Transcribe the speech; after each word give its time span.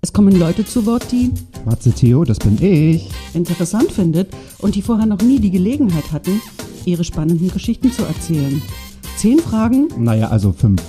Es 0.00 0.12
kommen 0.12 0.38
Leute 0.38 0.64
zu 0.64 0.86
Wort, 0.86 1.10
die 1.10 1.32
Matze 1.64 1.90
Theo, 1.92 2.24
das 2.24 2.38
bin 2.38 2.56
ich. 2.62 3.08
interessant 3.34 3.90
findet 3.90 4.28
und 4.58 4.74
die 4.74 4.82
vorher 4.82 5.06
noch 5.06 5.20
nie 5.20 5.40
die 5.40 5.50
Gelegenheit 5.50 6.12
hatten, 6.12 6.40
ihre 6.84 7.02
spannenden 7.04 7.50
Geschichten 7.50 7.90
zu 7.92 8.04
erzählen. 8.04 8.62
Zehn 9.16 9.40
Fragen 9.40 9.88
Naja, 9.98 10.28
also 10.28 10.52
fünf. 10.52 10.80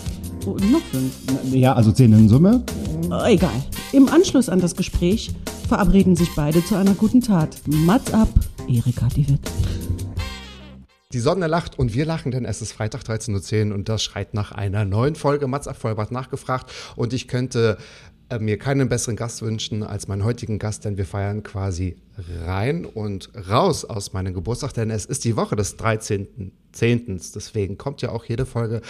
und 0.46 0.72
noch 0.72 0.82
fünf. 0.92 1.12
Ja, 1.52 1.74
also 1.74 1.92
zehn 1.92 2.14
in 2.14 2.30
Summe. 2.30 2.64
Äh, 3.12 3.34
Egal. 3.34 3.50
Im 3.94 4.08
Anschluss 4.10 4.48
an 4.48 4.60
das 4.62 4.76
Gespräch 4.76 5.32
verabreden 5.68 6.16
sich 6.16 6.30
beide 6.36 6.64
zu 6.64 6.76
einer 6.76 6.94
guten 6.94 7.22
Tat. 7.22 7.58
Mats 7.66 8.14
ab, 8.14 8.30
Erika 8.68 9.08
die 9.16 9.28
Witt. 9.28 9.42
Die 11.12 11.20
Sonne 11.20 11.48
lacht 11.48 11.80
und 11.80 11.96
wir 11.96 12.06
lachen, 12.06 12.30
denn 12.32 12.46
es 12.46 12.62
ist 12.62 12.72
Freitag 12.72 13.02
13.10 13.02 13.70
Uhr 13.70 13.74
und 13.76 13.90
das 13.90 14.04
schreit 14.04 14.36
nach 14.36 14.52
einer 14.52 14.86
neuen 14.86 15.16
Folge 15.16 15.48
Mats 15.48 15.68
ab 15.68 15.76
Vollbart 15.78 16.12
nachgefragt. 16.12 16.70
Und 16.96 17.14
ich 17.14 17.28
könnte 17.28 17.80
mir 18.38 18.60
keinen 18.60 18.90
besseren 18.90 19.16
Gast 19.16 19.42
wünschen 19.42 19.82
als 19.82 20.08
meinen 20.08 20.24
heutigen 20.24 20.60
Gast, 20.60 20.86
denn 20.86 20.98
wir 20.98 21.06
feiern 21.06 21.42
quasi 21.42 21.96
rein 22.46 22.86
und 22.86 23.32
raus 23.50 23.86
aus 23.86 24.14
meinem 24.14 24.34
Geburtstag, 24.34 24.74
denn 24.74 24.92
es 24.92 25.06
ist 25.06 25.26
die 25.26 25.36
Woche 25.36 25.56
des 25.56 25.78
13.10. 26.76 27.34
Deswegen 27.34 27.78
kommt 27.78 28.02
ja 28.02 28.10
auch 28.10 28.26
jede 28.26 28.46
Folge 28.46 28.82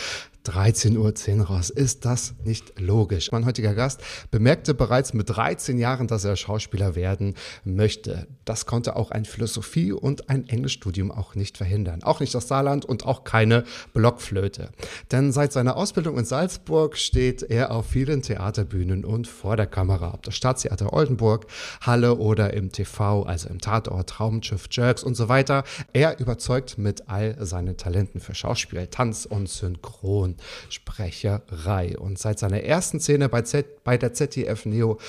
13.10 0.46 1.40
Uhr 1.40 1.46
raus. 1.48 1.70
Ist 1.70 2.06
das 2.06 2.34
nicht 2.44 2.80
logisch? 2.80 3.32
Mein 3.32 3.46
heutiger 3.46 3.74
Gast 3.74 4.02
bemerkte 4.32 4.74
bereits 4.74 5.14
mit 5.14 5.30
13 5.30 5.78
Jahren, 5.78 6.08
dass 6.08 6.24
er 6.24 6.36
Schauspieler 6.36 6.96
werden 6.96 7.36
möchte. 7.64 8.28
Das 8.46 8.66
konnte 8.66 8.96
auch 8.96 9.12
ein 9.12 9.26
Philosophie- 9.26 9.92
und 9.92 10.30
ein 10.30 10.48
Englischstudium 10.48 11.12
auch 11.12 11.36
nicht 11.36 11.58
verhindern. 11.58 12.04
Auch 12.04 12.20
nicht 12.20 12.34
das 12.34 12.48
Saarland 12.48 12.86
und 12.86 13.06
auch 13.06 13.24
keine 13.26 13.64
Blockflöte. 13.94 14.70
Denn 15.12 15.32
seit 15.32 15.52
seiner 15.52 15.76
Ausbildung 15.76 16.18
in 16.18 16.26
Salzburg 16.26 16.98
steht 16.98 17.44
er 17.44 17.72
auf 17.72 17.88
vielen 17.88 18.22
Theaterbühnen 18.22 19.06
und 19.06 19.28
vor 19.28 19.58
der 19.58 19.68
Kamera. 19.68 20.14
Ob 20.14 20.24
das 20.24 20.36
Staatstheater 20.36 20.94
Oldenburg, 20.94 21.48
Halle 21.82 22.16
oder 22.16 22.54
im 22.54 22.72
TV, 22.72 23.24
also 23.24 23.50
im 23.50 23.60
Tatort, 23.60 24.10
Traumschiff, 24.10 24.68
Jerks 24.72 25.04
und 25.04 25.16
so 25.16 25.30
weiter. 25.30 25.64
Er 25.94 26.20
überzeugt 26.20 26.78
mit 26.78 27.10
all 27.10 27.36
seinen 27.46 27.69
Talenten 27.78 28.20
für 28.20 28.36
Schauspiel, 28.36 28.88
Tanz 28.88 29.26
und 29.26 29.48
Synchronsprecherei. 29.50 31.98
Und 31.98 32.20
seit 32.20 32.40
seiner 32.40 32.62
ersten 32.62 33.00
Szene 33.00 33.30
bei, 33.30 33.44
Z, 33.44 33.84
bei 33.84 33.98
der 33.98 34.14
ZDF 34.14 34.66
Neo 34.66 35.00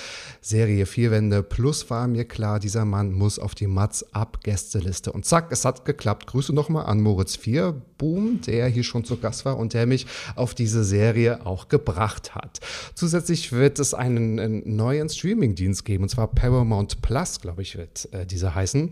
Serie 0.40 0.86
Vierwände 0.86 1.42
Plus 1.42 1.90
war 1.90 2.06
mir 2.08 2.24
klar, 2.24 2.60
dieser 2.60 2.84
Mann 2.84 3.12
muss 3.12 3.38
auf 3.38 3.54
die 3.54 3.66
Mats 3.66 4.14
ab 4.14 4.40
Gästeliste. 4.42 5.12
Und 5.12 5.26
zack, 5.26 5.52
es 5.52 5.64
hat 5.64 5.84
geklappt. 5.84 6.26
Grüße 6.26 6.54
nochmal 6.54 6.86
an 6.86 7.00
Moritz 7.00 7.36
Vier 7.36 7.82
Boom, 8.00 8.40
der 8.40 8.66
hier 8.68 8.82
schon 8.82 9.04
zu 9.04 9.18
Gast 9.18 9.44
war 9.44 9.58
und 9.58 9.74
der 9.74 9.84
mich 9.84 10.06
auf 10.34 10.54
diese 10.54 10.84
Serie 10.84 11.44
auch 11.44 11.68
gebracht 11.68 12.34
hat. 12.34 12.58
Zusätzlich 12.94 13.52
wird 13.52 13.78
es 13.78 13.92
einen, 13.92 14.40
einen 14.40 14.76
neuen 14.76 15.10
Streamingdienst 15.10 15.84
geben, 15.84 16.04
und 16.04 16.08
zwar 16.08 16.28
Paramount 16.28 17.02
Plus, 17.02 17.40
glaube 17.42 17.60
ich, 17.60 17.76
wird 17.76 18.08
äh, 18.12 18.24
dieser 18.24 18.54
heißen. 18.54 18.90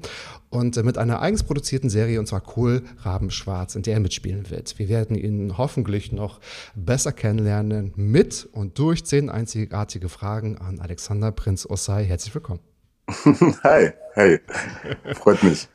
Und 0.50 0.76
äh, 0.76 0.82
mit 0.82 0.98
einer 0.98 1.22
eigens 1.22 1.42
produzierten 1.42 1.88
Serie, 1.88 2.20
und 2.20 2.26
zwar 2.26 2.42
Kohlraben 2.42 3.30
Schwarz, 3.30 3.76
in 3.76 3.82
der 3.82 3.94
er 3.94 4.00
mitspielen 4.00 4.50
wird. 4.50 4.78
Wir 4.78 4.90
werden 4.90 5.16
ihn 5.16 5.56
hoffentlich 5.56 6.12
noch 6.12 6.38
besser 6.74 7.12
kennenlernen 7.12 7.94
mit 7.96 8.46
und 8.52 8.78
durch 8.78 9.06
zehn 9.06 9.30
einzigartige 9.30 10.10
Fragen 10.10 10.58
an 10.58 10.80
Alexander 10.80 11.32
Prinz 11.32 11.64
Osai. 11.64 12.04
Herzlich 12.04 12.34
willkommen. 12.34 12.60
Hi, 13.64 13.92
hey, 14.12 14.40
freut 15.14 15.42
mich. 15.42 15.66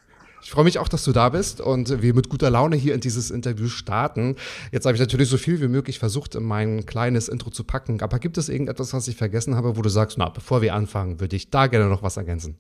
Ich 0.44 0.52
freue 0.52 0.66
mich 0.66 0.78
auch, 0.78 0.90
dass 0.90 1.06
du 1.06 1.14
da 1.14 1.30
bist 1.30 1.62
und 1.62 2.02
wir 2.02 2.14
mit 2.14 2.28
guter 2.28 2.50
Laune 2.50 2.76
hier 2.76 2.94
in 2.94 3.00
dieses 3.00 3.32
Interview 3.32 3.70
starten. 3.70 4.36
Jetzt 4.74 4.86
habe 4.86 4.94
ich 4.94 5.00
natürlich 5.00 5.30
so 5.30 5.38
viel 5.38 5.62
wie 5.62 5.70
möglich 5.70 6.00
versucht, 6.00 6.36
in 6.36 6.44
mein 6.44 6.86
kleines 6.86 7.30
Intro 7.30 7.50
zu 7.50 7.64
packen. 7.64 8.02
Aber 8.02 8.20
gibt 8.20 8.38
es 8.38 8.50
irgendetwas, 8.50 8.94
was 8.94 9.08
ich 9.08 9.16
vergessen 9.16 9.56
habe, 9.56 9.78
wo 9.78 9.82
du 9.82 9.88
sagst, 9.88 10.18
na, 10.18 10.28
bevor 10.28 10.62
wir 10.62 10.76
anfangen, 10.76 11.22
würde 11.22 11.38
ich 11.38 11.50
da 11.50 11.68
gerne 11.68 11.88
noch 11.88 12.04
was 12.04 12.18
ergänzen? 12.18 12.58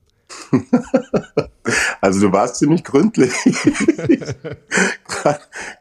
Also 2.01 2.19
du 2.19 2.33
warst 2.33 2.57
ziemlich 2.57 2.83
gründlich. 2.83 3.31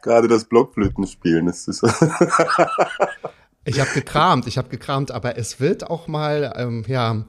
Gerade 0.01 0.29
das 0.29 0.45
Blockflötenspielen 0.45 1.49
ist 1.49 1.67
es. 1.67 1.81
Ich 3.65 3.79
habe 3.81 3.89
gekramt, 3.93 4.47
ich 4.47 4.57
habe 4.57 4.69
gekramt, 4.69 5.11
aber 5.11 5.37
es 5.37 5.59
wird 5.59 5.89
auch 5.89 6.07
mal, 6.07 6.53
ähm, 6.55 6.85
ja, 6.87 7.25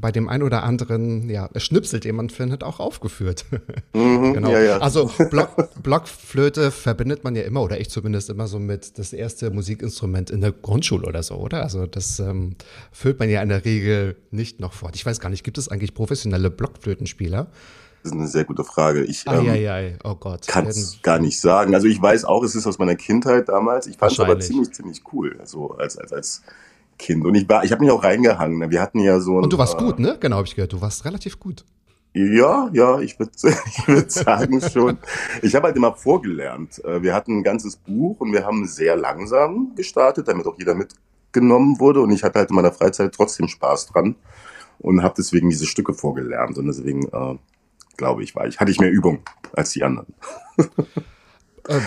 bei 0.00 0.12
dem 0.12 0.28
ein 0.28 0.42
oder 0.42 0.62
anderen, 0.62 1.28
ja, 1.28 1.48
Schnipsel, 1.56 2.00
den 2.00 2.16
man 2.16 2.30
findet, 2.30 2.62
auch 2.62 2.80
aufgeführt. 2.80 3.44
Mhm, 3.94 4.34
genau. 4.34 4.50
ja, 4.50 4.60
ja. 4.60 4.78
Also 4.78 5.10
Block, 5.30 5.82
Blockflöte 5.82 6.70
verbindet 6.70 7.24
man 7.24 7.34
ja 7.34 7.42
immer, 7.42 7.62
oder 7.62 7.80
ich 7.80 7.90
zumindest 7.90 8.28
immer 8.28 8.46
so 8.46 8.58
mit 8.58 8.98
das 8.98 9.12
erste 9.12 9.50
Musikinstrument 9.50 10.30
in 10.30 10.40
der 10.40 10.52
Grundschule 10.52 11.06
oder 11.06 11.22
so, 11.22 11.36
oder? 11.36 11.62
Also 11.62 11.86
das 11.86 12.20
ähm, 12.20 12.54
füllt 12.92 13.18
man 13.18 13.30
ja 13.30 13.42
in 13.42 13.48
der 13.48 13.64
Regel 13.64 14.16
nicht 14.30 14.60
noch 14.60 14.72
fort. 14.74 14.94
Ich 14.94 15.04
weiß 15.04 15.20
gar 15.20 15.30
nicht, 15.30 15.42
gibt 15.42 15.58
es 15.58 15.68
eigentlich 15.68 15.94
professionelle 15.94 16.50
Blockflötenspieler? 16.50 17.48
Das 18.02 18.12
ist 18.12 18.18
eine 18.18 18.28
sehr 18.28 18.44
gute 18.44 18.62
Frage. 18.62 19.02
Ich 19.04 19.24
ähm, 19.26 19.48
Eieiei, 19.48 19.98
oh 20.04 20.14
Gott. 20.14 20.46
kann 20.46 20.66
es 20.66 21.00
gar 21.02 21.18
nicht 21.18 21.40
sagen. 21.40 21.74
Also 21.74 21.88
ich 21.88 22.00
weiß 22.00 22.24
auch, 22.24 22.44
es 22.44 22.54
ist 22.54 22.66
aus 22.66 22.78
meiner 22.78 22.94
Kindheit 22.94 23.48
damals. 23.48 23.86
Ich 23.86 23.96
fand 23.96 24.12
es 24.12 24.20
aber 24.20 24.38
ziemlich, 24.38 24.72
ziemlich 24.72 25.02
cool, 25.12 25.36
also 25.40 25.72
als, 25.72 25.96
als, 25.98 26.12
als 26.12 26.42
Kind. 26.98 27.24
Und 27.24 27.34
ich 27.34 27.48
war, 27.48 27.64
ich 27.64 27.72
habe 27.72 27.82
mich 27.84 27.90
auch 27.92 28.02
reingehangen. 28.02 28.70
Wir 28.70 28.80
hatten 28.82 28.98
ja 28.98 29.20
so 29.20 29.38
ein, 29.38 29.44
Und 29.44 29.52
du 29.52 29.58
warst 29.58 29.76
äh, 29.80 29.84
gut, 29.84 29.98
ne? 29.98 30.16
Genau, 30.20 30.36
habe 30.36 30.46
ich 30.46 30.54
gehört. 30.54 30.72
Du 30.72 30.80
warst 30.80 31.04
relativ 31.04 31.38
gut. 31.38 31.64
Ja, 32.14 32.68
ja, 32.72 32.98
ich 33.00 33.18
würde 33.18 33.32
ich 33.42 33.88
würd 33.88 34.10
sagen 34.10 34.60
schon. 34.60 34.98
Ich 35.42 35.54
habe 35.54 35.68
halt 35.68 35.76
immer 35.76 35.94
vorgelernt. 35.94 36.82
Äh, 36.84 37.02
Wir 37.02 37.14
hatten 37.14 37.38
ein 37.38 37.42
ganzes 37.42 37.76
Buch 37.76 38.20
und 38.20 38.32
wir 38.32 38.44
haben 38.44 38.66
sehr 38.66 38.96
langsam 38.96 39.72
gestartet, 39.76 40.26
damit 40.26 40.46
auch 40.46 40.58
jeder 40.58 40.74
mitgenommen 40.74 41.78
wurde. 41.78 42.00
Und 42.00 42.10
ich 42.10 42.24
hatte 42.24 42.38
halt 42.40 42.50
in 42.50 42.56
meiner 42.56 42.72
Freizeit 42.72 43.14
trotzdem 43.14 43.46
Spaß 43.48 43.86
dran 43.86 44.16
und 44.78 45.02
habe 45.02 45.14
deswegen 45.16 45.50
diese 45.50 45.66
Stücke 45.66 45.94
vorgelernt. 45.94 46.58
Und 46.58 46.66
deswegen, 46.66 47.06
äh, 47.06 47.36
glaube 47.96 48.22
ich, 48.24 48.34
war 48.34 48.46
ich, 48.46 48.58
hatte 48.58 48.70
ich 48.70 48.80
mehr 48.80 48.90
Übung 48.90 49.20
als 49.52 49.70
die 49.70 49.84
anderen. 49.84 50.14
Äh, 51.68 51.80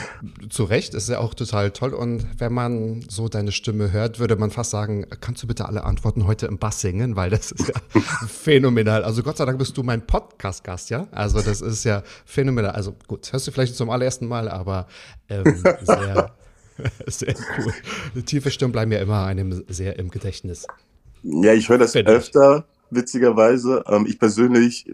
zu 0.49 0.63
Recht, 0.65 0.93
ist 0.93 1.09
ja 1.09 1.17
auch 1.17 1.33
total 1.33 1.71
toll. 1.71 1.95
Und 1.95 2.27
wenn 2.37 2.53
man 2.53 3.03
so 3.09 3.27
deine 3.27 3.51
Stimme 3.51 3.91
hört, 3.91 4.19
würde 4.19 4.35
man 4.35 4.51
fast 4.51 4.69
sagen, 4.69 5.07
kannst 5.21 5.41
du 5.41 5.47
bitte 5.47 5.65
alle 5.65 5.83
Antworten 5.83 6.27
heute 6.27 6.45
im 6.45 6.59
Bass 6.59 6.81
singen, 6.81 7.15
weil 7.15 7.31
das 7.31 7.51
ist 7.51 7.67
ja 7.67 7.99
phänomenal. 8.27 9.03
Also 9.03 9.23
Gott 9.23 9.37
sei 9.37 9.45
Dank 9.45 9.57
bist 9.57 9.75
du 9.75 9.81
mein 9.81 10.05
Podcast-Gast, 10.05 10.91
ja? 10.91 11.07
Also 11.11 11.41
das 11.41 11.61
ist 11.61 11.83
ja 11.83 12.03
phänomenal. 12.25 12.71
Also 12.71 12.95
gut, 13.07 13.33
hörst 13.33 13.47
du 13.47 13.51
vielleicht 13.51 13.75
zum 13.75 13.89
allerersten 13.89 14.27
Mal, 14.27 14.49
aber 14.49 14.85
ähm, 15.29 15.63
sehr, 15.81 16.31
sehr 17.07 17.35
cool. 17.57 18.21
Tiefe 18.23 18.51
Stimmen 18.51 18.73
bleiben 18.73 18.91
ja 18.91 18.99
immer 18.99 19.25
einem 19.25 19.63
sehr 19.67 19.97
im 19.97 20.11
Gedächtnis. 20.11 20.67
Ja, 21.23 21.53
ich 21.53 21.69
höre 21.69 21.79
das 21.79 21.93
Finde 21.93 22.11
ich. 22.11 22.17
öfter, 22.19 22.65
witzigerweise. 22.91 23.83
Ähm, 23.87 24.05
ich 24.07 24.19
persönlich 24.19 24.93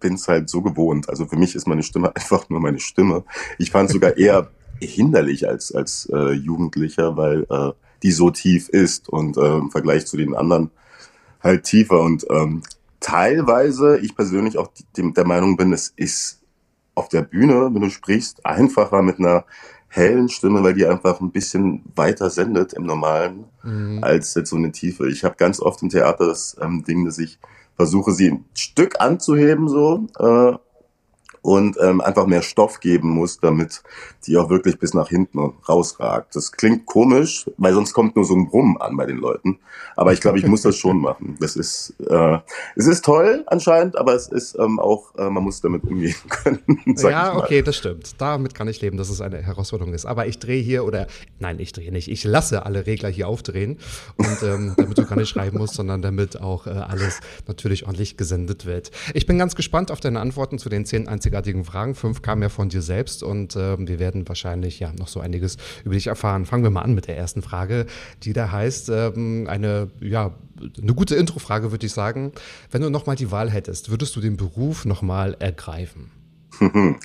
bin 0.00 0.14
es 0.14 0.26
halt 0.28 0.48
so 0.48 0.62
gewohnt. 0.62 1.08
Also 1.08 1.26
für 1.26 1.36
mich 1.36 1.54
ist 1.54 1.66
meine 1.66 1.82
Stimme 1.82 2.14
einfach 2.16 2.48
nur 2.48 2.60
meine 2.60 2.80
Stimme. 2.80 3.24
Ich 3.58 3.70
fand 3.70 3.88
es 3.88 3.94
sogar 3.94 4.16
eher 4.16 4.50
hinderlich 4.80 5.46
als, 5.46 5.74
als 5.74 6.08
äh, 6.12 6.32
Jugendlicher, 6.32 7.16
weil 7.16 7.46
äh, 7.50 7.72
die 8.02 8.12
so 8.12 8.30
tief 8.30 8.68
ist 8.70 9.08
und 9.08 9.36
äh, 9.36 9.58
im 9.58 9.70
Vergleich 9.70 10.06
zu 10.06 10.16
den 10.16 10.34
anderen 10.34 10.70
halt 11.42 11.64
tiefer. 11.64 12.00
Und 12.00 12.26
ähm, 12.30 12.62
teilweise, 12.98 13.98
ich 13.98 14.16
persönlich 14.16 14.58
auch 14.58 14.68
die, 14.96 15.12
der 15.12 15.26
Meinung 15.26 15.56
bin, 15.56 15.72
es 15.72 15.92
ist 15.96 16.40
auf 16.94 17.08
der 17.08 17.22
Bühne, 17.22 17.70
wenn 17.72 17.82
du 17.82 17.90
sprichst, 17.90 18.44
einfacher 18.44 19.02
mit 19.02 19.18
einer 19.18 19.44
hellen 19.88 20.28
Stimme, 20.28 20.62
weil 20.62 20.74
die 20.74 20.86
einfach 20.86 21.20
ein 21.20 21.32
bisschen 21.32 21.82
weiter 21.96 22.30
sendet 22.30 22.72
im 22.74 22.84
Normalen 22.84 23.44
als 24.02 24.34
jetzt 24.34 24.50
so 24.50 24.56
eine 24.56 24.70
Tiefe. 24.70 25.08
Ich 25.08 25.24
habe 25.24 25.34
ganz 25.36 25.60
oft 25.60 25.82
im 25.82 25.88
Theater 25.88 26.26
das 26.26 26.56
ähm, 26.60 26.84
Ding, 26.84 27.04
dass 27.04 27.18
ich 27.18 27.38
versuche, 27.80 28.12
sie 28.12 28.30
ein 28.30 28.44
Stück 28.52 29.00
anzuheben 29.00 29.66
so 29.66 30.06
äh, 30.18 30.52
und 31.42 31.76
ähm, 31.80 32.00
einfach 32.00 32.26
mehr 32.26 32.42
Stoff 32.42 32.80
geben 32.80 33.10
muss, 33.10 33.40
damit 33.40 33.82
die 34.26 34.36
auch 34.36 34.50
wirklich 34.50 34.78
bis 34.78 34.92
nach 34.92 35.08
hinten 35.08 35.38
rausragt. 35.68 36.36
Das 36.36 36.52
klingt 36.52 36.86
komisch, 36.86 37.48
weil 37.56 37.72
sonst 37.72 37.94
kommt 37.94 38.16
nur 38.16 38.24
so 38.24 38.34
ein 38.34 38.48
Brummen 38.48 38.76
an 38.78 38.96
bei 38.96 39.06
den 39.06 39.16
Leuten. 39.16 39.58
Aber 39.96 40.12
ich 40.12 40.20
glaube, 40.20 40.38
ich 40.38 40.46
muss 40.46 40.62
das 40.62 40.76
schon 40.76 40.98
machen. 40.98 41.36
Das 41.40 41.56
ist, 41.56 41.94
äh, 42.08 42.38
es 42.76 42.86
ist 42.86 43.04
toll 43.04 43.44
anscheinend, 43.46 43.96
aber 43.96 44.14
es 44.14 44.28
ist 44.28 44.58
ähm, 44.58 44.78
auch, 44.78 45.14
äh, 45.16 45.30
man 45.30 45.42
muss 45.42 45.60
damit 45.60 45.84
umgehen 45.84 46.14
können. 46.28 46.60
ja, 46.98 47.36
okay, 47.36 47.62
das 47.62 47.76
stimmt. 47.76 48.14
Damit 48.18 48.54
kann 48.54 48.68
ich 48.68 48.80
leben, 48.82 48.98
dass 48.98 49.08
es 49.08 49.20
eine 49.20 49.38
Herausforderung 49.42 49.94
ist. 49.94 50.04
Aber 50.04 50.26
ich 50.26 50.38
drehe 50.38 50.62
hier 50.62 50.84
oder 50.84 51.06
nein, 51.38 51.58
ich 51.58 51.72
drehe 51.72 51.90
nicht. 51.90 52.08
Ich 52.08 52.24
lasse 52.24 52.66
alle 52.66 52.86
Regler 52.86 53.08
hier 53.08 53.28
aufdrehen 53.28 53.78
und 54.16 54.42
ähm, 54.42 54.74
damit 54.76 54.98
du 54.98 55.06
gar 55.06 55.16
nicht 55.16 55.30
schreiben 55.30 55.58
musst, 55.58 55.74
sondern 55.74 56.02
damit 56.02 56.40
auch 56.40 56.66
äh, 56.66 56.70
alles 56.70 57.20
natürlich 57.46 57.86
ordentlich 57.86 58.18
gesendet 58.18 58.66
wird. 58.66 58.90
Ich 59.14 59.26
bin 59.26 59.38
ganz 59.38 59.54
gespannt 59.54 59.90
auf 59.90 60.00
deine 60.00 60.20
Antworten 60.20 60.58
zu 60.58 60.68
den 60.68 60.84
zehn 60.84 61.08
einzigen 61.08 61.29
einzigartigen 61.30 61.64
Fragen. 61.64 61.94
Fünf 61.94 62.22
kamen 62.22 62.42
ja 62.42 62.48
von 62.48 62.68
dir 62.68 62.82
selbst 62.82 63.22
und 63.22 63.54
äh, 63.54 63.76
wir 63.78 63.98
werden 63.98 64.28
wahrscheinlich 64.28 64.80
ja 64.80 64.92
noch 64.92 65.08
so 65.08 65.20
einiges 65.20 65.56
über 65.84 65.94
dich 65.94 66.08
erfahren. 66.08 66.44
Fangen 66.44 66.64
wir 66.64 66.70
mal 66.70 66.82
an 66.82 66.94
mit 66.94 67.06
der 67.06 67.16
ersten 67.16 67.42
Frage, 67.42 67.86
die 68.24 68.32
da 68.32 68.50
heißt, 68.50 68.88
ähm, 68.90 69.46
eine, 69.48 69.90
ja, 70.00 70.34
eine 70.82 70.94
gute 70.94 71.14
Introfrage, 71.14 71.70
würde 71.70 71.86
ich 71.86 71.92
sagen. 71.92 72.32
Wenn 72.70 72.82
du 72.82 72.90
nochmal 72.90 73.16
die 73.16 73.30
Wahl 73.30 73.48
hättest, 73.48 73.90
würdest 73.90 74.16
du 74.16 74.20
den 74.20 74.36
Beruf 74.36 74.84
nochmal 74.84 75.36
ergreifen? 75.38 76.10
ähm, 76.60 76.98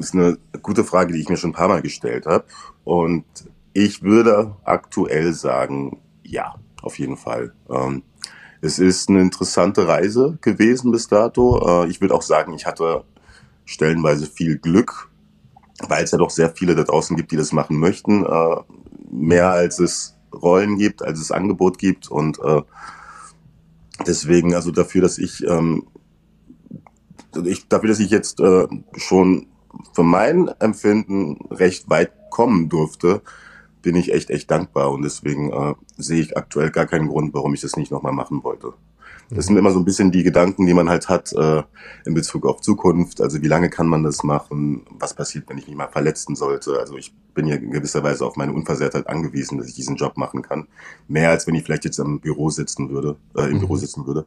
ist 0.00 0.14
eine 0.14 0.38
gute 0.62 0.84
Frage, 0.84 1.12
die 1.12 1.20
ich 1.20 1.28
mir 1.28 1.36
schon 1.36 1.50
ein 1.50 1.54
paar 1.54 1.68
Mal 1.68 1.82
gestellt 1.82 2.24
habe. 2.24 2.44
Und 2.84 3.24
ich 3.74 4.02
würde 4.02 4.56
aktuell 4.64 5.34
sagen, 5.34 6.00
ja, 6.22 6.54
auf 6.80 6.98
jeden 6.98 7.18
Fall. 7.18 7.52
Ähm, 7.68 8.02
es 8.62 8.78
ist 8.78 9.08
eine 9.08 9.20
interessante 9.20 9.88
Reise 9.88 10.38
gewesen 10.40 10.92
bis 10.92 11.08
dato. 11.08 11.84
Äh, 11.84 11.88
ich 11.88 12.00
würde 12.00 12.14
auch 12.14 12.22
sagen, 12.22 12.54
ich 12.54 12.64
hatte 12.64 13.04
stellenweise 13.64 14.26
viel 14.26 14.56
Glück, 14.56 15.10
weil 15.88 16.04
es 16.04 16.12
ja 16.12 16.18
doch 16.18 16.30
sehr 16.30 16.50
viele 16.50 16.76
da 16.76 16.84
draußen 16.84 17.16
gibt, 17.16 17.32
die 17.32 17.36
das 17.36 17.52
machen 17.52 17.76
möchten. 17.78 18.24
Äh, 18.24 18.56
mehr 19.10 19.50
als 19.50 19.80
es 19.80 20.16
Rollen 20.32 20.78
gibt, 20.78 21.02
als 21.02 21.20
es 21.20 21.32
Angebot 21.32 21.76
gibt. 21.78 22.08
Und 22.08 22.38
äh, 22.38 22.62
deswegen, 24.06 24.54
also 24.54 24.70
dafür, 24.70 25.02
dass 25.02 25.18
ich, 25.18 25.44
ähm, 25.44 25.88
ich 27.44 27.66
dafür, 27.66 27.88
dass 27.88 27.98
ich 27.98 28.10
jetzt 28.10 28.40
schon 28.96 29.46
für 29.94 30.02
mein 30.02 30.48
Empfinden 30.60 31.38
recht 31.50 31.88
weit 31.90 32.12
kommen 32.30 32.68
durfte, 32.68 33.22
bin 33.82 33.96
ich 33.96 34.12
echt, 34.12 34.30
echt 34.30 34.50
dankbar 34.50 34.90
und 34.92 35.02
deswegen 35.02 35.52
äh, 35.52 35.74
sehe 35.96 36.20
ich 36.20 36.36
aktuell 36.36 36.70
gar 36.70 36.86
keinen 36.86 37.08
Grund, 37.08 37.34
warum 37.34 37.54
ich 37.54 37.60
das 37.60 37.76
nicht 37.76 37.90
nochmal 37.90 38.12
machen 38.12 38.42
wollte. 38.44 38.74
Das 39.34 39.46
sind 39.46 39.56
immer 39.56 39.70
so 39.70 39.78
ein 39.78 39.84
bisschen 39.84 40.12
die 40.12 40.24
Gedanken, 40.24 40.66
die 40.66 40.74
man 40.74 40.90
halt 40.90 41.08
hat 41.08 41.32
äh, 41.32 41.62
in 42.04 42.12
Bezug 42.12 42.44
auf 42.44 42.60
Zukunft. 42.60 43.20
Also 43.20 43.40
wie 43.40 43.48
lange 43.48 43.70
kann 43.70 43.86
man 43.86 44.02
das 44.02 44.22
machen? 44.22 44.82
Was 44.98 45.14
passiert, 45.14 45.48
wenn 45.48 45.56
ich 45.56 45.66
mich 45.66 45.76
mal 45.76 45.88
verletzen 45.88 46.36
sollte? 46.36 46.78
Also 46.78 46.98
ich 46.98 47.14
bin 47.34 47.46
ja 47.46 47.56
in 47.56 47.70
gewisser 47.70 48.02
Weise 48.02 48.26
auf 48.26 48.36
meine 48.36 48.52
Unversehrtheit 48.52 49.06
angewiesen, 49.06 49.56
dass 49.56 49.68
ich 49.68 49.74
diesen 49.74 49.96
Job 49.96 50.18
machen 50.18 50.42
kann. 50.42 50.68
Mehr 51.08 51.30
als 51.30 51.46
wenn 51.46 51.54
ich 51.54 51.64
vielleicht 51.64 51.86
jetzt 51.86 51.98
im 51.98 52.20
Büro 52.20 52.50
sitzen 52.50 52.90
würde, 52.90 53.16
äh, 53.34 53.44
im 53.44 53.54
mhm. 53.54 53.60
Büro 53.60 53.76
sitzen 53.76 54.06
würde. 54.06 54.26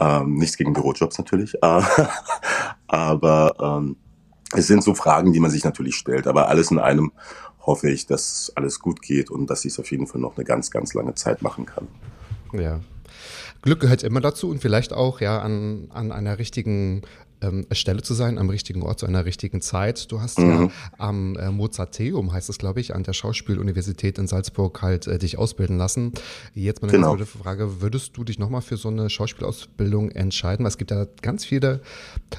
Ähm, 0.00 0.34
nichts 0.34 0.56
gegen 0.56 0.72
Bürojobs 0.72 1.18
natürlich. 1.18 1.54
Äh, 1.62 1.82
aber 2.86 3.54
ähm, 3.60 3.96
es 4.54 4.66
sind 4.66 4.82
so 4.82 4.94
Fragen, 4.94 5.32
die 5.32 5.40
man 5.40 5.50
sich 5.50 5.64
natürlich 5.64 5.96
stellt. 5.96 6.26
Aber 6.26 6.48
alles 6.48 6.70
in 6.70 6.78
einem 6.78 7.12
hoffe 7.62 7.90
ich, 7.90 8.06
dass 8.06 8.52
alles 8.56 8.80
gut 8.80 9.02
geht 9.02 9.30
und 9.30 9.48
dass 9.48 9.64
ich 9.64 9.72
es 9.72 9.78
auf 9.78 9.90
jeden 9.90 10.06
Fall 10.06 10.20
noch 10.20 10.36
eine 10.36 10.44
ganz, 10.44 10.70
ganz 10.70 10.94
lange 10.94 11.14
Zeit 11.14 11.42
machen 11.42 11.66
kann. 11.66 11.88
Ja. 12.52 12.80
Glück 13.62 13.80
gehört 13.80 14.02
immer 14.02 14.20
dazu 14.20 14.50
und 14.50 14.60
vielleicht 14.60 14.92
auch 14.92 15.20
ja 15.20 15.40
an, 15.40 15.88
an 15.90 16.10
einer 16.10 16.38
richtigen 16.38 17.02
ähm, 17.42 17.66
Stelle 17.72 18.02
zu 18.02 18.14
sein, 18.14 18.38
am 18.38 18.48
richtigen 18.48 18.82
Ort 18.82 19.00
zu 19.00 19.06
einer 19.06 19.24
richtigen 19.24 19.60
Zeit. 19.60 20.10
Du 20.10 20.20
hast 20.20 20.38
mhm. 20.38 20.50
ja 20.50 20.70
am 20.98 21.36
äh, 21.36 21.50
Mozarteum, 21.50 22.32
heißt 22.32 22.48
es 22.48 22.58
glaube 22.58 22.80
ich, 22.80 22.94
an 22.94 23.02
der 23.02 23.12
Schauspieluniversität 23.12 24.18
in 24.18 24.26
Salzburg 24.26 24.80
halt 24.82 25.06
äh, 25.06 25.18
dich 25.18 25.38
ausbilden 25.38 25.78
lassen. 25.78 26.12
Jetzt 26.54 26.82
meine 26.82 26.92
genau. 26.92 27.16
Frage, 27.18 27.80
würdest 27.80 28.16
du 28.16 28.24
dich 28.24 28.38
nochmal 28.38 28.62
für 28.62 28.76
so 28.76 28.88
eine 28.88 29.10
Schauspielausbildung 29.10 30.10
entscheiden? 30.10 30.64
Weil 30.64 30.70
es 30.70 30.78
gibt 30.78 30.90
ja 30.90 31.06
ganz 31.20 31.44
viele 31.44 31.82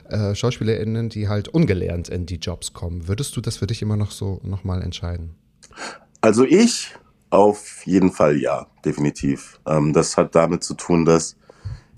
äh, 0.10 0.34
SchauspielerInnen, 0.34 1.10
die 1.10 1.28
halt 1.28 1.48
ungelernt 1.48 2.10
in 2.10 2.26
die 2.26 2.38
Jobs 2.38 2.74
kommen. 2.74 3.08
Würdest 3.08 3.36
du 3.36 3.42
das 3.42 3.58
für 3.58 3.68
dich 3.68 3.82
immer 3.82 3.98
noch 3.98 4.12
so 4.12 4.40
nochmal 4.44 4.82
entscheiden? 4.82 5.36
Also 6.22 6.46
ich 6.46 6.96
auf 7.30 7.86
jeden 7.86 8.12
Fall 8.12 8.38
ja, 8.38 8.68
definitiv. 8.86 9.60
Ähm, 9.66 9.92
das 9.92 10.18
hat 10.18 10.36
damit 10.36 10.64
zu 10.64 10.76
tun, 10.76 11.04
dass 11.04 11.36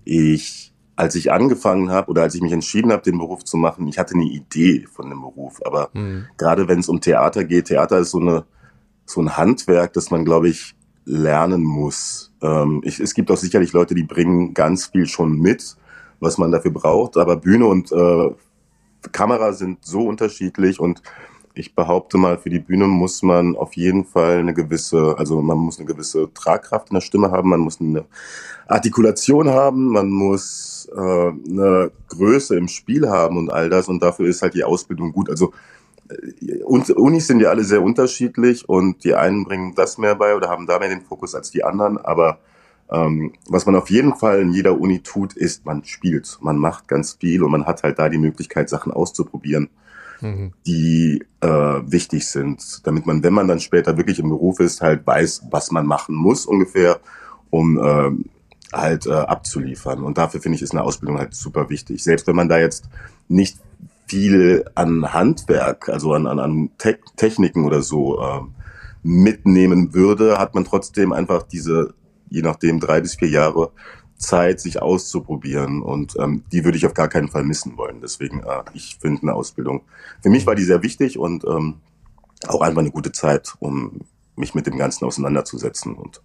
ich 0.05 0.73
als 0.95 1.15
ich 1.15 1.31
angefangen 1.31 1.91
habe 1.91 2.09
oder 2.09 2.23
als 2.23 2.35
ich 2.35 2.41
mich 2.41 2.53
entschieden 2.53 2.91
habe, 2.91 3.03
den 3.03 3.17
Beruf 3.17 3.43
zu 3.43 3.57
machen, 3.57 3.87
ich 3.87 3.97
hatte 3.97 4.13
eine 4.13 4.25
Idee 4.25 4.85
von 4.91 5.09
dem 5.09 5.21
Beruf. 5.21 5.61
Aber 5.65 5.89
mhm. 5.93 6.25
gerade 6.37 6.67
wenn 6.67 6.79
es 6.79 6.89
um 6.89 7.01
Theater 7.01 7.43
geht, 7.43 7.65
Theater 7.65 7.99
ist 7.99 8.11
so 8.11 8.19
eine 8.19 8.45
so 9.05 9.21
ein 9.21 9.37
Handwerk, 9.37 9.93
das 9.93 10.11
man, 10.11 10.25
glaube 10.25 10.49
ich, 10.49 10.75
lernen 11.05 11.63
muss. 11.63 12.33
Ähm, 12.41 12.81
ich, 12.83 12.99
es 12.99 13.13
gibt 13.13 13.29
auch 13.31 13.37
sicherlich 13.37 13.71
Leute, 13.73 13.95
die 13.95 14.03
bringen 14.03 14.53
ganz 14.53 14.87
viel 14.87 15.05
schon 15.05 15.39
mit, 15.39 15.77
was 16.19 16.37
man 16.37 16.51
dafür 16.51 16.71
braucht. 16.71 17.17
Aber 17.17 17.37
Bühne 17.37 17.67
und 17.67 17.91
äh, 17.91 18.29
Kamera 19.11 19.53
sind 19.53 19.85
so 19.85 20.07
unterschiedlich 20.07 20.79
und 20.79 21.03
ich 21.55 21.73
behaupte 21.73 22.17
mal, 22.17 22.37
für 22.37 22.49
die 22.49 22.59
Bühne 22.59 22.85
muss 22.85 23.23
man 23.23 23.55
auf 23.55 23.75
jeden 23.75 24.05
Fall 24.05 24.39
eine 24.39 24.53
gewisse, 24.53 25.15
also 25.17 25.41
man 25.41 25.57
muss 25.57 25.79
eine 25.79 25.87
gewisse 25.87 26.31
Tragkraft 26.33 26.89
in 26.89 26.95
der 26.95 27.01
Stimme 27.01 27.31
haben, 27.31 27.49
man 27.49 27.61
muss 27.61 27.79
eine 27.79 28.05
Artikulation 28.67 29.49
haben, 29.49 29.87
man 29.87 30.09
muss 30.09 30.89
äh, 30.95 30.99
eine 30.99 31.91
Größe 32.09 32.57
im 32.57 32.67
Spiel 32.67 33.09
haben 33.09 33.37
und 33.37 33.51
all 33.51 33.69
das 33.69 33.87
und 33.87 34.03
dafür 34.03 34.27
ist 34.27 34.41
halt 34.41 34.53
die 34.53 34.63
Ausbildung 34.63 35.13
gut. 35.13 35.29
Also 35.29 35.53
äh, 36.09 36.63
Unis 36.63 37.27
sind 37.27 37.39
ja 37.39 37.49
alle 37.49 37.63
sehr 37.63 37.81
unterschiedlich 37.81 38.67
und 38.67 39.03
die 39.03 39.15
einen 39.15 39.45
bringen 39.45 39.73
das 39.75 39.97
mehr 39.97 40.15
bei 40.15 40.35
oder 40.35 40.49
haben 40.49 40.67
da 40.67 40.79
mehr 40.79 40.89
den 40.89 41.01
Fokus 41.01 41.35
als 41.35 41.51
die 41.51 41.63
anderen, 41.63 41.97
aber 41.97 42.39
ähm, 42.91 43.33
was 43.47 43.65
man 43.65 43.75
auf 43.75 43.89
jeden 43.89 44.15
Fall 44.15 44.41
in 44.41 44.51
jeder 44.51 44.79
Uni 44.79 44.99
tut, 44.99 45.33
ist, 45.33 45.65
man 45.65 45.83
spielt, 45.85 46.37
man 46.41 46.57
macht 46.57 46.87
ganz 46.87 47.13
viel 47.13 47.43
und 47.43 47.51
man 47.51 47.65
hat 47.65 47.81
halt 47.81 47.97
da 47.97 48.09
die 48.09 48.19
Möglichkeit, 48.19 48.69
Sachen 48.69 48.91
auszuprobieren 48.91 49.69
die 50.65 51.23
äh, 51.41 51.47
wichtig 51.47 52.27
sind, 52.27 52.85
damit 52.85 53.05
man, 53.05 53.23
wenn 53.23 53.33
man 53.33 53.47
dann 53.47 53.59
später 53.59 53.97
wirklich 53.97 54.19
im 54.19 54.29
Beruf 54.29 54.59
ist, 54.59 54.81
halt 54.81 55.05
weiß, 55.05 55.47
was 55.51 55.71
man 55.71 55.85
machen 55.85 56.15
muss 56.15 56.45
ungefähr, 56.45 56.99
um 57.49 57.77
äh, 57.77 58.11
halt 58.73 59.05
äh, 59.05 59.13
abzuliefern. 59.13 60.03
Und 60.03 60.17
dafür 60.17 60.41
finde 60.41 60.57
ich, 60.57 60.61
ist 60.61 60.71
eine 60.71 60.83
Ausbildung 60.83 61.17
halt 61.17 61.33
super 61.33 61.69
wichtig. 61.69 62.03
Selbst 62.03 62.27
wenn 62.27 62.35
man 62.35 62.49
da 62.49 62.57
jetzt 62.57 62.89
nicht 63.27 63.59
viel 64.07 64.65
an 64.75 65.13
Handwerk, 65.13 65.89
also 65.89 66.13
an, 66.13 66.27
an, 66.27 66.39
an 66.39 66.69
Te 66.77 66.97
Techniken 67.15 67.65
oder 67.65 67.81
so 67.81 68.19
äh, 68.19 68.41
mitnehmen 69.03 69.93
würde, 69.93 70.37
hat 70.37 70.55
man 70.55 70.65
trotzdem 70.65 71.13
einfach 71.13 71.43
diese, 71.43 71.93
je 72.29 72.41
nachdem, 72.41 72.79
drei 72.79 73.01
bis 73.01 73.15
vier 73.15 73.29
Jahre 73.29 73.71
Zeit, 74.17 74.59
sich 74.59 74.81
auszuprobieren. 74.81 75.81
Und 75.81 76.15
ähm, 76.19 76.43
die 76.51 76.63
würde 76.63 76.77
ich 76.77 76.85
auf 76.85 76.93
gar 76.93 77.07
keinen 77.07 77.27
Fall 77.27 77.43
missen 77.43 77.77
wollen. 77.77 78.01
Deswegen, 78.01 78.41
äh, 78.41 78.63
ich 78.73 78.97
finde 78.99 79.21
eine 79.23 79.33
Ausbildung. 79.33 79.81
Für 80.21 80.29
mich 80.29 80.45
war 80.45 80.55
die 80.55 80.63
sehr 80.63 80.83
wichtig 80.83 81.17
und 81.17 81.45
ähm, 81.45 81.75
auch 82.47 82.61
einfach 82.61 82.81
eine 82.81 82.91
gute 82.91 83.11
Zeit, 83.11 83.55
um 83.59 84.01
mich 84.35 84.55
mit 84.55 84.67
dem 84.67 84.77
Ganzen 84.77 85.05
auseinanderzusetzen. 85.05 85.95
Und 85.95 86.21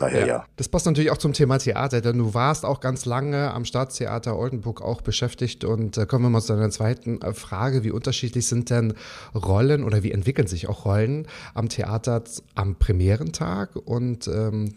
Daher 0.00 0.20
ja. 0.20 0.26
ja. 0.26 0.44
Das 0.56 0.68
passt 0.68 0.86
natürlich 0.86 1.10
auch 1.10 1.18
zum 1.18 1.34
Thema 1.34 1.58
Theater, 1.58 2.00
denn 2.00 2.16
du 2.16 2.32
warst 2.32 2.64
auch 2.64 2.80
ganz 2.80 3.04
lange 3.04 3.52
am 3.52 3.66
Staatstheater 3.66 4.38
Oldenburg 4.38 4.80
auch 4.80 5.02
beschäftigt. 5.02 5.62
Und 5.62 5.98
äh, 5.98 6.06
kommen 6.06 6.24
wir 6.24 6.30
mal 6.30 6.40
zu 6.40 6.54
deiner 6.54 6.70
zweiten 6.70 7.20
äh, 7.20 7.34
Frage. 7.34 7.84
Wie 7.84 7.90
unterschiedlich 7.90 8.46
sind 8.46 8.70
denn 8.70 8.94
Rollen 9.34 9.84
oder 9.84 10.02
wie 10.02 10.10
entwickeln 10.10 10.48
sich 10.48 10.68
auch 10.68 10.86
Rollen 10.86 11.26
am 11.52 11.68
Theater 11.68 12.22
am 12.54 12.76
Premierentag 12.76 13.76
und 13.76 14.26
ähm, 14.26 14.72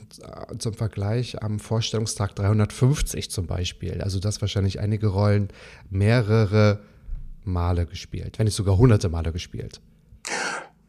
zum 0.59 0.73
Vergleich 0.73 1.41
am 1.41 1.59
Vorstellungstag 1.59 2.35
350 2.35 3.31
zum 3.31 3.47
Beispiel? 3.47 4.01
Also 4.01 4.19
das 4.19 4.41
wahrscheinlich 4.41 4.81
einige 4.81 5.07
Rollen 5.07 5.47
mehrere 5.89 6.79
Male 7.45 7.85
gespielt, 7.85 8.39
wenn 8.39 8.45
nicht 8.45 8.55
sogar 8.55 8.77
hunderte 8.77 9.07
Male 9.07 9.31
gespielt. 9.31 9.79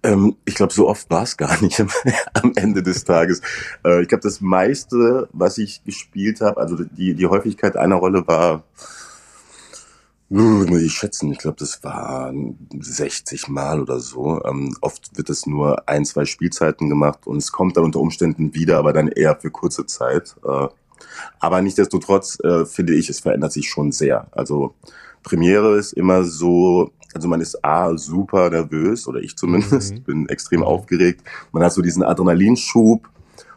Ähm, 0.05 0.37
ich 0.45 0.55
glaube, 0.55 0.73
so 0.73 0.87
oft 0.87 1.11
war 1.11 1.23
es 1.23 1.37
gar 1.37 1.61
nicht 1.63 1.81
am, 2.35 2.53
Ende 2.55 2.83
des 2.83 3.05
Tages. 3.05 3.41
Äh, 3.85 4.03
ich 4.03 4.09
glaube, 4.09 4.23
das 4.23 4.41
meiste, 4.41 5.29
was 5.33 5.59
ich 5.59 5.83
gespielt 5.83 6.43
habe, 6.43 6.61
also 6.61 6.77
die, 6.77 7.15
die 7.15 7.27
Häufigkeit 7.27 7.77
einer 7.77 7.97
Rolle 7.97 8.27
war, 8.29 8.65
uh, 10.31 10.67
muss 10.67 10.83
ich 10.83 10.93
schätzen, 10.93 11.33
ich 11.33 11.39
glaube, 11.39 11.57
das 11.59 11.83
waren 11.85 12.69
60 12.79 13.49
Mal 13.49 13.81
oder 13.81 13.99
so. 13.99 14.45
Ähm, 14.45 14.77
oft 14.83 15.17
wird 15.17 15.31
es 15.31 15.47
nur 15.47 15.89
ein, 15.89 16.05
zwei 16.05 16.27
Spielzeiten 16.27 16.91
gemacht 16.91 17.27
und 17.27 17.39
es 17.39 17.51
kommt 17.51 17.77
dann 17.77 17.85
unter 17.85 18.01
Umständen 18.01 18.55
wieder, 18.55 18.79
aber 18.79 18.93
dann 18.93 19.09
eher 19.09 19.37
für 19.37 19.51
kurze 19.51 19.87
Zeit. 19.87 20.37
Äh, 20.47 20.69
aber 21.41 21.63
nichtsdestotrotz 21.63 22.39
äh, 22.45 22.67
finde 22.67 22.95
ich, 22.95 23.09
es 23.09 23.21
verändert 23.21 23.53
sich 23.53 23.71
schon 23.71 23.91
sehr. 23.91 24.27
Also 24.33 24.75
Premiere 25.23 25.79
ist 25.79 25.95
immer 25.95 26.25
so 26.25 26.93
also 27.15 27.29
man 27.29 27.41
ist 27.41 27.65
A, 27.65 27.97
super 27.97 28.51
nervös, 28.51 29.07
oder 29.07 29.21
ich 29.21 29.37
zumindest, 29.37 29.95
mhm. 29.95 30.03
bin 30.03 30.29
extrem 30.29 30.61
mhm. 30.61 30.67
aufgeregt. 30.67 31.23
Man 31.53 31.63
hat 31.63 31.73
so 31.73 31.83
diesen 31.83 32.03
Adrenalinschub 32.03 33.09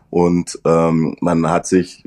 und 0.09 0.59
ähm, 0.65 1.17
man 1.19 1.49
hat 1.49 1.67
sich 1.67 2.03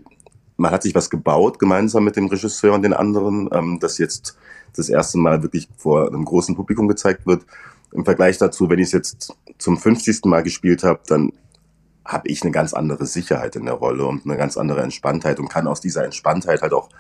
man 0.57 0.73
hat 0.73 0.83
sich 0.83 0.95
was 0.95 1.09
gebaut 1.09 1.59
gemeinsam 1.59 2.05
mit 2.05 2.17
dem 2.17 2.27
Regisseur 2.27 2.75
und 2.75 2.83
den 2.83 2.93
anderen, 2.93 3.49
ähm, 3.51 3.79
das 3.81 3.97
jetzt 3.97 4.37
das 4.77 4.91
erste 4.91 5.19
Mal 5.19 5.43
wirklich 5.43 5.69
vor 5.77 6.07
einem 6.07 6.25
großen 6.25 6.55
Publikum 6.55 6.87
gezeigt 6.87 7.27
wird. 7.27 7.45
Im 7.93 8.05
Vergleich 8.05 8.37
dazu, 8.39 8.69
wenn 8.69 8.79
ich 8.79 8.89
es 8.89 8.93
jetzt 8.93 9.35
zum 9.59 9.79
50. 9.79 10.27
Mal 10.27 10.43
gespielt 10.43 10.85
habe, 10.85 11.01
dann 11.07 11.33
habe 12.05 12.29
ich 12.29 12.43
eine 12.43 12.51
ganz 12.51 12.75
andere 12.75 13.07
Sicherheit 13.07 13.57
in 13.57 13.65
der 13.65 13.75
Rolle 13.75 14.05
und 14.05 14.27
eine 14.27 14.37
ganz 14.37 14.57
andere 14.57 14.83
Entspanntheit 14.83 15.41
und 15.41 15.49
kann 15.49 15.67
aus 15.67 15.81
dieser 15.81 16.05
Entspanntheit 16.05 16.63
halt 16.63 16.73
auch 16.73 16.91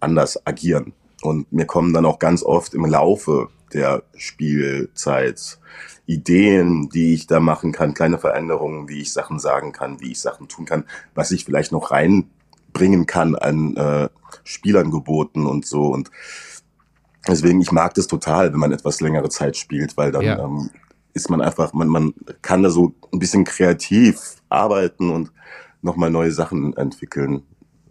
anders 0.00 0.46
agieren. 0.46 0.92
Und 1.22 1.52
mir 1.52 1.66
kommen 1.66 1.92
dann 1.92 2.06
auch 2.06 2.18
ganz 2.18 2.42
oft 2.42 2.74
im 2.74 2.84
Laufe 2.84 3.48
der 3.74 4.02
Spielzeit 4.16 5.58
Ideen, 6.06 6.88
die 6.88 7.14
ich 7.14 7.26
da 7.26 7.40
machen 7.40 7.72
kann, 7.72 7.94
kleine 7.94 8.18
Veränderungen, 8.18 8.88
wie 8.88 9.00
ich 9.00 9.12
Sachen 9.12 9.38
sagen 9.38 9.72
kann, 9.72 10.00
wie 10.00 10.12
ich 10.12 10.20
Sachen 10.20 10.48
tun 10.48 10.64
kann, 10.64 10.84
was 11.14 11.30
ich 11.30 11.44
vielleicht 11.44 11.72
noch 11.72 11.90
reinbringen 11.90 13.06
kann 13.06 13.34
an 13.34 13.76
äh, 13.76 14.08
Spielangeboten 14.44 15.46
und 15.46 15.64
so. 15.64 15.86
Und 15.86 16.10
deswegen, 17.26 17.60
ich 17.60 17.72
mag 17.72 17.94
das 17.94 18.08
total, 18.08 18.52
wenn 18.52 18.60
man 18.60 18.72
etwas 18.72 19.00
längere 19.00 19.28
Zeit 19.28 19.56
spielt, 19.56 19.96
weil 19.96 20.12
dann 20.12 20.22
ja. 20.22 20.44
ähm, 20.44 20.70
ist 21.14 21.30
man 21.30 21.40
einfach, 21.40 21.72
man, 21.72 21.88
man 21.88 22.14
kann 22.42 22.62
da 22.62 22.70
so 22.70 22.94
ein 23.12 23.18
bisschen 23.18 23.44
kreativ 23.44 24.36
arbeiten 24.48 25.10
und 25.10 25.32
nochmal 25.82 26.10
neue 26.10 26.32
Sachen 26.32 26.76
entwickeln. 26.76 27.42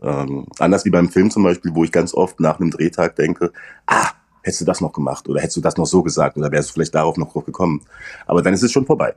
Ähm, 0.02 0.48
anders 0.58 0.86
wie 0.86 0.90
beim 0.90 1.10
Film 1.10 1.30
zum 1.30 1.44
Beispiel, 1.44 1.76
wo 1.76 1.84
ich 1.84 1.92
ganz 1.92 2.14
oft 2.14 2.40
nach 2.40 2.60
einem 2.60 2.72
Drehtag 2.72 3.16
denke, 3.16 3.52
ah, 3.86 4.10
hättest 4.44 4.62
du 4.62 4.66
das 4.66 4.82
noch 4.82 4.94
gemacht 4.94 5.28
oder 5.28 5.42
hättest 5.42 5.58
du 5.58 5.62
das 5.62 5.78
noch 5.78 5.86
so 5.86 6.04
gesagt 6.04 6.38
oder 6.38 6.52
wärst 6.52 6.70
du 6.70 6.74
vielleicht 6.74 6.96
darauf 6.96 7.18
noch 7.18 7.32
drauf 7.32 7.46
gekommen. 7.46 7.82
Aber 8.26 8.42
dann 8.42 8.54
ist 8.54 8.64
es 8.64 8.72
schon 8.72 8.86
vorbei. 8.86 9.14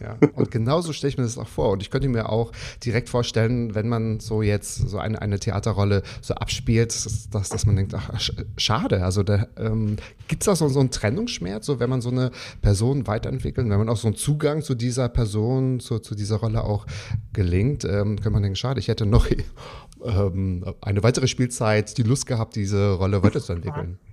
Ja, 0.00 0.16
und 0.34 0.50
genauso 0.50 0.92
stelle 0.92 1.10
ich 1.10 1.18
mir 1.18 1.24
das 1.24 1.38
auch 1.38 1.48
vor. 1.48 1.70
Und 1.70 1.82
ich 1.82 1.90
könnte 1.90 2.08
mir 2.08 2.28
auch 2.28 2.52
direkt 2.84 3.08
vorstellen, 3.08 3.74
wenn 3.74 3.88
man 3.88 4.20
so 4.20 4.42
jetzt 4.42 4.76
so 4.76 4.98
eine, 4.98 5.20
eine 5.20 5.40
Theaterrolle 5.40 6.02
so 6.20 6.34
abspielt, 6.34 6.94
dass, 7.32 7.48
dass 7.48 7.66
man 7.66 7.76
denkt, 7.76 7.94
ach, 7.94 8.20
schade. 8.56 9.04
Also 9.04 9.22
da, 9.22 9.46
ähm, 9.56 9.96
gibt 10.28 10.42
es 10.42 10.46
da 10.46 10.54
so, 10.54 10.68
so 10.68 10.80
einen 10.80 10.90
Trennungsschmerz, 10.90 11.66
so 11.66 11.80
wenn 11.80 11.90
man 11.90 12.00
so 12.00 12.10
eine 12.10 12.30
Person 12.62 13.06
weiterentwickelt, 13.06 13.68
wenn 13.68 13.78
man 13.78 13.88
auch 13.88 13.96
so 13.96 14.08
einen 14.08 14.16
Zugang 14.16 14.62
zu 14.62 14.74
dieser 14.74 15.08
Person, 15.08 15.80
zu, 15.80 15.98
zu 15.98 16.14
dieser 16.14 16.36
Rolle 16.36 16.64
auch 16.64 16.86
gelingt, 17.32 17.84
ähm, 17.84 18.20
kann 18.20 18.32
man 18.32 18.42
denken, 18.42 18.56
schade, 18.56 18.80
ich 18.80 18.88
hätte 18.88 19.06
noch 19.06 19.26
ähm, 20.04 20.64
eine 20.80 21.02
weitere 21.02 21.26
Spielzeit 21.26 21.98
die 21.98 22.02
Lust 22.02 22.26
gehabt, 22.26 22.56
diese 22.56 22.92
Rolle 22.92 23.22
weiterzuentwickeln. 23.22 23.98
Ja, 24.00 24.08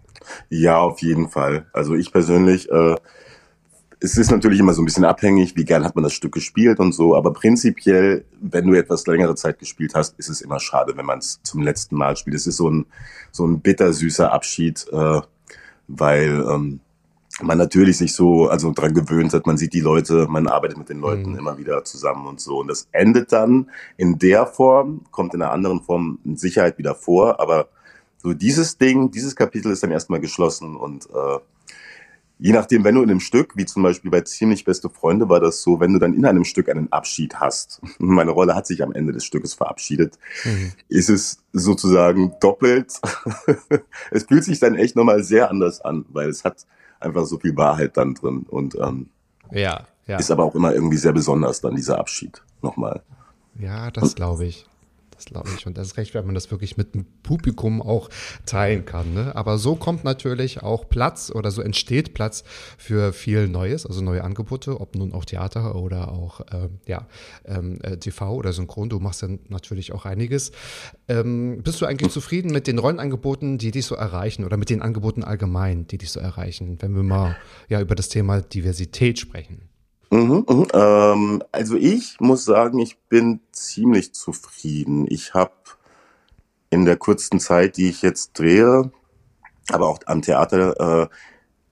auf 0.77 1.01
jeden 1.01 1.29
Fall. 1.29 1.67
Also 1.73 1.95
ich 1.95 2.11
persönlich 2.11 2.69
äh, 2.69 2.95
es 3.99 4.17
ist 4.17 4.31
natürlich 4.31 4.59
immer 4.59 4.73
so 4.73 4.81
ein 4.81 4.85
bisschen 4.85 5.05
abhängig, 5.05 5.55
wie 5.55 5.65
gern 5.65 5.83
hat 5.83 5.95
man 5.95 6.03
das 6.03 6.13
Stück 6.13 6.33
gespielt 6.33 6.79
und 6.79 6.93
so, 6.93 7.15
aber 7.15 7.33
prinzipiell, 7.33 8.25
wenn 8.39 8.67
du 8.67 8.73
etwas 8.73 9.07
längere 9.07 9.35
Zeit 9.35 9.59
gespielt 9.59 9.93
hast, 9.95 10.17
ist 10.19 10.29
es 10.29 10.41
immer 10.41 10.59
schade, 10.59 10.93
wenn 10.95 11.05
man 11.05 11.19
es 11.19 11.39
zum 11.43 11.61
letzten 11.61 11.95
Mal 11.95 12.15
spielt. 12.15 12.35
Es 12.35 12.47
ist 12.47 12.57
so 12.57 12.69
ein, 12.69 12.85
so 13.31 13.45
ein 13.45 13.61
bittersüßer 13.61 14.31
Abschied, 14.31 14.85
äh, 14.91 15.21
weil 15.87 16.45
ähm, 16.49 16.79
man 17.41 17.57
natürlich 17.57 17.97
sich 17.97 18.13
so 18.13 18.47
also 18.47 18.71
dran 18.71 18.93
gewöhnt 18.93 19.33
hat, 19.33 19.47
man 19.47 19.57
sieht 19.57 19.73
die 19.73 19.81
Leute, 19.81 20.27
man 20.29 20.47
arbeitet 20.47 20.77
mit 20.77 20.89
den 20.89 20.99
Leuten 20.99 21.31
mhm. 21.31 21.39
immer 21.39 21.57
wieder 21.57 21.83
zusammen 21.83 22.27
und 22.27 22.39
so. 22.39 22.59
Und 22.59 22.67
das 22.67 22.87
endet 22.91 23.31
dann 23.31 23.69
in 23.97 24.19
der 24.19 24.45
Form, 24.45 25.01
kommt 25.11 25.33
in 25.33 25.41
einer 25.41 25.51
anderen 25.51 25.81
Form 25.81 26.19
in 26.23 26.37
Sicherheit 26.37 26.77
wieder 26.77 26.95
vor, 26.95 27.39
aber 27.39 27.69
so 28.25 28.33
dieses 28.33 28.79
Ding, 28.79 29.11
dieses 29.11 29.35
Kapitel 29.35 29.71
ist 29.71 29.83
dann 29.83 29.91
erstmal 29.91 30.19
geschlossen 30.19 30.75
und 30.75 31.05
äh, 31.05 31.37
je 32.39 32.53
nachdem, 32.53 32.83
wenn 32.83 32.95
du 32.95 33.03
in 33.03 33.11
einem 33.11 33.19
Stück, 33.19 33.55
wie 33.55 33.65
zum 33.65 33.83
Beispiel 33.83 34.09
bei 34.09 34.21
Ziemlich 34.21 34.65
beste 34.65 34.89
Freunde 34.89 35.29
war 35.29 35.39
das 35.39 35.61
so, 35.61 35.79
wenn 35.79 35.93
du 35.93 35.99
dann 35.99 36.15
in 36.15 36.25
einem 36.25 36.43
Stück 36.43 36.67
einen 36.67 36.91
Abschied 36.91 37.35
hast, 37.35 37.81
meine 37.99 38.31
Rolle 38.31 38.55
hat 38.55 38.65
sich 38.65 38.81
am 38.81 38.93
Ende 38.93 39.13
des 39.13 39.25
Stückes 39.25 39.53
verabschiedet, 39.53 40.17
mhm. 40.43 40.71
ist 40.89 41.09
es 41.09 41.37
sozusagen 41.53 42.33
doppelt. 42.41 42.99
es 44.09 44.23
fühlt 44.23 44.43
sich 44.43 44.59
dann 44.59 44.73
echt 44.73 44.95
nochmal 44.95 45.23
sehr 45.23 45.51
anders 45.51 45.81
an, 45.81 46.05
weil 46.09 46.29
es 46.29 46.43
hat 46.43 46.65
einfach 46.99 47.25
so 47.25 47.37
viel 47.37 47.55
Wahrheit 47.55 47.95
dann 47.95 48.15
drin 48.15 48.47
und 48.49 48.73
ähm, 48.73 49.11
ja, 49.51 49.85
ja. 50.07 50.17
ist 50.17 50.31
aber 50.31 50.45
auch 50.45 50.55
immer 50.55 50.73
irgendwie 50.73 50.97
sehr 50.97 51.13
besonders 51.13 51.61
dann 51.61 51.75
dieser 51.75 51.99
Abschied 51.99 52.41
nochmal. 52.63 53.03
Ja, 53.59 53.91
das 53.91 54.15
glaube 54.15 54.45
ich. 54.45 54.65
Das 55.15 55.25
glaube 55.25 55.49
ich. 55.57 55.65
Und 55.65 55.77
das 55.77 55.87
ist 55.87 55.97
recht, 55.97 56.13
wenn 56.13 56.25
man 56.25 56.35
das 56.35 56.51
wirklich 56.51 56.75
mit 56.77 56.93
dem 56.93 57.05
Publikum 57.23 57.81
auch 57.81 58.09
teilen 58.45 58.85
kann. 58.85 59.13
Ne? 59.13 59.35
Aber 59.35 59.57
so 59.57 59.75
kommt 59.75 60.03
natürlich 60.03 60.61
auch 60.61 60.89
Platz 60.89 61.31
oder 61.33 61.51
so 61.51 61.61
entsteht 61.61 62.13
Platz 62.13 62.43
für 62.77 63.13
viel 63.13 63.47
Neues, 63.47 63.85
also 63.85 64.01
neue 64.01 64.23
Angebote, 64.23 64.79
ob 64.79 64.95
nun 64.95 65.13
auch 65.13 65.25
Theater 65.25 65.75
oder 65.75 66.11
auch 66.11 66.41
ähm, 66.51 66.79
ja, 66.85 67.07
ähm, 67.45 67.79
äh, 67.81 67.97
TV 67.97 68.33
oder 68.33 68.51
Synchron. 68.51 68.89
Du 68.89 68.99
machst 68.99 69.21
ja 69.21 69.29
natürlich 69.47 69.93
auch 69.93 70.05
einiges. 70.05 70.51
Ähm, 71.07 71.61
bist 71.63 71.81
du 71.81 71.85
eigentlich 71.85 72.11
zufrieden 72.11 72.51
mit 72.51 72.67
den 72.67 72.77
Rollenangeboten, 72.77 73.57
die 73.57 73.71
dich 73.71 73.85
so 73.85 73.95
erreichen 73.95 74.43
oder 74.43 74.57
mit 74.57 74.69
den 74.69 74.81
Angeboten 74.81 75.23
allgemein, 75.23 75.87
die 75.87 75.97
dich 75.97 76.11
so 76.11 76.19
erreichen, 76.19 76.77
wenn 76.81 76.95
wir 76.95 77.03
mal 77.03 77.37
ja 77.69 77.79
über 77.79 77.95
das 77.95 78.09
Thema 78.09 78.41
Diversität 78.41 79.19
sprechen? 79.19 79.69
Mhm, 80.15 80.45
mhm. 80.47 80.67
Ähm, 80.73 81.43
also 81.51 81.75
ich 81.75 82.19
muss 82.19 82.45
sagen, 82.45 82.79
ich 82.79 82.97
bin 83.09 83.41
ziemlich 83.51 84.13
zufrieden. 84.13 85.05
Ich 85.09 85.33
habe 85.33 85.51
in 86.69 86.85
der 86.85 86.95
kurzen 86.95 87.39
Zeit, 87.39 87.77
die 87.77 87.89
ich 87.89 88.01
jetzt 88.01 88.39
drehe, 88.39 88.91
aber 89.69 89.87
auch 89.87 89.99
am 90.05 90.21
Theater, 90.21 91.03
äh, 91.03 91.07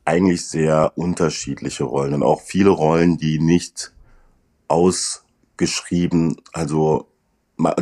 eigentlich 0.05 0.45
sehr 0.45 0.91
unterschiedliche 0.95 1.85
Rollen 1.85 2.13
und 2.15 2.23
auch 2.23 2.41
viele 2.41 2.69
Rollen, 2.69 3.17
die 3.17 3.39
nicht 3.39 3.93
ausgeschrieben, 4.67 6.35
also 6.51 7.07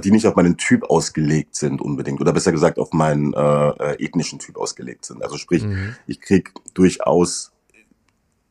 die 0.03 0.12
nicht 0.12 0.27
auf 0.27 0.36
meinen 0.36 0.58
Typ 0.58 0.84
ausgelegt 0.84 1.56
sind 1.56 1.82
unbedingt 1.82 2.22
oder 2.22 2.34
besser 2.34 2.51
gesagt 2.51 2.77
auf 2.77 2.91
meinen 2.91 3.34
äh, 3.34 3.70
äh 3.70 4.06
ethnischen 4.06 4.38
Typ 4.38 4.58
ausgelegt 4.58 5.06
sind. 5.06 5.24
Also 5.24 5.38
sprich, 5.38 5.63
mhm. 5.63 5.96
ich 6.06 6.22
krieg 6.22 6.51
durchaus 6.75 7.51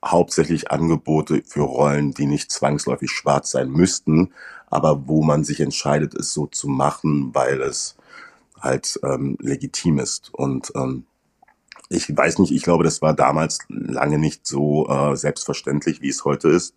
hauptsächlich 0.05 0.71
Angebote 0.71 1.43
für 1.47 1.63
Rollen, 1.63 2.13
die 2.13 2.27
nicht 2.27 2.51
zwangsläufig 2.51 3.11
schwarz 3.11 3.51
sein 3.51 3.71
müssten, 3.71 4.33
aber 4.69 5.07
wo 5.09 5.23
man 5.23 5.45
sich 5.45 5.61
entscheidet, 5.61 6.15
es 6.15 6.33
so 6.33 6.47
zu 6.47 6.69
machen, 6.69 7.35
weil 7.35 7.61
es 7.61 7.97
halt 8.61 8.99
ähm, 9.03 9.37
legitim 9.41 9.99
ist. 9.99 10.33
Und 10.33 10.73
ähm, 10.75 11.05
ich 11.89 12.17
weiß 12.17 12.39
nicht, 12.39 12.53
ich 12.53 12.63
glaube, 12.63 12.85
das 12.85 13.03
war 13.03 13.15
damals 13.15 13.59
lange 13.69 14.19
nicht 14.19 14.47
so 14.47 14.89
äh, 14.89 15.17
selbstverständlich, 15.17 16.01
wie 16.01 16.09
es 16.09 16.25
heute 16.25 16.49
ist. 16.49 16.75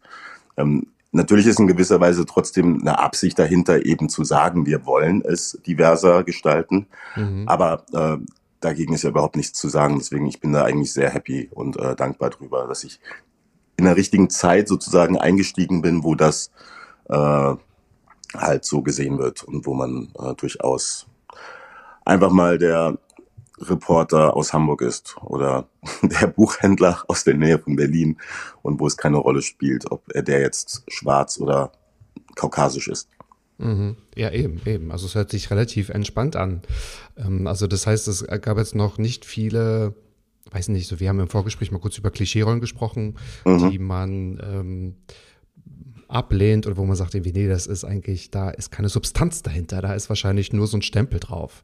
Ähm, 0.57 0.87
natürlich 1.11 1.45
ist 1.45 1.59
in 1.59 1.67
gewisser 1.67 1.99
Weise 1.99 2.25
trotzdem 2.25 2.81
eine 2.81 2.99
Absicht 2.99 3.37
dahinter, 3.37 3.85
eben 3.85 4.09
zu 4.09 4.23
sagen, 4.23 4.65
wir 4.65 4.85
wollen 4.85 5.21
es 5.21 5.59
diverser 5.65 6.23
gestalten. 6.23 6.87
Mhm. 7.15 7.47
Aber 7.47 7.85
äh, 7.93 8.17
dagegen 8.63 8.93
ist 8.93 9.03
ja 9.03 9.09
überhaupt 9.09 9.35
nichts 9.35 9.59
zu 9.59 9.69
sagen. 9.69 9.97
Deswegen, 9.97 10.25
ich 10.25 10.39
bin 10.39 10.53
da 10.53 10.63
eigentlich 10.63 10.93
sehr 10.93 11.09
happy 11.09 11.49
und 11.51 11.77
äh, 11.77 11.95
dankbar 11.95 12.29
drüber, 12.29 12.67
dass 12.67 12.83
ich 12.83 12.99
in 13.77 13.85
der 13.85 13.95
richtigen 13.95 14.29
Zeit 14.29 14.67
sozusagen 14.67 15.17
eingestiegen 15.17 15.81
bin, 15.81 16.03
wo 16.03 16.15
das 16.15 16.51
äh, 17.09 17.55
halt 18.35 18.65
so 18.65 18.81
gesehen 18.81 19.17
wird 19.17 19.43
und 19.43 19.65
wo 19.65 19.73
man 19.73 20.11
äh, 20.19 20.33
durchaus 20.35 21.07
einfach 22.05 22.31
mal 22.31 22.57
der 22.57 22.97
Reporter 23.59 24.35
aus 24.35 24.53
Hamburg 24.53 24.81
ist 24.81 25.15
oder 25.21 25.67
der 26.01 26.27
Buchhändler 26.27 27.03
aus 27.07 27.23
der 27.23 27.35
Nähe 27.35 27.59
von 27.59 27.75
Berlin 27.75 28.17
und 28.61 28.79
wo 28.79 28.87
es 28.87 28.97
keine 28.97 29.17
Rolle 29.17 29.41
spielt, 29.41 29.91
ob 29.91 30.03
er 30.13 30.23
der 30.23 30.41
jetzt 30.41 30.83
schwarz 30.87 31.39
oder 31.39 31.71
kaukasisch 32.35 32.87
ist. 32.87 33.09
Mhm. 33.63 33.95
Ja, 34.15 34.31
eben, 34.31 34.61
eben. 34.65 34.91
Also 34.91 35.05
es 35.05 35.15
hört 35.15 35.31
sich 35.31 35.49
relativ 35.49 35.89
entspannt 35.89 36.35
an. 36.35 36.61
Ähm, 37.17 37.47
also 37.47 37.67
das 37.67 37.87
heißt, 37.87 38.07
es 38.07 38.25
gab 38.41 38.57
jetzt 38.57 38.75
noch 38.75 38.97
nicht 38.97 39.25
viele, 39.25 39.95
weiß 40.51 40.67
nicht, 40.69 40.87
so 40.87 40.99
wir 40.99 41.09
haben 41.09 41.19
im 41.19 41.29
Vorgespräch 41.29 41.71
mal 41.71 41.79
kurz 41.79 41.97
über 41.97 42.11
Klischeerollen 42.11 42.59
gesprochen, 42.59 43.15
mhm. 43.45 43.69
die 43.69 43.79
man 43.79 44.39
ähm, 44.43 44.95
ablehnt 46.07 46.67
oder 46.67 46.77
wo 46.77 46.85
man 46.85 46.95
sagt, 46.95 47.13
nee, 47.13 47.47
das 47.47 47.65
ist 47.65 47.85
eigentlich, 47.85 48.31
da 48.31 48.49
ist 48.49 48.69
keine 48.71 48.89
Substanz 48.89 49.41
dahinter, 49.41 49.81
da 49.81 49.93
ist 49.93 50.09
wahrscheinlich 50.09 50.51
nur 50.53 50.67
so 50.67 50.77
ein 50.77 50.81
Stempel 50.81 51.19
drauf. 51.19 51.63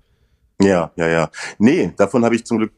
Ja, 0.62 0.92
ja, 0.96 1.08
ja. 1.08 1.32
Nee, 1.58 1.94
davon 1.98 2.26
habe 2.26 2.36
ich 2.36 2.46
zum 2.46 2.58
Glück 2.58 2.74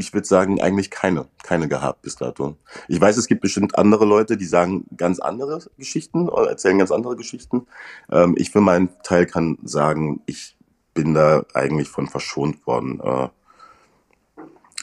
ich 0.00 0.12
würde 0.12 0.26
sagen, 0.26 0.60
eigentlich 0.60 0.90
keine, 0.90 1.26
keine 1.42 1.68
gehabt 1.68 2.02
bis 2.02 2.16
dato. 2.16 2.56
Ich 2.88 3.00
weiß, 3.00 3.16
es 3.16 3.26
gibt 3.26 3.40
bestimmt 3.40 3.78
andere 3.78 4.04
Leute, 4.04 4.36
die 4.36 4.44
sagen 4.44 4.86
ganz 4.96 5.20
andere 5.20 5.60
Geschichten 5.78 6.28
oder 6.28 6.50
erzählen 6.50 6.78
ganz 6.78 6.90
andere 6.90 7.16
Geschichten. 7.16 7.66
Ähm, 8.10 8.34
ich 8.36 8.50
für 8.50 8.60
meinen 8.60 8.90
Teil 9.02 9.26
kann 9.26 9.58
sagen, 9.62 10.20
ich 10.26 10.56
bin 10.94 11.14
da 11.14 11.44
eigentlich 11.54 11.88
von 11.88 12.08
verschont 12.08 12.66
worden. 12.66 13.00
Äh, 13.00 13.28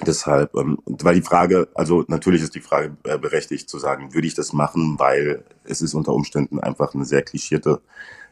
deshalb, 0.05 0.55
ähm, 0.55 0.79
weil 0.85 1.15
die 1.15 1.21
Frage, 1.21 1.67
also 1.73 2.05
natürlich 2.07 2.41
ist 2.41 2.55
die 2.55 2.61
Frage 2.61 2.95
äh, 3.03 3.17
berechtigt 3.17 3.69
zu 3.69 3.79
sagen, 3.79 4.13
würde 4.13 4.27
ich 4.27 4.35
das 4.35 4.53
machen, 4.53 4.99
weil 4.99 5.43
es 5.63 5.81
ist 5.81 5.93
unter 5.93 6.13
Umständen 6.13 6.59
einfach 6.59 6.93
eine 6.93 7.05
sehr 7.05 7.23
klischierte 7.23 7.81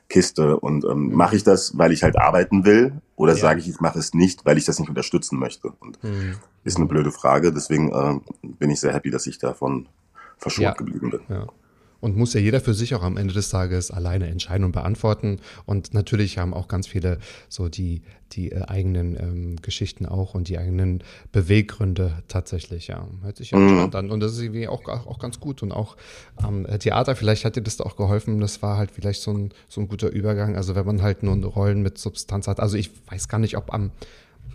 Kiste. 0.10 0.58
Und 0.60 0.86
ähm, 0.86 1.08
mhm. 1.08 1.16
mache 1.16 1.36
ich 1.36 1.44
das, 1.44 1.78
weil 1.78 1.92
ich 1.92 2.04
halt 2.04 2.18
arbeiten 2.18 2.66
will, 2.66 3.02
oder 3.16 3.34
ja. 3.34 3.40
sage 3.40 3.60
ich, 3.60 3.70
ich 3.70 3.80
mache 3.80 4.00
es 4.00 4.14
nicht, 4.14 4.46
weil 4.46 4.58
ich 4.58 4.66
das 4.66 4.80
nicht 4.80 4.90
unterstützen 4.90 5.40
möchte? 5.40 5.74
Und 5.80 6.04
mhm. 6.04 6.36
ist 6.64 6.78
eine 6.78 6.86
blöde 6.86 7.12
Frage. 7.12 7.52
Deswegen 7.54 7.92
äh, 7.92 8.20
bin 8.42 8.70
ich 8.70 8.80
sehr 8.80 8.94
happy, 8.94 9.12
dass 9.12 9.28
ich 9.28 9.38
davon 9.38 9.88
verschont 10.38 10.64
ja. 10.64 10.74
geblieben 10.74 11.12
bin. 11.12 11.22
Ja. 11.30 11.48
Und 12.06 12.16
muss 12.16 12.36
ja 12.36 12.40
jeder 12.40 12.62
für 12.62 12.76
sich 12.76 12.94
auch 12.94 13.02
am 13.02 13.18
Ende 13.18 13.34
des 13.34 13.50
Tages 13.50 13.90
alleine 13.90 14.28
entscheiden 14.28 14.64
und 14.64 14.74
beantworten. 14.74 15.40
Und 15.66 15.96
natürlich 15.96 16.38
haben 16.38 16.54
auch 16.54 16.68
ganz 16.68 16.86
viele 16.86 17.18
so 17.50 17.68
die, 17.68 18.04
die 18.34 18.52
äh, 18.52 18.62
eigenen 18.68 19.18
ähm, 19.20 19.56
Geschichten 19.64 20.06
auch 20.06 20.36
und 20.36 20.48
die 20.48 20.60
eigenen 20.60 21.04
Beweggründe 21.32 22.22
tatsächlich, 22.28 22.90
ja. 22.90 23.08
Hört 23.24 23.38
sich 23.38 23.50
ja 23.50 23.58
Mhm. 23.58 23.90
an. 23.92 24.12
Und 24.12 24.20
das 24.20 24.34
ist 24.34 24.40
irgendwie 24.42 24.68
auch, 24.68 24.88
auch, 24.88 25.18
ganz 25.18 25.40
gut. 25.40 25.64
Und 25.64 25.72
auch 25.72 25.98
am 26.36 26.68
äh, 26.68 26.78
Theater, 26.78 27.16
vielleicht 27.16 27.44
hat 27.44 27.56
dir 27.56 27.64
das 27.64 27.82
auch 27.82 27.96
geholfen. 27.96 28.40
Das 28.40 28.62
war 28.62 28.78
halt 28.78 28.92
vielleicht 28.92 29.24
so 29.24 29.34
ein, 29.34 29.52
so 29.68 29.82
ein 29.82 29.88
guter 29.88 30.12
Übergang. 30.12 30.56
Also 30.58 30.76
wenn 30.76 30.86
man 30.86 31.02
halt 31.02 31.24
nur 31.24 31.36
Rollen 31.44 31.82
mit 31.82 31.98
Substanz 31.98 32.48
hat. 32.48 32.60
Also 32.60 32.78
ich 32.78 32.92
weiß 33.10 33.30
gar 33.30 33.40
nicht, 33.40 33.58
ob 33.58 33.74
am 33.74 33.90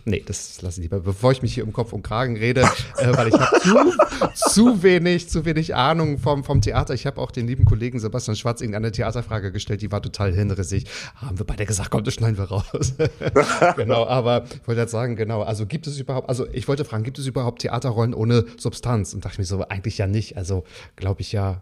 Nee, 0.05 0.23
das 0.25 0.61
lasse 0.61 0.79
ich 0.79 0.85
lieber, 0.85 0.99
bevor 0.99 1.31
ich 1.31 1.41
mich 1.41 1.53
hier 1.53 1.65
um 1.65 1.73
Kopf 1.73 1.93
und 1.93 2.01
Kragen 2.01 2.35
rede, 2.35 2.61
äh, 2.97 3.15
weil 3.15 3.27
ich 3.27 3.35
habe 3.35 3.59
zu, 3.59 4.49
zu 4.49 4.83
wenig, 4.83 5.29
zu 5.29 5.45
wenig 5.45 5.75
Ahnung 5.75 6.17
vom, 6.17 6.43
vom 6.43 6.61
Theater. 6.61 6.93
Ich 6.93 7.05
habe 7.05 7.21
auch 7.21 7.31
den 7.31 7.47
lieben 7.47 7.65
Kollegen 7.65 7.99
Sebastian 7.99 8.35
Schwarz 8.35 8.61
irgendeine 8.61 8.91
Theaterfrage 8.91 9.51
gestellt, 9.51 9.81
die 9.81 9.91
war 9.91 10.01
total 10.01 10.33
hinrissig. 10.33 10.85
Haben 11.15 11.37
wir 11.37 11.45
beide 11.45 11.65
gesagt, 11.65 11.91
komm, 11.91 12.03
das 12.03 12.15
schneiden 12.15 12.37
wir 12.37 12.45
raus. 12.45 12.93
genau, 13.75 14.07
aber 14.07 14.45
ich 14.45 14.67
wollte 14.67 14.81
jetzt 14.81 14.91
sagen, 14.91 15.15
genau, 15.15 15.43
also 15.43 15.67
gibt 15.67 15.85
es 15.85 15.99
überhaupt, 15.99 16.29
also 16.29 16.47
ich 16.51 16.67
wollte 16.67 16.83
fragen, 16.83 17.03
gibt 17.03 17.19
es 17.19 17.27
überhaupt 17.27 17.61
Theaterrollen 17.61 18.13
ohne 18.13 18.45
Substanz? 18.57 19.13
Und 19.13 19.23
dachte 19.23 19.39
mir 19.39 19.45
so, 19.45 19.61
eigentlich 19.67 19.97
ja 19.99 20.07
nicht. 20.07 20.35
Also 20.35 20.63
glaube 20.95 21.21
ich 21.21 21.31
ja, 21.31 21.61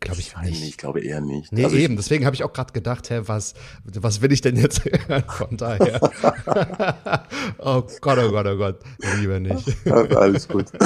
glaube 0.00 0.20
ich 0.20 0.36
nicht. 0.36 0.62
ich 0.64 0.76
glaube 0.76 1.00
eher 1.00 1.20
nicht. 1.20 1.52
Nee, 1.52 1.64
Also 1.64 1.76
eben. 1.76 1.96
Deswegen 1.96 2.26
habe 2.26 2.34
ich 2.34 2.42
auch 2.42 2.52
gerade 2.52 2.72
gedacht, 2.72 3.08
hä, 3.10 3.22
was, 3.26 3.54
was 3.84 4.20
will 4.20 4.32
ich 4.32 4.40
denn 4.40 4.56
jetzt 4.56 4.84
hören? 5.08 5.24
Von 5.28 5.56
daher. 5.56 6.00
oh 7.58 7.82
Gott, 8.00 8.18
oh 8.18 8.30
Gott, 8.30 8.46
oh 8.46 8.56
Gott. 8.56 8.80
Lieber 9.18 9.40
nicht. 9.40 9.66
Ja, 9.84 9.94
alles 9.94 10.48
gut. 10.48 10.66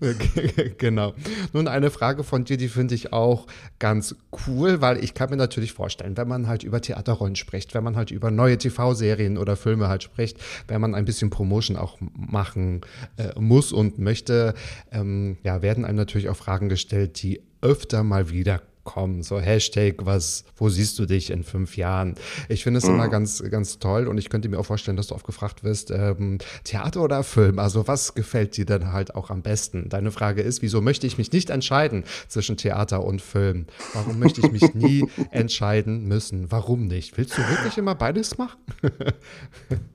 genau. 0.78 1.14
Nun 1.52 1.68
eine 1.68 1.90
Frage 1.90 2.24
von 2.24 2.44
dir, 2.44 2.56
die 2.56 2.68
finde 2.68 2.94
ich 2.94 3.12
auch 3.12 3.46
ganz 3.78 4.16
cool, 4.46 4.80
weil 4.80 5.02
ich 5.02 5.14
kann 5.14 5.30
mir 5.30 5.36
natürlich 5.36 5.72
vorstellen, 5.72 6.16
wenn 6.16 6.28
man 6.28 6.46
halt 6.46 6.62
über 6.62 6.80
Theaterrollen 6.80 7.36
spricht, 7.36 7.74
wenn 7.74 7.84
man 7.84 7.96
halt 7.96 8.10
über 8.10 8.30
neue 8.30 8.58
TV-Serien 8.58 9.38
oder 9.38 9.56
Filme 9.56 9.88
halt 9.88 10.02
spricht, 10.02 10.38
wenn 10.66 10.80
man 10.80 10.94
ein 10.94 11.04
bisschen 11.04 11.30
Promotion 11.30 11.76
auch 11.76 11.98
machen 12.14 12.82
äh, 13.16 13.38
muss 13.38 13.72
und 13.72 13.98
möchte, 13.98 14.54
ähm, 14.92 15.38
ja, 15.42 15.62
werden 15.62 15.84
einem 15.84 15.96
natürlich 15.96 16.28
auch 16.28 16.36
Fragen 16.36 16.68
gestellt, 16.68 17.22
die 17.22 17.42
öfter 17.60 18.04
mal 18.04 18.30
wieder 18.30 18.62
kommen. 18.88 19.22
So 19.22 19.38
Hashtag, 19.38 20.06
was, 20.06 20.44
wo 20.56 20.70
siehst 20.70 20.98
du 20.98 21.04
dich 21.04 21.30
in 21.30 21.44
fünf 21.44 21.76
Jahren? 21.76 22.14
Ich 22.48 22.64
finde 22.64 22.78
es 22.78 22.84
immer 22.84 23.08
ganz, 23.08 23.42
ganz 23.50 23.78
toll 23.78 24.08
und 24.08 24.16
ich 24.16 24.30
könnte 24.30 24.48
mir 24.48 24.58
auch 24.58 24.64
vorstellen, 24.64 24.96
dass 24.96 25.08
du 25.08 25.14
oft 25.14 25.26
gefragt 25.26 25.62
wirst, 25.62 25.90
ähm, 25.90 26.38
Theater 26.64 27.02
oder 27.02 27.22
Film? 27.22 27.58
Also 27.58 27.86
was 27.86 28.14
gefällt 28.14 28.56
dir 28.56 28.64
denn 28.64 28.90
halt 28.90 29.14
auch 29.14 29.28
am 29.28 29.42
besten? 29.42 29.90
Deine 29.90 30.10
Frage 30.10 30.40
ist, 30.40 30.62
wieso 30.62 30.80
möchte 30.80 31.06
ich 31.06 31.18
mich 31.18 31.32
nicht 31.32 31.50
entscheiden 31.50 32.04
zwischen 32.28 32.56
Theater 32.56 33.04
und 33.04 33.20
Film? 33.20 33.66
Warum 33.92 34.18
möchte 34.18 34.40
ich 34.40 34.52
mich 34.52 34.74
nie 34.74 35.06
entscheiden 35.32 36.08
müssen? 36.08 36.50
Warum 36.50 36.86
nicht? 36.86 37.18
Willst 37.18 37.36
du 37.36 37.42
wirklich 37.42 37.76
immer 37.76 37.94
beides 37.94 38.38
machen? 38.38 38.58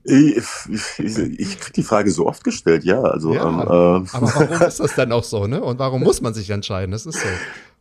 Ich, 0.03 0.37
ich, 0.69 0.99
ich 0.99 1.59
kriege 1.59 1.73
die 1.75 1.83
Frage 1.83 2.11
so 2.11 2.27
oft 2.27 2.43
gestellt, 2.43 2.83
ja. 2.83 3.01
Also 3.01 3.33
Ja, 3.33 3.47
ähm, 3.47 3.59
aber 3.59 4.05
warum 4.11 4.61
ist 4.67 4.79
das 4.79 4.93
denn 4.93 5.11
auch 5.11 5.23
so, 5.23 5.47
ne? 5.47 5.63
Und 5.63 5.79
warum 5.79 6.03
muss 6.03 6.21
man 6.21 6.35
sich 6.35 6.51
entscheiden? 6.51 6.91
Das 6.91 7.07
ist 7.07 7.19
so. 7.19 7.27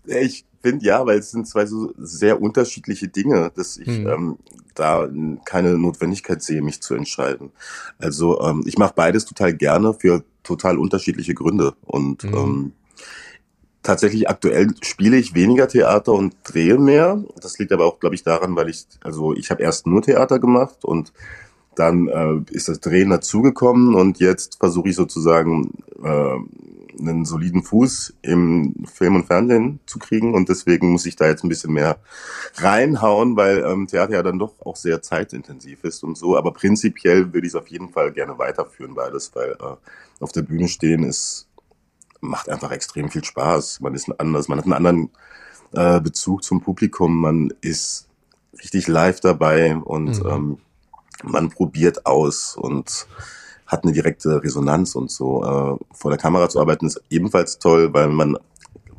Ich 0.06 0.44
finde 0.62 0.84
ja, 0.84 1.04
weil 1.06 1.18
es 1.18 1.30
sind 1.30 1.46
zwei 1.48 1.66
so 1.66 1.92
sehr 1.98 2.40
unterschiedliche 2.40 3.08
Dinge, 3.08 3.50
dass 3.54 3.76
ich 3.76 3.88
Mhm. 3.88 4.06
ähm, 4.08 4.36
da 4.74 5.08
keine 5.44 5.76
Notwendigkeit 5.78 6.42
sehe, 6.42 6.62
mich 6.62 6.80
zu 6.80 6.94
entscheiden. 6.94 7.50
Also 7.98 8.40
ähm, 8.40 8.62
ich 8.66 8.78
mache 8.78 8.94
beides 8.96 9.24
total 9.24 9.52
gerne 9.54 9.92
für 9.94 10.24
total 10.42 10.78
unterschiedliche 10.78 11.34
Gründe 11.34 11.74
und 11.82 12.24
Mhm. 12.24 12.34
ähm, 12.34 12.72
Tatsächlich 13.84 14.28
aktuell 14.28 14.68
spiele 14.80 15.16
ich 15.16 15.34
weniger 15.34 15.66
Theater 15.66 16.12
und 16.12 16.36
drehe 16.44 16.78
mehr. 16.78 17.20
Das 17.40 17.58
liegt 17.58 17.72
aber 17.72 17.84
auch, 17.84 17.98
glaube 17.98 18.14
ich, 18.14 18.22
daran, 18.22 18.54
weil 18.54 18.68
ich, 18.68 18.86
also 19.02 19.34
ich 19.34 19.50
habe 19.50 19.60
erst 19.64 19.88
nur 19.88 20.02
Theater 20.02 20.38
gemacht 20.38 20.84
und 20.84 21.12
dann 21.74 22.06
äh, 22.06 22.40
ist 22.52 22.68
das 22.68 22.78
Drehen 22.78 23.10
dazugekommen 23.10 23.96
und 23.96 24.20
jetzt 24.20 24.58
versuche 24.60 24.90
ich 24.90 24.94
sozusagen 24.94 25.72
äh, 26.00 26.36
einen 27.02 27.24
soliden 27.24 27.62
Fuß 27.62 28.14
im 28.22 28.74
Film 28.92 29.16
und 29.16 29.26
Fernsehen 29.26 29.80
zu 29.86 29.98
kriegen 29.98 30.34
und 30.34 30.48
deswegen 30.48 30.92
muss 30.92 31.06
ich 31.06 31.16
da 31.16 31.26
jetzt 31.26 31.44
ein 31.44 31.48
bisschen 31.48 31.72
mehr 31.72 31.98
reinhauen, 32.56 33.36
weil 33.36 33.58
ähm, 33.64 33.86
Theater 33.86 34.14
ja 34.14 34.22
dann 34.22 34.38
doch 34.38 34.54
auch 34.64 34.76
sehr 34.76 35.02
zeitintensiv 35.02 35.84
ist 35.84 36.02
und 36.04 36.16
so. 36.16 36.36
Aber 36.36 36.52
prinzipiell 36.52 37.32
würde 37.32 37.46
ich 37.46 37.52
es 37.52 37.56
auf 37.56 37.68
jeden 37.68 37.90
Fall 37.90 38.12
gerne 38.12 38.38
weiterführen, 38.38 38.94
beides, 38.94 39.30
weil 39.34 39.52
äh, 39.52 39.76
auf 40.22 40.32
der 40.32 40.42
Bühne 40.42 40.68
stehen 40.68 41.04
ist 41.04 41.48
macht 42.22 42.48
einfach 42.48 42.70
extrem 42.70 43.10
viel 43.10 43.24
Spaß. 43.24 43.80
Man 43.80 43.94
ist 43.94 44.08
anders, 44.18 44.48
man 44.48 44.58
hat 44.58 44.64
einen 44.64 44.74
anderen 44.74 45.10
äh, 45.72 46.00
Bezug 46.00 46.44
zum 46.44 46.60
Publikum, 46.60 47.20
man 47.20 47.52
ist 47.60 48.08
richtig 48.62 48.86
live 48.88 49.20
dabei 49.20 49.76
und 49.76 50.22
Mhm. 50.22 50.30
ähm, 50.30 50.58
man 51.24 51.50
probiert 51.50 52.06
aus 52.06 52.56
und 52.56 53.06
hat 53.72 53.84
eine 53.84 53.92
direkte 53.92 54.42
Resonanz 54.42 54.94
und 54.94 55.10
so. 55.10 55.42
Äh, 55.42 55.84
vor 55.94 56.10
der 56.10 56.18
Kamera 56.18 56.48
zu 56.48 56.60
arbeiten 56.60 56.86
ist 56.86 57.02
ebenfalls 57.10 57.58
toll, 57.58 57.92
weil 57.94 58.08
man 58.08 58.36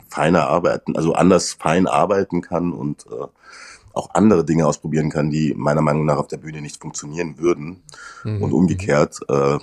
feiner 0.10 0.48
arbeiten, 0.48 0.96
also 0.98 1.14
anders 1.14 1.54
fein 1.54 1.88
arbeiten 1.88 2.42
kann 2.42 2.74
und 2.74 3.06
äh, 3.08 3.26
auch 3.94 4.10
andere 4.16 4.44
Dinge 4.44 4.66
ausprobieren 4.66 5.10
kann, 5.12 5.30
die 5.30 5.54
meiner 5.56 5.82
Meinung 5.82 6.06
nach 6.06 6.18
auf 6.18 6.28
der 6.28 6.38
Bühne 6.38 6.62
nicht 6.62 6.82
funktionieren 6.82 7.38
würden 7.38 7.84
Mhm. 8.24 8.42
und 8.42 8.52
umgekehrt. 8.52 9.20
Äh, 9.30 9.60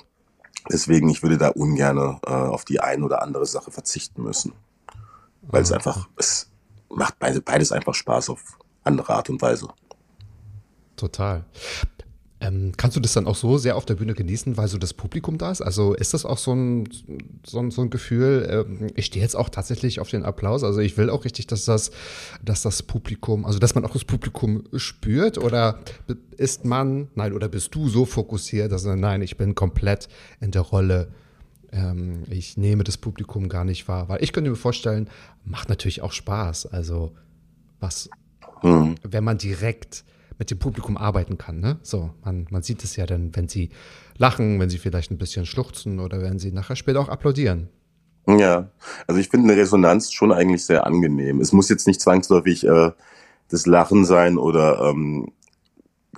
deswegen, 0.70 1.08
ich 1.08 1.22
würde 1.22 1.38
da 1.38 1.48
ungern 1.48 2.20
äh, 2.24 2.30
auf 2.30 2.64
die 2.64 2.78
ein 2.80 3.02
oder 3.02 3.22
andere 3.22 3.46
Sache 3.46 3.70
verzichten 3.72 4.22
müssen. 4.22 4.52
Weil 5.42 5.62
es 5.62 5.72
Ah. 5.72 5.76
einfach, 5.76 6.08
es 6.16 6.48
macht 6.88 7.18
beide, 7.18 7.40
beides 7.40 7.72
einfach 7.72 7.94
Spaß 7.94 8.30
auf 8.30 8.58
andere 8.84 9.12
Art 9.14 9.28
und 9.30 9.42
Weise. 9.42 9.68
Total. 10.96 11.44
Ähm, 12.42 12.72
kannst 12.76 12.96
du 12.96 13.00
das 13.00 13.12
dann 13.12 13.26
auch 13.26 13.36
so 13.36 13.58
sehr 13.58 13.76
auf 13.76 13.84
der 13.84 13.96
Bühne 13.96 14.14
genießen, 14.14 14.56
weil 14.56 14.66
so 14.66 14.78
das 14.78 14.94
Publikum 14.94 15.36
da 15.36 15.50
ist? 15.50 15.60
Also 15.60 15.92
ist 15.94 16.14
das 16.14 16.24
auch 16.24 16.38
so 16.38 16.54
ein, 16.54 16.88
so 17.44 17.58
ein, 17.58 17.70
so 17.70 17.82
ein 17.82 17.90
Gefühl, 17.90 18.48
ähm, 18.50 18.86
ich 18.96 19.06
stehe 19.06 19.22
jetzt 19.22 19.36
auch 19.36 19.50
tatsächlich 19.50 20.00
auf 20.00 20.08
den 20.08 20.24
Applaus, 20.24 20.64
also 20.64 20.80
ich 20.80 20.96
will 20.96 21.10
auch 21.10 21.24
richtig, 21.24 21.46
dass 21.48 21.66
das, 21.66 21.90
dass 22.42 22.62
das 22.62 22.82
Publikum, 22.82 23.44
also 23.44 23.58
dass 23.58 23.74
man 23.74 23.84
auch 23.84 23.92
das 23.92 24.04
Publikum 24.04 24.64
spürt 24.74 25.36
oder 25.36 25.80
ist 26.36 26.64
man, 26.64 27.08
nein, 27.14 27.34
oder 27.34 27.48
bist 27.48 27.74
du 27.74 27.88
so 27.88 28.06
fokussiert, 28.06 28.72
dass 28.72 28.84
nein, 28.84 29.20
ich 29.20 29.36
bin 29.36 29.54
komplett 29.54 30.08
in 30.40 30.50
der 30.50 30.62
Rolle, 30.62 31.08
ähm, 31.72 32.22
ich 32.30 32.56
nehme 32.56 32.84
das 32.84 32.96
Publikum 32.96 33.50
gar 33.50 33.66
nicht 33.66 33.86
wahr, 33.86 34.08
weil 34.08 34.24
ich 34.24 34.32
könnte 34.32 34.48
mir 34.48 34.56
vorstellen, 34.56 35.10
macht 35.44 35.68
natürlich 35.68 36.00
auch 36.00 36.12
Spaß, 36.12 36.66
also 36.66 37.12
was 37.80 38.08
Hm. 38.62 38.94
wenn 39.02 39.24
man 39.24 39.38
direkt 39.38 40.04
mit 40.40 40.50
dem 40.50 40.58
Publikum 40.58 40.96
arbeiten 40.96 41.36
kann. 41.36 41.60
Ne? 41.60 41.78
So, 41.82 42.10
man, 42.24 42.46
man 42.50 42.62
sieht 42.62 42.82
es 42.82 42.96
ja 42.96 43.04
dann, 43.04 43.36
wenn 43.36 43.46
sie 43.46 43.68
lachen, 44.16 44.58
wenn 44.58 44.70
sie 44.70 44.78
vielleicht 44.78 45.12
ein 45.12 45.18
bisschen 45.18 45.44
schluchzen 45.44 46.00
oder 46.00 46.22
wenn 46.22 46.38
sie 46.38 46.50
nachher 46.50 46.76
später 46.76 46.98
auch 46.98 47.10
applaudieren. 47.10 47.68
Ja, 48.26 48.70
also 49.06 49.20
ich 49.20 49.28
finde 49.28 49.52
eine 49.52 49.60
Resonanz 49.60 50.12
schon 50.12 50.32
eigentlich 50.32 50.64
sehr 50.64 50.86
angenehm. 50.86 51.40
Es 51.40 51.52
muss 51.52 51.68
jetzt 51.68 51.86
nicht 51.86 52.00
zwangsläufig 52.00 52.66
äh, 52.66 52.90
das 53.48 53.66
Lachen 53.66 54.06
sein 54.06 54.38
oder 54.38 54.80
ähm, 54.80 55.30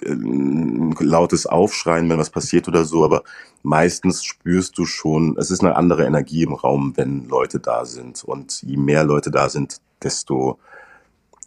ein 0.04 0.94
lautes 1.00 1.46
Aufschreien, 1.46 2.08
wenn 2.08 2.18
was 2.18 2.30
passiert 2.30 2.68
oder 2.68 2.84
so, 2.84 3.04
aber 3.04 3.24
meistens 3.64 4.22
spürst 4.24 4.78
du 4.78 4.86
schon, 4.86 5.36
es 5.36 5.50
ist 5.50 5.62
eine 5.62 5.74
andere 5.74 6.06
Energie 6.06 6.44
im 6.44 6.54
Raum, 6.54 6.92
wenn 6.96 7.28
Leute 7.28 7.58
da 7.58 7.84
sind. 7.84 8.22
Und 8.22 8.62
je 8.62 8.76
mehr 8.76 9.02
Leute 9.02 9.32
da 9.32 9.48
sind, 9.48 9.78
desto 10.00 10.60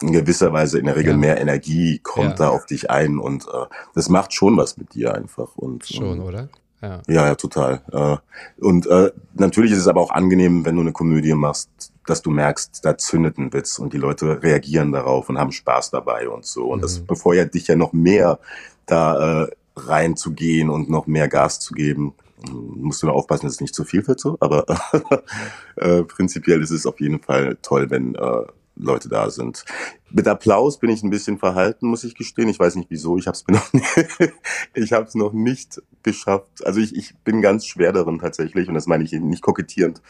in 0.02 0.12
gewisser 0.12 0.52
Weise 0.52 0.78
in 0.78 0.86
der 0.86 0.96
Regel 0.96 1.12
Ja. 1.12 1.16
mehr 1.18 1.40
Energie 1.40 1.98
kommt 2.02 2.38
Ja. 2.38 2.46
da 2.46 2.48
auf 2.50 2.66
dich 2.66 2.90
ein 2.90 3.18
und 3.18 3.44
äh, 3.46 3.66
das 3.94 4.08
macht 4.08 4.32
schon 4.34 4.56
was 4.56 4.76
mit 4.76 4.94
dir 4.94 5.14
einfach. 5.14 5.56
Und, 5.56 5.86
Schon, 5.86 6.18
ähm, 6.18 6.22
oder? 6.22 6.48
Ja. 6.82 7.00
ja, 7.08 7.26
ja, 7.26 7.34
total. 7.34 7.80
Äh, 7.90 8.16
Und 8.62 8.86
äh, 8.86 9.10
natürlich 9.34 9.72
ist 9.72 9.78
es 9.78 9.88
aber 9.88 10.02
auch 10.02 10.10
angenehm, 10.10 10.64
wenn 10.66 10.74
du 10.76 10.82
eine 10.82 10.92
Komödie 10.92 11.32
machst, 11.32 11.70
dass 12.06 12.20
du 12.20 12.30
merkst, 12.30 12.84
da 12.84 12.98
zündet 12.98 13.38
ein 13.38 13.52
Witz 13.54 13.78
und 13.78 13.92
die 13.94 13.98
Leute 13.98 14.42
reagieren 14.42 14.92
darauf 14.92 15.28
und 15.30 15.38
haben 15.38 15.50
Spaß 15.52 15.90
dabei 15.90 16.28
und 16.28 16.44
so. 16.44 16.66
Und 16.70 16.82
das 16.82 17.00
Mhm. 17.00 17.06
befeuert 17.06 17.54
dich 17.54 17.66
ja 17.66 17.76
noch 17.76 17.92
mehr, 17.94 18.38
da 18.84 19.44
äh, 19.44 19.50
reinzugehen 19.76 20.68
und 20.70 20.90
noch 20.90 21.06
mehr 21.06 21.28
Gas 21.28 21.58
zu 21.60 21.72
geben. 21.74 22.14
Musst 22.52 23.02
du 23.02 23.06
nur 23.06 23.16
aufpassen, 23.16 23.46
dass 23.46 23.54
es 23.54 23.60
nicht 23.62 23.74
zu 23.74 23.84
viel 23.84 24.06
wird, 24.06 24.20
so. 24.20 24.36
Aber 24.40 24.66
äh, 25.76 26.02
prinzipiell 26.02 26.62
ist 26.62 26.70
es 26.70 26.86
auf 26.86 27.00
jeden 27.00 27.20
Fall 27.20 27.56
toll, 27.62 27.90
wenn 27.90 28.14
äh, 28.14 28.42
Leute 28.76 29.08
da 29.08 29.30
sind. 29.30 29.64
Mit 30.10 30.28
Applaus 30.28 30.78
bin 30.78 30.90
ich 30.90 31.02
ein 31.02 31.10
bisschen 31.10 31.38
verhalten, 31.38 31.88
muss 31.88 32.04
ich 32.04 32.14
gestehen. 32.14 32.48
Ich 32.48 32.58
weiß 32.60 32.76
nicht 32.76 32.90
wieso. 32.90 33.16
Ich 33.18 33.26
habe 33.26 33.36
es 33.36 33.44
mir 33.46 33.54
noch 33.54 33.72
nicht, 33.72 33.86
ich 34.74 34.92
habe 34.92 35.06
es 35.06 35.14
noch 35.14 35.32
nicht 35.32 35.82
geschafft. 36.02 36.64
Also 36.64 36.80
ich, 36.80 36.94
ich 36.94 37.16
bin 37.24 37.42
ganz 37.42 37.66
schwer 37.66 37.92
darin 37.92 38.18
tatsächlich 38.18 38.68
und 38.68 38.74
das 38.74 38.86
meine 38.86 39.04
ich 39.04 39.12
nicht 39.12 39.42
kokettierend. 39.42 40.00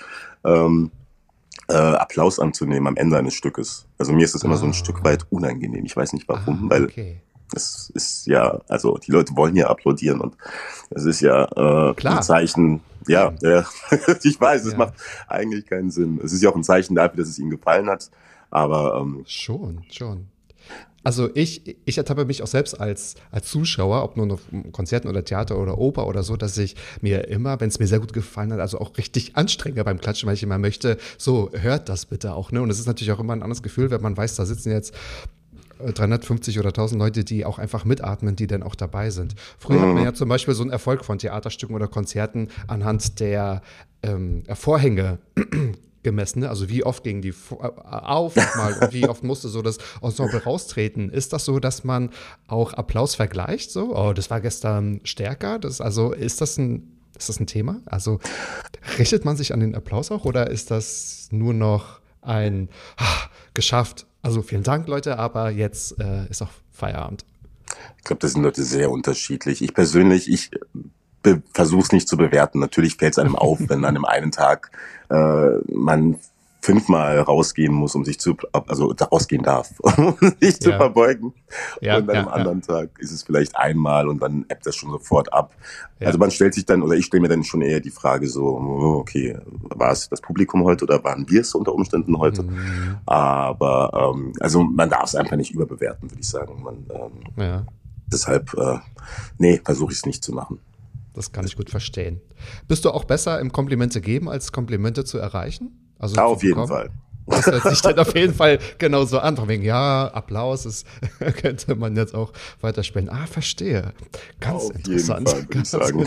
Ähm, 0.45 0.91
äh, 1.69 1.75
Applaus 1.75 2.39
anzunehmen 2.39 2.87
am 2.87 2.97
Ende 2.97 3.17
eines 3.19 3.35
Stückes. 3.35 3.87
Also 3.99 4.13
mir 4.13 4.25
ist 4.25 4.35
das 4.35 4.43
immer 4.45 4.57
so 4.57 4.67
Ah. 4.67 4.69
ein 4.69 4.75
Stück 4.75 5.03
weit 5.05 5.27
unangenehm. 5.31 5.85
Ich 5.85 5.97
weiß 5.97 6.13
nicht 6.13 6.29
warum, 6.29 6.67
Ah, 6.67 6.71
weil 6.75 6.85
okay. 6.85 7.21
Das 7.53 7.91
ist 7.95 8.27
ja, 8.27 8.61
also 8.69 8.99
die 8.99 9.13
Leute 9.13 9.37
wollen 9.37 9.55
ja 9.55 9.69
applaudieren 9.69 10.21
und 10.21 10.37
es 10.91 11.05
ist 11.05 11.21
ja 11.21 11.45
äh, 11.45 11.95
Klar. 11.95 12.17
ein 12.17 12.23
Zeichen, 12.25 12.81
ja, 13.07 13.33
ja 13.41 13.65
ich 14.25 14.41
weiß, 14.41 14.65
es 14.65 14.73
Ja. 14.73 14.79
macht 14.79 14.95
eigentlich 15.29 15.65
keinen 15.67 15.93
Sinn. 15.93 16.21
Es 16.25 16.33
ist 16.33 16.43
ja 16.43 16.51
auch 16.51 16.57
ein 16.57 16.65
Zeichen 16.65 16.97
dafür, 16.97 17.19
dass 17.19 17.29
es 17.29 17.39
ihnen 17.39 17.51
gefallen 17.51 17.89
hat, 17.89 18.11
aber 18.51 19.01
ähm, 19.01 19.25
Schon, 19.27 19.85
schon. 19.91 20.29
Also 21.07 21.31
ich, 21.35 21.77
ich 21.85 21.99
ertappe 21.99 22.25
mich 22.25 22.43
auch 22.43 22.49
selbst 22.49 22.81
als, 22.81 23.15
als 23.31 23.49
Zuschauer, 23.49 24.03
ob 24.03 24.17
nun 24.17 24.33
auf 24.33 24.41
Konzerten 24.73 25.07
oder 25.07 25.25
Theater 25.25 25.57
oder 25.57 25.79
Oper 25.79 26.05
oder 26.09 26.25
so, 26.25 26.37
dass 26.37 26.59
ich 26.59 26.75
mir 27.01 27.29
immer, 27.29 27.61
wenn 27.61 27.69
es 27.69 27.79
mir 27.79 27.87
sehr 27.87 28.01
gut 28.01 28.13
gefallen 28.13 28.53
hat, 28.53 28.59
also 28.59 28.81
auch 28.81 28.99
richtig 28.99 29.37
anstrenge 29.37 29.85
beim 29.85 30.01
Klatschen, 30.01 30.27
weil 30.27 30.35
ich 30.35 30.43
immer 30.43 30.59
möchte, 30.59 30.99
so 31.17 31.49
hört 31.53 31.89
das 31.89 32.07
bitte 32.07 32.35
auch. 32.35 32.51
Ne? 32.51 32.61
Und 32.61 32.71
es 32.71 32.81
ist 32.81 32.87
natürlich 32.87 33.13
auch 33.13 33.21
immer 33.21 33.35
ein 33.35 33.45
anderes 33.45 33.63
Gefühl, 33.63 33.93
wenn 33.93 34.03
man 34.03 34.17
weiß, 34.17 34.35
da 34.35 34.47
sitzen 34.47 34.73
jetzt 34.73 34.97
äh, 35.79 35.93
350 35.93 36.59
oder 36.59 36.71
1000 36.71 37.01
Leute, 37.01 37.23
die 37.23 37.45
auch 37.45 37.61
einfach 37.61 37.85
mitatmen, 37.85 38.35
die 38.35 38.49
dann 38.49 38.65
auch 38.65 38.75
dabei 38.75 39.11
sind. 39.11 39.37
Früher 39.61 39.83
hat 39.83 39.95
man 39.95 40.03
ja 40.03 40.13
zum 40.13 40.29
Beispiel 40.29 40.55
so 40.55 40.65
einen 40.65 40.73
Erfolg 40.73 41.05
von 41.05 41.19
Theaterstücken 41.19 41.77
oder 41.77 41.87
Konzerten 41.87 42.49
anhand 42.67 43.21
der 43.21 43.63
ähm, 44.03 44.43
Vorhänge 44.55 45.19
gemessen, 46.07 46.41
ne? 46.41 46.49
also 46.49 46.69
wie 46.69 46.85
oft 46.85 47.03
gingen 47.03 47.21
die 47.21 47.31
äh, 47.31 47.67
auf 47.91 48.37
und 48.37 48.93
wie 48.93 49.09
oft 49.09 49.25
musste 49.25 49.49
so 49.49 49.61
das 49.61 49.79
Ensemble 50.01 50.41
raustreten. 50.43 51.11
Ist 51.11 51.33
das 51.33 51.45
so, 51.45 51.59
dass 51.59 51.83
man 51.83 52.11
auch 52.47 52.75
Applaus 52.75 53.17
vergleicht? 53.17 53.73
So, 53.73 53.97
oh, 53.97 54.13
das 54.13 54.31
war 54.31 54.41
gestern 54.41 55.01
stärker. 55.03 55.59
Das, 55.59 55.81
also 55.81 56.13
ist 56.13 56.41
das 56.41 56.57
ein 56.57 56.93
ist 57.19 57.29
das 57.29 57.41
ein 57.41 57.47
Thema? 57.47 57.81
Also 57.87 58.21
richtet 58.99 59.25
man 59.25 59.37
sich 59.37 59.53
an 59.53 59.61
den 59.61 59.75
Applaus 59.75 60.11
auch 60.11 60.25
oder 60.25 60.51
ist 60.51 60.71
das 60.71 61.29
nur 61.33 61.55
noch 61.55 62.01
ein 62.23 62.69
ah, 62.99 63.29
geschafft? 63.55 64.07
Also 64.23 64.43
vielen 64.43 64.63
Dank, 64.63 64.87
Leute, 64.87 65.19
aber 65.19 65.51
jetzt 65.51 65.99
äh, 65.99 66.27
ist 66.29 66.43
auch 66.43 66.51
Feierabend. 66.71 67.25
ich 67.99 68.05
glaube, 68.05 68.21
das 68.21 68.33
sind 68.33 68.43
Leute 68.43 68.63
sehr 68.63 68.91
unterschiedlich. 68.91 69.63
Ich 69.63 69.73
persönlich, 69.73 70.31
ich 70.31 70.51
versuche 71.53 71.83
es 71.83 71.93
nicht 71.93 72.07
zu 72.07 72.17
bewerten. 72.17 72.61
Natürlich 72.61 72.97
fällt 72.97 73.15
es 73.15 73.19
einem 73.19 73.35
auf, 73.35 73.59
wenn 73.61 73.79
an 73.79 73.97
einem 73.97 74.05
einen 74.05 74.31
Tag 74.31 74.71
äh, 75.11 75.73
man 75.73 76.17
fünfmal 76.67 77.21
rausgehen 77.21 77.73
muss, 77.73 77.95
um 77.95 78.05
sich 78.05 78.19
zu, 78.19 78.37
also 78.53 78.93
rausgehen 79.13 79.45
darf, 79.45 79.71
um 79.81 80.17
sich 80.41 80.59
zu 80.61 80.71
Ja. 80.71 80.79
verbeugen. 80.79 81.33
Ja, 81.81 81.99
und 81.99 82.11
an 82.11 82.17
einem 82.17 82.27
ja, 82.27 82.33
anderen 82.33 82.61
Tag 82.61 82.91
ist 82.99 83.13
es 83.13 83.23
vielleicht 83.23 83.57
einmal 83.57 84.09
und 84.09 84.21
dann 84.21 84.45
ebbt 84.49 84.67
das 84.67 84.75
schon 84.75 84.91
sofort 84.91 85.33
ab. 85.33 85.55
Also 86.01 86.19
man 86.19 86.33
stellt 86.33 86.55
sich 86.55 86.67
dann, 86.67 86.83
oder 86.83 86.95
ich 86.95 87.07
stelle 87.07 87.21
mir 87.21 87.29
dann 87.29 87.45
schon 87.45 87.63
eher 87.63 87.79
die 87.79 87.91
Frage 87.91 88.27
so, 88.27 88.43
oh, 88.47 88.97
okay, 88.99 89.39
war 89.47 89.93
es 89.93 90.09
das 90.09 90.21
Publikum 90.21 90.65
heute 90.65 90.85
oder 90.85 91.05
waren 91.05 91.31
wir 91.31 91.43
es 91.43 91.55
unter 91.55 91.73
Umständen 91.73 92.19
heute? 92.19 92.43
Mhm. 92.43 92.97
Aber 93.07 94.13
ähm, 94.17 94.33
also 94.41 94.65
man 94.65 94.91
darf 94.91 95.05
es 95.05 95.15
einfach 95.15 95.37
nicht 95.37 95.53
überbewerten, 95.53 96.11
würde 96.11 96.21
ich 96.21 96.29
sagen. 96.29 96.63
Man, 96.65 96.85
ähm, 97.39 97.63
deshalb, 98.13 98.53
äh, 98.55 98.79
nee, 99.39 99.61
versuche 99.65 99.93
ich 99.93 99.99
es 99.99 100.07
nicht 100.07 100.25
zu 100.25 100.33
machen. 100.33 100.59
Das 101.17 101.33
kann 101.33 101.47
ich 101.47 101.57
gut 101.57 101.71
verstehen. 101.71 102.21
Bist 102.69 102.85
du 102.85 102.91
auch 102.91 103.05
besser 103.05 103.41
im 103.41 103.53
Komplimente 103.53 104.01
geben, 104.01 104.29
als 104.29 104.53
Komplimente 104.53 105.05
zu 105.05 105.19
erreichen? 105.19 105.95
Also 105.99 106.17
Ja, 106.17 106.25
auf 106.27 106.43
jeden? 106.43 106.67
Fall. 106.67 106.91
Das 107.27 107.47
hört 107.47 107.65
sich 107.65 107.81
dann 107.81 107.99
auf 107.99 108.15
jeden 108.15 108.35
Fall 108.35 108.59
genauso 108.79 109.19
an. 109.19 109.37
Von 109.37 109.49
wegen, 109.49 109.65
ja, 109.65 110.07
Applaus 110.09 110.65
ist, 110.65 110.87
könnte 111.41 111.75
man 111.75 111.97
jetzt 111.97 112.15
auch 112.15 112.33
weiterspielen. 112.61 113.09
Ah, 113.09 113.27
verstehe. 113.27 113.93
Ganz 114.41 114.65
Auf 114.65 114.73
jeden 114.73 114.85
interessant. 114.85 115.29
Fall, 115.29 115.39
würde 115.39 115.49
ich 115.49 115.51
Ganz 115.51 115.71
sagen. 115.71 116.07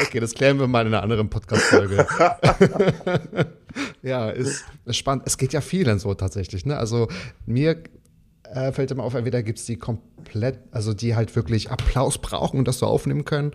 Okay, 0.00 0.20
das 0.20 0.34
klären 0.34 0.58
wir 0.58 0.68
mal 0.68 0.82
in 0.86 0.94
einer 0.94 1.02
anderen 1.02 1.28
Podcast-Folge. 1.28 2.06
ja, 4.02 4.30
ist, 4.30 4.64
ist 4.84 4.96
spannend. 4.96 5.24
Es 5.26 5.36
geht 5.36 5.52
ja 5.52 5.60
vielen 5.60 5.98
so 5.98 6.14
tatsächlich. 6.14 6.64
Ne? 6.64 6.76
Also 6.76 7.08
mir 7.46 7.82
äh, 8.54 8.72
fällt 8.72 8.90
immer 8.90 9.02
auf, 9.02 9.14
entweder 9.14 9.42
gibt 9.42 9.58
es 9.58 9.66
die 9.66 9.76
komplett, 9.76 10.58
also 10.70 10.94
die 10.94 11.16
halt 11.16 11.34
wirklich 11.34 11.70
Applaus 11.70 12.18
brauchen 12.18 12.58
und 12.58 12.68
das 12.68 12.78
so 12.78 12.86
aufnehmen 12.86 13.24
können. 13.24 13.52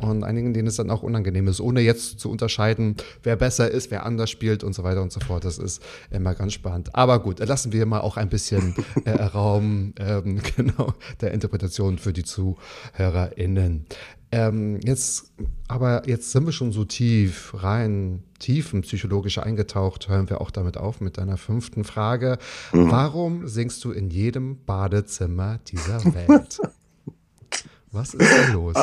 Und 0.00 0.24
einigen, 0.24 0.54
denen 0.54 0.68
es 0.68 0.76
dann 0.76 0.90
auch 0.90 1.02
unangenehm 1.02 1.46
ist, 1.48 1.60
ohne 1.60 1.80
jetzt 1.80 2.18
zu 2.18 2.30
unterscheiden, 2.30 2.96
wer 3.22 3.36
besser 3.36 3.70
ist, 3.70 3.90
wer 3.90 4.04
anders 4.04 4.30
spielt 4.30 4.64
und 4.64 4.72
so 4.74 4.82
weiter 4.82 5.02
und 5.02 5.12
so 5.12 5.20
fort. 5.20 5.44
Das 5.44 5.58
ist 5.58 5.82
immer 6.10 6.34
ganz 6.34 6.54
spannend. 6.54 6.94
Aber 6.94 7.20
gut, 7.20 7.38
lassen 7.38 7.72
wir 7.72 7.86
mal 7.86 8.00
auch 8.00 8.16
ein 8.16 8.28
bisschen 8.28 8.74
äh, 9.04 9.10
Raum 9.10 9.92
ähm, 9.98 10.40
genau 10.56 10.94
der 11.20 11.32
Interpretation 11.32 11.98
für 11.98 12.12
die 12.12 12.24
ZuhörerInnen. 12.24 13.86
Ähm, 14.34 14.80
jetzt, 14.82 15.30
aber 15.68 16.08
jetzt 16.08 16.32
sind 16.32 16.46
wir 16.46 16.52
schon 16.52 16.72
so 16.72 16.86
tief 16.86 17.52
rein, 17.54 18.22
tiefenpsychologisch 18.38 19.38
eingetaucht, 19.38 20.08
hören 20.08 20.30
wir 20.30 20.40
auch 20.40 20.50
damit 20.50 20.78
auf 20.78 21.02
mit 21.02 21.18
deiner 21.18 21.36
fünften 21.36 21.84
Frage. 21.84 22.38
Warum 22.72 23.46
singst 23.46 23.84
du 23.84 23.92
in 23.92 24.08
jedem 24.08 24.64
Badezimmer 24.64 25.60
dieser 25.68 26.02
Welt? 26.14 26.60
Was 27.92 28.14
ist 28.14 28.32
da 28.32 28.52
los? 28.54 28.74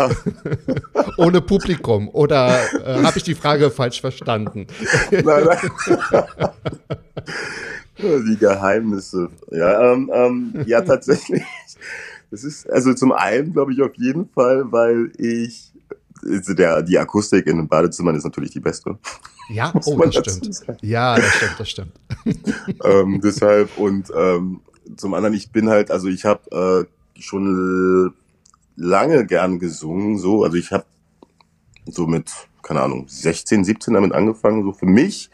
Ohne 1.18 1.42
Publikum. 1.42 2.10
Oder 2.10 2.56
äh, 2.86 3.04
habe 3.04 3.18
ich 3.18 3.24
die 3.24 3.34
Frage 3.34 3.72
falsch 3.72 4.02
verstanden? 4.02 4.68
Nein, 5.10 5.24
nein. 5.26 6.50
Die 8.30 8.38
Geheimnisse. 8.38 9.30
Ja, 9.52 9.92
ähm, 9.92 10.10
ähm, 10.14 10.64
ja, 10.66 10.80
tatsächlich. 10.80 11.44
Das 12.32 12.44
ist, 12.44 12.70
also 12.70 12.94
zum 12.94 13.12
einen 13.12 13.54
glaube 13.54 13.74
ich 13.74 13.82
auf 13.82 13.96
jeden 13.96 14.30
Fall, 14.30 14.72
weil 14.72 15.12
ich, 15.18 15.74
also 16.24 16.54
der, 16.54 16.82
die 16.84 16.98
Akustik 16.98 17.48
in 17.48 17.58
den 17.58 17.68
Badezimmern 17.68 18.16
ist 18.16 18.24
natürlich 18.24 18.52
die 18.52 18.60
beste. 18.60 18.98
Ja, 19.50 19.74
oh, 19.86 19.98
das 19.98 20.16
stimmt. 20.16 20.56
sagen. 20.56 20.78
Ja, 20.82 21.16
das 21.16 21.34
stimmt, 21.36 21.56
das 21.60 21.70
stimmt. 21.70 21.92
ähm, 22.84 23.20
deshalb 23.24 23.78
und 23.78 24.12
ähm, 24.16 24.62
zum 24.96 25.14
anderen, 25.14 25.36
ich 25.36 25.52
bin 25.52 25.70
halt, 25.70 25.92
also 25.92 26.08
ich 26.08 26.26
habe 26.26 26.88
äh, 27.18 27.22
schon 27.22 28.14
lange 28.76 29.26
gern 29.26 29.60
gesungen, 29.60 30.18
so, 30.18 30.44
also 30.44 30.58
ich 30.58 30.72
habe 30.72 30.86
so 31.86 32.08
mit, 32.08 32.32
keine 32.62 32.82
Ahnung, 32.82 33.06
16, 33.08 33.64
17 33.64 33.94
damit 33.94 34.14
angefangen, 34.14 34.64
so 34.64 34.72
für 34.72 34.86
mich. 34.86 35.30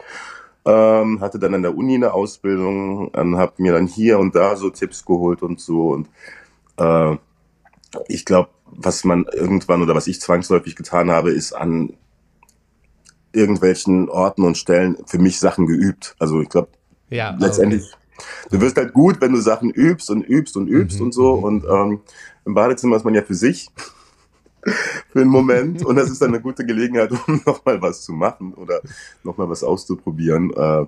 Ähm, 0.64 1.20
hatte 1.20 1.38
dann 1.38 1.54
an 1.54 1.62
der 1.62 1.76
Uni 1.76 1.94
eine 1.94 2.12
Ausbildung, 2.12 3.12
ähm, 3.14 3.36
habe 3.36 3.52
mir 3.58 3.72
dann 3.72 3.86
hier 3.86 4.18
und 4.18 4.34
da 4.34 4.56
so 4.56 4.68
Tipps 4.68 5.04
geholt 5.04 5.42
und 5.42 5.60
so 5.60 5.90
und 5.90 6.08
äh, 6.78 7.16
ich 8.08 8.24
glaube, 8.24 8.50
was 8.66 9.04
man 9.04 9.26
irgendwann 9.32 9.82
oder 9.82 9.94
was 9.94 10.06
ich 10.06 10.20
zwangsläufig 10.20 10.76
getan 10.76 11.10
habe, 11.10 11.30
ist 11.32 11.52
an 11.54 11.94
irgendwelchen 13.32 14.08
Orten 14.08 14.44
und 14.44 14.56
Stellen 14.56 14.96
für 15.06 15.18
mich 15.18 15.38
Sachen 15.38 15.66
geübt. 15.66 16.16
Also 16.18 16.40
ich 16.40 16.48
glaube, 16.48 16.68
Ja, 17.10 17.36
letztendlich, 17.38 17.84
du 18.50 18.60
wirst 18.60 18.76
halt 18.76 18.94
gut, 18.94 19.20
wenn 19.20 19.32
du 19.32 19.40
Sachen 19.40 19.70
übst 19.70 20.10
und 20.10 20.22
übst 20.22 20.56
und 20.56 20.68
übst 20.68 21.00
Mhm, 21.00 21.06
und 21.06 21.12
so. 21.12 21.36
mhm. 21.36 21.44
Und 21.44 21.64
ähm, 21.66 22.00
im 22.46 22.54
Badezimmer 22.54 22.96
ist 22.96 23.04
man 23.04 23.14
ja 23.14 23.22
für 23.22 23.34
sich 23.34 23.68
für 25.12 25.20
einen 25.20 25.30
Moment 25.30 25.84
und 25.84 25.96
das 25.96 26.10
ist 26.10 26.20
dann 26.22 26.30
eine 26.30 26.40
gute 26.40 26.64
Gelegenheit, 26.66 27.10
um 27.28 27.42
nochmal 27.46 27.80
was 27.82 28.02
zu 28.02 28.12
machen 28.12 28.54
oder 28.54 28.80
nochmal 29.22 29.48
was 29.48 29.62
auszuprobieren. 29.64 30.52
Äh, 30.54 30.86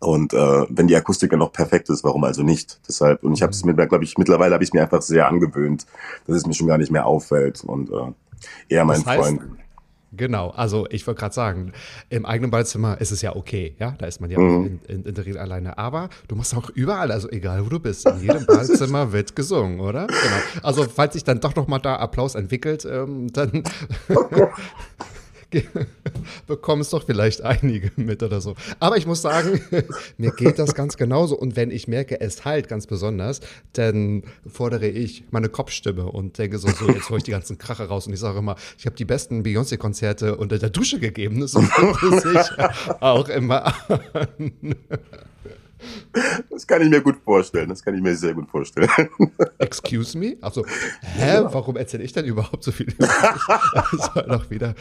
und 0.00 0.32
äh, 0.34 0.66
wenn 0.68 0.86
die 0.88 0.96
Akustik 0.96 1.30
dann 1.30 1.38
noch 1.38 1.52
perfekt 1.52 1.88
ist, 1.90 2.02
warum 2.04 2.24
also 2.24 2.42
nicht? 2.42 2.80
Deshalb, 2.88 3.22
und 3.22 3.34
ich 3.34 3.42
habe 3.42 3.52
es 3.52 3.64
Mhm. 3.64 3.76
mir, 3.76 3.86
glaube 3.86 4.02
ich, 4.04 4.18
mittlerweile 4.18 4.54
habe 4.54 4.64
ich 4.64 4.70
es 4.70 4.74
mir 4.74 4.82
einfach 4.82 5.02
sehr 5.02 5.28
angewöhnt, 5.28 5.86
dass 6.26 6.36
es 6.36 6.46
mir 6.46 6.54
schon 6.54 6.66
gar 6.66 6.78
nicht 6.78 6.90
mehr 6.90 7.06
auffällt 7.06 7.62
und 7.64 7.90
äh, 7.90 8.74
eher 8.74 8.84
mein 8.84 8.98
Das 9.02 9.06
heißt- 9.06 9.16
Freund. 9.20 9.40
Genau, 10.12 10.50
also 10.50 10.88
ich 10.90 11.06
wollte 11.06 11.20
gerade 11.20 11.34
sagen, 11.36 11.72
im 12.08 12.26
eigenen 12.26 12.50
Badezimmer 12.50 13.00
ist 13.00 13.12
es 13.12 13.22
ja 13.22 13.36
okay, 13.36 13.76
ja, 13.78 13.94
da 13.96 14.06
ist 14.06 14.20
man 14.20 14.28
ja 14.28 14.40
Mhm. 14.40 14.80
in, 14.88 14.96
in, 14.96 15.04
in 15.04 15.14
der 15.14 15.24
Regel 15.24 15.38
alleine, 15.38 15.78
aber 15.78 16.08
du 16.26 16.34
machst 16.34 16.52
auch 16.56 16.68
überall, 16.70 17.12
also 17.12 17.30
egal 17.30 17.64
wo 17.64 17.68
du 17.68 17.78
bist, 17.78 18.06
in 18.08 18.20
jedem 18.20 18.44
Badezimmer 18.44 19.12
wird 19.12 19.36
gesungen, 19.36 19.78
oder? 19.78 20.08
Genau. 20.08 20.64
Also 20.64 20.82
falls 20.82 21.12
sich 21.12 21.22
dann 21.22 21.38
doch 21.38 21.54
noch 21.54 21.68
mal 21.68 21.78
da 21.78 21.94
Applaus 21.94 22.34
entwickelt, 22.34 22.84
ähm, 22.90 23.32
dann 23.32 23.62
bekommen 26.46 26.82
es 26.82 26.90
doch 26.90 27.04
vielleicht 27.04 27.42
einige 27.42 27.90
mit 27.96 28.22
oder 28.22 28.40
so. 28.40 28.54
Aber 28.78 28.96
ich 28.96 29.06
muss 29.06 29.22
sagen, 29.22 29.60
mir 30.18 30.30
geht 30.32 30.58
das 30.58 30.74
ganz 30.74 30.96
genauso 30.96 31.36
und 31.36 31.56
wenn 31.56 31.70
ich 31.70 31.88
merke, 31.88 32.20
es 32.20 32.44
halt 32.44 32.68
ganz 32.68 32.86
besonders, 32.86 33.40
dann 33.72 34.22
fordere 34.46 34.88
ich 34.88 35.24
meine 35.30 35.48
Kopfstimme 35.48 36.06
und 36.06 36.38
denke 36.38 36.58
so, 36.58 36.68
so 36.68 36.88
jetzt 36.88 37.08
hole 37.10 37.18
ich 37.18 37.24
die 37.24 37.32
ganzen 37.32 37.58
Kracher 37.58 37.86
raus 37.86 38.06
und 38.06 38.12
ich 38.12 38.20
sage 38.20 38.38
immer, 38.38 38.56
ich 38.78 38.86
habe 38.86 38.96
die 38.96 39.04
besten 39.04 39.42
Beyoncé-Konzerte 39.42 40.36
unter 40.36 40.58
der 40.58 40.70
Dusche 40.70 40.98
gegeben. 40.98 41.40
Das 41.40 41.52
sich 41.52 42.50
auch 43.00 43.28
immer 43.28 43.66
an. 43.88 44.52
Das 46.50 46.66
kann 46.66 46.82
ich 46.82 46.90
mir 46.90 47.00
gut 47.00 47.16
vorstellen. 47.24 47.68
Das 47.68 47.82
kann 47.82 47.94
ich 47.94 48.02
mir 48.02 48.14
sehr 48.14 48.34
gut 48.34 48.48
vorstellen. 48.48 48.88
Excuse 49.58 50.16
me? 50.16 50.36
Also, 50.40 50.64
hä, 51.00 51.40
warum 51.44 51.76
erzähle 51.76 52.02
ich 52.04 52.12
denn 52.12 52.24
überhaupt 52.24 52.62
so 52.64 52.72
viel 52.72 52.90
über 52.90 53.06
dich? 53.06 53.14
Es 54.00 54.10
soll 54.14 54.26
doch 54.28 54.50
wieder 54.50 54.74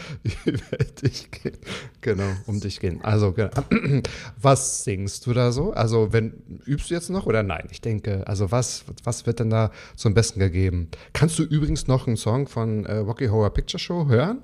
über 0.45 0.77
dich 1.01 1.29
gehen. 1.31 1.57
Genau, 2.01 2.29
um 2.47 2.59
dich 2.59 2.79
gehen. 2.79 2.99
Also, 3.03 3.31
genau. 3.31 3.51
was 4.41 4.83
singst 4.83 5.25
du 5.25 5.33
da 5.33 5.51
so? 5.51 5.71
Also, 5.71 6.12
wenn, 6.12 6.33
übst 6.65 6.89
du 6.89 6.93
jetzt 6.93 7.09
noch 7.09 7.25
oder 7.25 7.43
nein? 7.43 7.67
Ich 7.71 7.81
denke, 7.81 8.27
also, 8.27 8.51
was, 8.51 8.85
was 9.03 9.25
wird 9.25 9.39
denn 9.39 9.49
da 9.49 9.71
zum 9.95 10.13
Besten 10.13 10.39
gegeben? 10.39 10.89
Kannst 11.13 11.39
du 11.39 11.43
übrigens 11.43 11.88
noch 11.88 12.07
einen 12.07 12.17
Song 12.17 12.47
von 12.47 12.85
äh, 12.85 12.97
Rocky 12.97 13.27
Horror 13.27 13.51
Picture 13.51 13.79
Show 13.79 14.07
hören? 14.07 14.41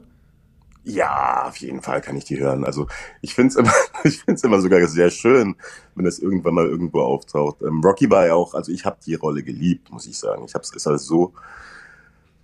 Ja, 0.88 1.48
auf 1.48 1.58
jeden 1.58 1.82
Fall 1.82 2.00
kann 2.00 2.15
ich 2.15 2.26
die 2.26 2.39
hören. 2.39 2.63
Also 2.63 2.86
ich 3.21 3.34
finde 3.34 3.50
es 3.50 3.56
immer, 3.56 3.74
ich 4.04 4.21
find's 4.24 4.43
immer 4.43 4.62
sogar 4.62 4.86
sehr 4.88 5.10
schön, 5.10 5.56
wenn 5.95 6.06
das 6.06 6.19
irgendwann 6.19 6.54
mal 6.54 6.67
irgendwo 6.67 7.02
auftaucht. 7.02 7.62
Ähm, 7.63 7.82
Rocky 7.84 8.10
war 8.10 8.28
ja 8.28 8.36
auch, 8.36 8.54
also 8.54 8.71
ich 8.71 8.86
habe 8.86 8.98
die 9.06 9.15
Rolle 9.15 9.41
geliebt, 9.41 9.91
muss 9.91 10.06
ich 10.06 10.17
sagen. 10.17 10.43
Ich 10.45 10.54
habe 10.54 10.63
es 10.63 10.71
ist 10.71 10.86
halt 10.86 11.00
so 11.00 11.34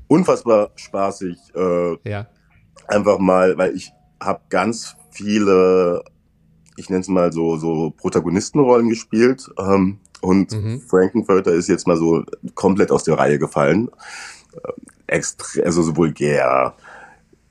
unfassbar 0.08 0.72
spaßig. 0.76 1.38
Äh, 1.56 1.98
Ja. 2.10 2.28
einfach 2.88 3.20
mal, 3.20 3.58
weil 3.58 3.76
ich 3.76 3.92
habe 4.20 4.42
ganz 4.50 4.96
viele, 5.12 6.04
ich 6.78 6.90
nenne 6.90 7.02
es 7.02 7.08
mal 7.08 7.32
so 7.32 7.58
so 7.58 7.92
Protagonistenrollen 7.92 8.90
gespielt 8.90 9.50
ähm, 9.60 10.00
und 10.22 10.52
Mhm. 10.52 10.82
Frankenfurter 10.82 11.52
ist 11.54 11.68
jetzt 11.70 11.88
mal 11.88 11.98
so 11.98 12.24
komplett 12.56 12.92
aus 12.92 13.04
der 13.04 13.18
Reihe 13.18 13.40
gefallen. 13.40 13.90
Ähm, 14.54 14.74
extra, 15.08 15.62
also 15.64 15.82
so 15.84 15.96
vulgär, 15.96 16.74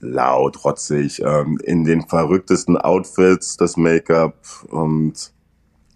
laut, 0.00 0.64
rotzig, 0.64 1.20
ähm, 1.24 1.58
in 1.62 1.84
den 1.84 2.02
verrücktesten 2.08 2.76
Outfits, 2.76 3.56
das 3.56 3.76
Make-up 3.76 4.34
und 4.70 5.32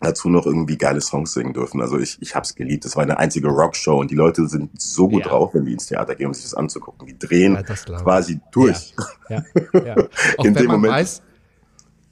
dazu 0.00 0.28
noch 0.28 0.44
irgendwie 0.44 0.76
geile 0.76 1.00
Songs 1.00 1.32
singen 1.32 1.54
dürfen. 1.54 1.80
Also 1.80 1.98
ich, 1.98 2.18
ich 2.20 2.34
hab's 2.34 2.54
geliebt. 2.54 2.84
Das 2.84 2.94
war 2.96 3.02
eine 3.04 3.18
einzige 3.18 3.48
Rockshow 3.48 3.98
und 4.00 4.10
die 4.10 4.14
Leute 4.16 4.46
sind 4.48 4.78
so 4.80 5.08
gut 5.08 5.22
Ja. 5.24 5.28
drauf, 5.30 5.54
wenn 5.54 5.64
die 5.64 5.72
ins 5.72 5.86
Theater 5.86 6.14
gehen, 6.14 6.26
um 6.26 6.34
sich 6.34 6.44
das 6.44 6.52
anzugucken. 6.54 7.06
Die 7.06 7.18
drehen 7.18 7.54
Ja, 7.54 7.62
quasi 7.62 8.38
durch. 8.52 8.92
Ja, 9.30 9.42
ja. 9.72 9.96
Auch 10.36 10.44
In 10.44 10.54
wenn 10.54 10.54
dem 10.54 10.66
man 10.66 10.76
Moment- 10.76 10.92
weiß, 10.94 11.22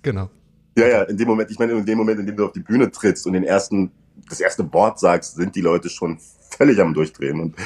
genau. 0.00 0.30
Ja, 0.78 0.86
ja, 0.88 1.02
in 1.02 1.18
dem 1.18 1.28
Moment, 1.28 1.50
ich 1.50 1.58
meine, 1.58 1.72
in 1.72 1.84
dem 1.84 1.98
Moment, 1.98 2.18
in 2.20 2.24
dem 2.24 2.34
du 2.36 2.46
auf 2.46 2.52
die 2.52 2.60
Bühne 2.60 2.90
trittst 2.90 3.26
und 3.26 3.34
den 3.34 3.44
ersten, 3.44 3.90
das 4.30 4.40
erste 4.40 4.72
Wort 4.72 4.98
sagst, 4.98 5.36
sind 5.36 5.54
die 5.54 5.60
Leute 5.60 5.90
schon 5.90 6.18
völlig 6.56 6.80
am 6.80 6.94
Durchdrehen. 6.94 7.40
Und 7.40 7.56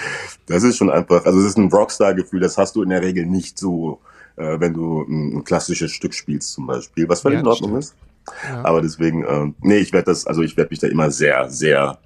das 0.46 0.64
ist 0.64 0.76
schon 0.76 0.90
einfach, 0.90 1.24
also 1.24 1.38
es 1.38 1.46
ist 1.46 1.56
ein 1.58 1.70
Rockstar-Gefühl, 1.70 2.40
das 2.40 2.58
hast 2.58 2.74
du 2.74 2.82
in 2.82 2.88
der 2.88 3.02
Regel 3.02 3.24
nicht 3.26 3.60
so, 3.60 4.00
äh, 4.36 4.60
wenn 4.60 4.74
du 4.74 5.02
ein, 5.02 5.38
ein 5.38 5.44
klassisches 5.44 5.92
Stück 5.92 6.14
spielst 6.14 6.52
zum 6.52 6.66
Beispiel, 6.66 7.08
was 7.08 7.20
völlig 7.20 7.36
Ja, 7.36 7.40
in 7.40 7.46
Ordnung 7.46 7.76
ist. 7.76 7.94
Ja. 8.44 8.64
Aber 8.64 8.82
deswegen, 8.82 9.24
äh, 9.24 9.52
nee, 9.60 9.78
ich 9.78 9.92
werde 9.92 10.06
das, 10.06 10.26
also 10.26 10.42
ich 10.42 10.56
werde 10.56 10.70
mich 10.70 10.78
da 10.78 10.88
immer 10.88 11.10
sehr, 11.10 11.48
sehr 11.48 11.98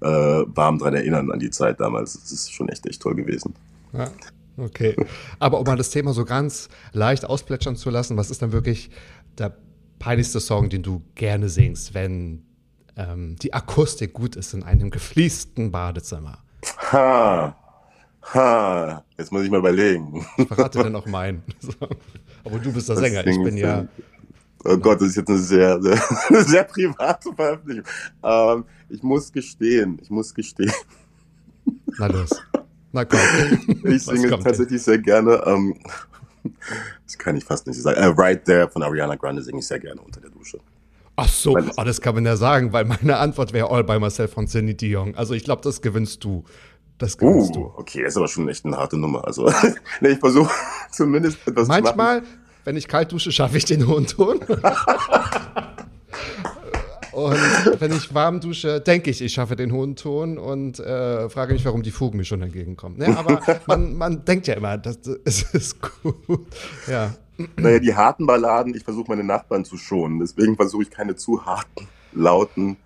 äh, 0.00 0.06
warm 0.06 0.78
dran 0.78 0.94
erinnern 0.94 1.30
an 1.30 1.38
die 1.38 1.50
Zeit 1.50 1.80
damals. 1.80 2.14
Das 2.20 2.30
ist 2.30 2.52
schon 2.52 2.68
echt, 2.68 2.86
echt 2.86 3.00
toll 3.00 3.14
gewesen. 3.14 3.54
Ja, 3.92 4.10
okay. 4.56 4.94
Aber 5.38 5.58
um 5.58 5.66
mal 5.66 5.76
das 5.76 5.90
Thema 5.90 6.12
so 6.12 6.24
ganz 6.24 6.68
leicht 6.92 7.24
ausplätschern 7.24 7.76
zu 7.76 7.90
lassen, 7.90 8.16
was 8.16 8.30
ist 8.30 8.42
dann 8.42 8.52
wirklich 8.52 8.90
der 9.38 9.56
peinlichste 9.98 10.40
Song, 10.40 10.68
den 10.68 10.82
du 10.82 11.02
gerne 11.14 11.48
singst, 11.48 11.94
wenn 11.94 12.44
ähm, 12.96 13.36
die 13.36 13.54
Akustik 13.54 14.12
gut 14.12 14.36
ist 14.36 14.52
in 14.54 14.62
einem 14.62 14.90
gefliesten 14.90 15.70
Badezimmer? 15.70 16.38
Ha, 16.92 17.56
ha, 18.22 19.04
jetzt 19.18 19.32
muss 19.32 19.42
ich 19.42 19.50
mal 19.50 19.58
überlegen. 19.58 20.24
Ich 20.36 20.48
verrate 20.48 20.82
dann 20.82 20.96
auch 20.96 21.06
meinen. 21.06 21.42
Aber 22.44 22.58
du 22.58 22.72
bist 22.72 22.88
der 22.88 22.96
Was 22.96 23.02
Sänger, 23.02 23.20
ich 23.26 23.34
singen 23.34 23.44
bin 23.44 23.56
ja. 23.56 23.76
denn? 23.76 23.88
Oh 24.64 24.76
Gott, 24.76 25.00
das 25.00 25.08
ist 25.08 25.16
jetzt 25.16 25.28
eine 25.28 25.38
sehr, 25.38 25.82
sehr, 26.28 26.44
sehr 26.44 26.64
private 26.64 27.32
Veröffentlichung. 27.34 27.84
Ähm, 28.22 28.64
ich 28.88 29.02
muss 29.02 29.32
gestehen, 29.32 29.98
ich 30.00 30.10
muss 30.10 30.34
gestehen, 30.34 30.72
Na 31.98 32.06
los. 32.06 32.30
Na 32.92 33.04
komm. 33.04 33.18
ich 33.84 34.04
singe 34.04 34.38
tatsächlich 34.38 34.82
sehr 34.82 34.98
gerne, 34.98 35.42
ähm, 35.46 35.74
das 37.04 37.18
kann 37.18 37.36
ich 37.36 37.44
fast 37.44 37.66
nicht 37.66 37.80
sagen, 37.80 37.98
äh, 37.98 38.06
Right 38.06 38.44
There 38.44 38.68
von 38.68 38.82
Ariana 38.82 39.16
Grande 39.16 39.42
singe 39.42 39.60
ich 39.60 39.66
sehr 39.66 39.80
gerne 39.80 40.00
unter 40.00 40.20
der 40.20 40.30
Dusche. 40.30 40.58
Ach 41.16 41.28
so, 41.28 41.56
oh, 41.56 41.84
das 41.84 42.00
kann 42.00 42.14
man 42.14 42.24
ja 42.24 42.36
sagen, 42.36 42.72
weil 42.72 42.84
meine 42.86 43.18
Antwort 43.18 43.52
wäre 43.52 43.70
All 43.70 43.84
by 43.84 43.98
Myself 43.98 44.32
von 44.32 44.46
Cindy 44.46 44.74
Dion. 44.74 45.14
Also 45.14 45.34
ich 45.34 45.44
glaube, 45.44 45.60
das 45.62 45.82
gewinnst 45.82 46.24
du. 46.24 46.44
Das 46.98 47.18
gewinnst 47.18 47.50
Uh, 47.50 47.54
du. 47.54 47.72
okay, 47.76 48.02
das 48.02 48.12
ist 48.12 48.16
aber 48.16 48.28
schon 48.28 48.48
echt 48.48 48.64
eine 48.64 48.76
harte 48.76 48.96
Nummer. 48.96 49.26
Also, 49.26 49.52
ich 50.00 50.18
versuche 50.18 50.52
zumindest 50.92 51.38
etwas 51.46 51.64
zu 51.64 51.68
machen. 51.68 51.82
Manchmal, 51.84 52.22
wenn 52.64 52.76
ich 52.76 52.86
kalt 52.88 53.10
dusche, 53.12 53.32
schaffe 53.32 53.56
ich 53.56 53.64
den 53.64 53.86
hohen 53.88 54.06
Ton. 54.06 54.40
Und 57.12 57.36
wenn 57.78 57.92
ich 57.92 58.14
warm 58.14 58.40
dusche, 58.40 58.80
denke 58.80 59.10
ich, 59.10 59.20
ich 59.20 59.34
schaffe 59.34 59.54
den 59.54 59.70
hohen 59.70 59.96
Ton 59.96 60.38
und 60.38 60.80
äh, 60.80 61.28
frage 61.28 61.52
mich, 61.52 61.62
warum 61.66 61.82
die 61.82 61.90
Fugen 61.90 62.16
mir 62.16 62.24
schon 62.24 62.40
entgegenkommen. 62.40 62.96
Ne? 62.96 63.14
Aber 63.18 63.38
man, 63.66 63.94
man 63.96 64.24
denkt 64.24 64.46
ja 64.46 64.54
immer, 64.54 64.78
das, 64.78 64.98
das 65.02 65.42
ist 65.52 65.76
gut. 65.82 66.46
Ja. 66.86 67.12
Naja, 67.58 67.80
die 67.80 67.94
harten 67.94 68.26
Balladen, 68.26 68.74
ich 68.74 68.82
versuche 68.84 69.10
meine 69.10 69.24
Nachbarn 69.24 69.66
zu 69.66 69.76
schonen. 69.76 70.20
Deswegen 70.20 70.56
versuche 70.56 70.84
ich 70.84 70.90
keine 70.90 71.14
zu 71.14 71.44
harten, 71.44 71.86
lauten 72.14 72.78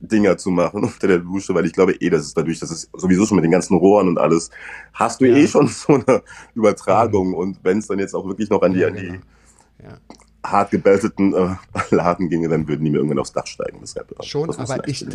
Dinger 0.00 0.36
zu 0.38 0.50
machen 0.50 0.82
unter 0.84 1.06
der 1.06 1.18
Dusche, 1.18 1.54
weil 1.54 1.66
ich 1.66 1.72
glaube 1.72 1.92
eh, 1.94 2.10
dass 2.10 2.22
es 2.22 2.34
dadurch, 2.34 2.58
dass 2.58 2.70
es 2.70 2.88
sowieso 2.96 3.26
schon 3.26 3.36
mit 3.36 3.44
den 3.44 3.50
ganzen 3.52 3.76
Rohren 3.76 4.08
und 4.08 4.18
alles, 4.18 4.50
hast 4.92 5.20
du 5.20 5.26
Ja. 5.26 5.36
eh 5.36 5.46
schon 5.46 5.68
so 5.68 5.94
eine 5.94 6.22
Übertragung. 6.54 7.34
Und 7.34 7.58
wenn 7.62 7.78
es 7.78 7.86
dann 7.86 7.98
jetzt 7.98 8.14
auch 8.14 8.26
wirklich 8.26 8.50
noch 8.50 8.62
an 8.62 8.72
die, 8.72 8.84
an 8.84 8.94
die 8.94 9.02
genau. 9.06 9.18
Ja. 9.82 9.98
hart 10.44 10.70
gebelteten 10.70 11.34
äh, 11.34 11.54
Balladen 11.90 12.28
ginge, 12.28 12.48
dann 12.48 12.66
würden 12.66 12.84
die 12.84 12.90
mir 12.90 12.96
irgendwann 12.98 13.18
aufs 13.18 13.32
Dach 13.32 13.46
steigen. 13.46 13.78
Deshalb, 13.80 14.14
Schon, 14.22 14.50
aber 14.50 14.88
ich. 14.88 15.06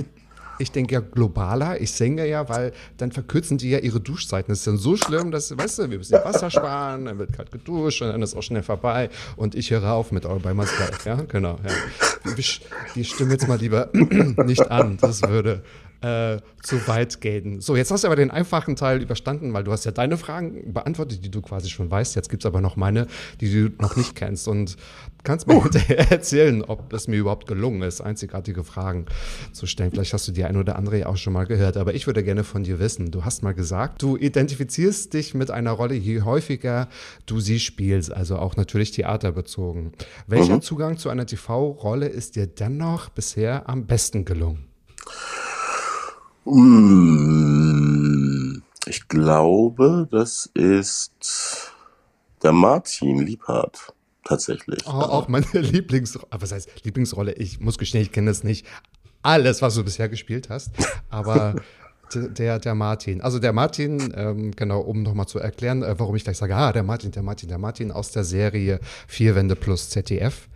Ich 0.59 0.71
denke 0.71 0.95
ja 0.95 0.99
globaler, 0.99 1.81
ich 1.81 1.91
singe 1.91 2.27
ja, 2.27 2.47
weil 2.49 2.71
dann 2.97 3.11
verkürzen 3.11 3.57
die 3.57 3.69
ja 3.69 3.79
ihre 3.79 3.99
Duschzeiten. 3.99 4.51
Das 4.51 4.59
ist 4.59 4.67
dann 4.67 4.77
so 4.77 4.95
schlimm, 4.95 5.31
dass, 5.31 5.55
weißt 5.57 5.79
du, 5.79 5.89
wir 5.89 5.97
müssen 5.97 6.13
Wasser 6.23 6.49
sparen, 6.51 7.05
dann 7.05 7.19
wird 7.19 7.33
kalt 7.33 7.51
geduscht 7.51 8.01
und 8.01 8.09
dann 8.09 8.21
ist 8.21 8.35
auch 8.35 8.43
schnell 8.43 8.63
vorbei 8.63 9.09
und 9.35 9.55
ich 9.55 9.71
höre 9.71 9.91
auf 9.91 10.11
mit 10.11 10.25
All 10.25 10.39
by 10.39 10.53
Myself. 10.53 11.05
Ja, 11.05 11.15
genau. 11.15 11.59
Ja. 11.63 12.35
Wir, 12.35 12.45
wir 12.93 13.03
stimmen 13.03 13.31
jetzt 13.31 13.47
mal 13.47 13.57
lieber 13.57 13.89
nicht 13.93 14.71
an, 14.71 14.97
das 15.01 15.21
würde 15.21 15.63
äh, 16.01 16.37
zu 16.61 16.87
weit 16.87 17.21
gehen. 17.21 17.61
So, 17.61 17.75
jetzt 17.75 17.91
hast 17.91 18.03
du 18.03 18.07
aber 18.07 18.15
den 18.15 18.31
einfachen 18.31 18.75
Teil 18.75 19.01
überstanden, 19.01 19.53
weil 19.53 19.63
du 19.63 19.71
hast 19.71 19.85
ja 19.85 19.91
deine 19.91 20.17
Fragen 20.17 20.73
beantwortet, 20.73 21.23
die 21.23 21.31
du 21.31 21.41
quasi 21.41 21.69
schon 21.69 21.89
weißt. 21.89 22.15
Jetzt 22.15 22.29
gibt 22.29 22.43
es 22.43 22.45
aber 22.45 22.61
noch 22.61 22.75
meine, 22.75 23.07
die 23.41 23.51
du 23.51 23.81
noch 23.81 23.95
nicht 23.95 24.15
kennst 24.15 24.47
und 24.47 24.77
kannst 25.23 25.47
mir 25.47 25.61
hinterher 25.61 26.11
erzählen, 26.11 26.63
ob 26.63 26.93
es 26.93 27.07
mir 27.07 27.17
überhaupt 27.17 27.47
gelungen 27.47 27.81
ist, 27.81 28.01
einzigartige 28.01 28.63
Fragen 28.63 29.05
zu 29.51 29.65
stellen. 29.65 29.91
Vielleicht 29.91 30.13
hast 30.13 30.27
du 30.27 30.31
die 30.31 30.43
ein 30.43 30.57
oder 30.57 30.75
andere 30.75 30.99
ja 30.99 31.05
auch 31.07 31.17
schon 31.17 31.33
mal 31.33 31.45
gehört, 31.45 31.77
aber 31.77 31.93
ich 31.93 32.07
würde 32.07 32.23
gerne 32.23 32.43
von 32.43 32.63
dir 32.63 32.79
wissen. 32.79 33.11
Du 33.11 33.25
hast 33.25 33.43
mal 33.43 33.53
gesagt, 33.53 34.01
du 34.01 34.17
identifizierst 34.17 35.13
dich 35.13 35.33
mit 35.33 35.51
einer 35.51 35.71
Rolle, 35.71 35.95
je 35.95 36.21
häufiger 36.21 36.87
du 37.25 37.39
sie 37.39 37.59
spielst, 37.59 38.11
also 38.11 38.37
auch 38.37 38.55
natürlich 38.55 38.91
theaterbezogen. 38.91 39.91
Welcher 40.27 40.61
Zugang 40.61 40.97
zu 40.97 41.09
einer 41.09 41.25
TV-Rolle 41.25 42.07
ist 42.07 42.35
dir 42.35 42.47
dennoch 42.47 43.09
bisher 43.09 43.67
am 43.69 43.85
besten 43.85 44.25
gelungen? 44.25 44.65
Mm, 46.45 48.35
Ich 48.87 49.07
glaube, 49.07 50.07
das 50.11 50.49
ist 50.53 51.71
der 52.43 52.51
Martin 52.51 53.19
Liebhardt. 53.19 53.93
Tatsächlich. 54.23 54.79
Oh, 54.87 54.91
auch 54.91 55.27
meine 55.27 55.45
Lieblingsrolle, 55.53 56.27
was 56.31 56.51
heißt 56.51 56.83
Lieblingsrolle? 56.83 57.33
Ich 57.33 57.59
muss 57.59 57.77
gestehen, 57.77 58.01
ich 58.01 58.11
kenne 58.11 58.31
das 58.31 58.43
nicht 58.43 58.65
alles, 59.21 59.61
was 59.61 59.75
du 59.75 59.83
bisher 59.83 60.09
gespielt 60.09 60.49
hast, 60.49 60.71
aber 61.09 61.55
der, 62.13 62.59
der 62.59 62.75
Martin, 62.75 63.21
also 63.21 63.39
der 63.39 63.53
Martin, 63.53 64.13
ähm, 64.15 64.51
genau, 64.55 64.81
um 64.81 65.01
nochmal 65.03 65.27
zu 65.27 65.39
erklären, 65.39 65.81
äh, 65.83 65.95
warum 65.99 66.15
ich 66.15 66.23
gleich 66.23 66.37
sage, 66.37 66.55
ah, 66.55 66.71
der 66.71 66.83
Martin, 66.83 67.11
der 67.11 67.23
Martin, 67.23 67.49
der 67.49 67.57
Martin 67.57 67.91
aus 67.91 68.11
der 68.11 68.23
Serie 68.23 68.79
Vier 69.07 69.35
Wände 69.35 69.55
plus 69.55 69.89
ZDF. 69.89 70.47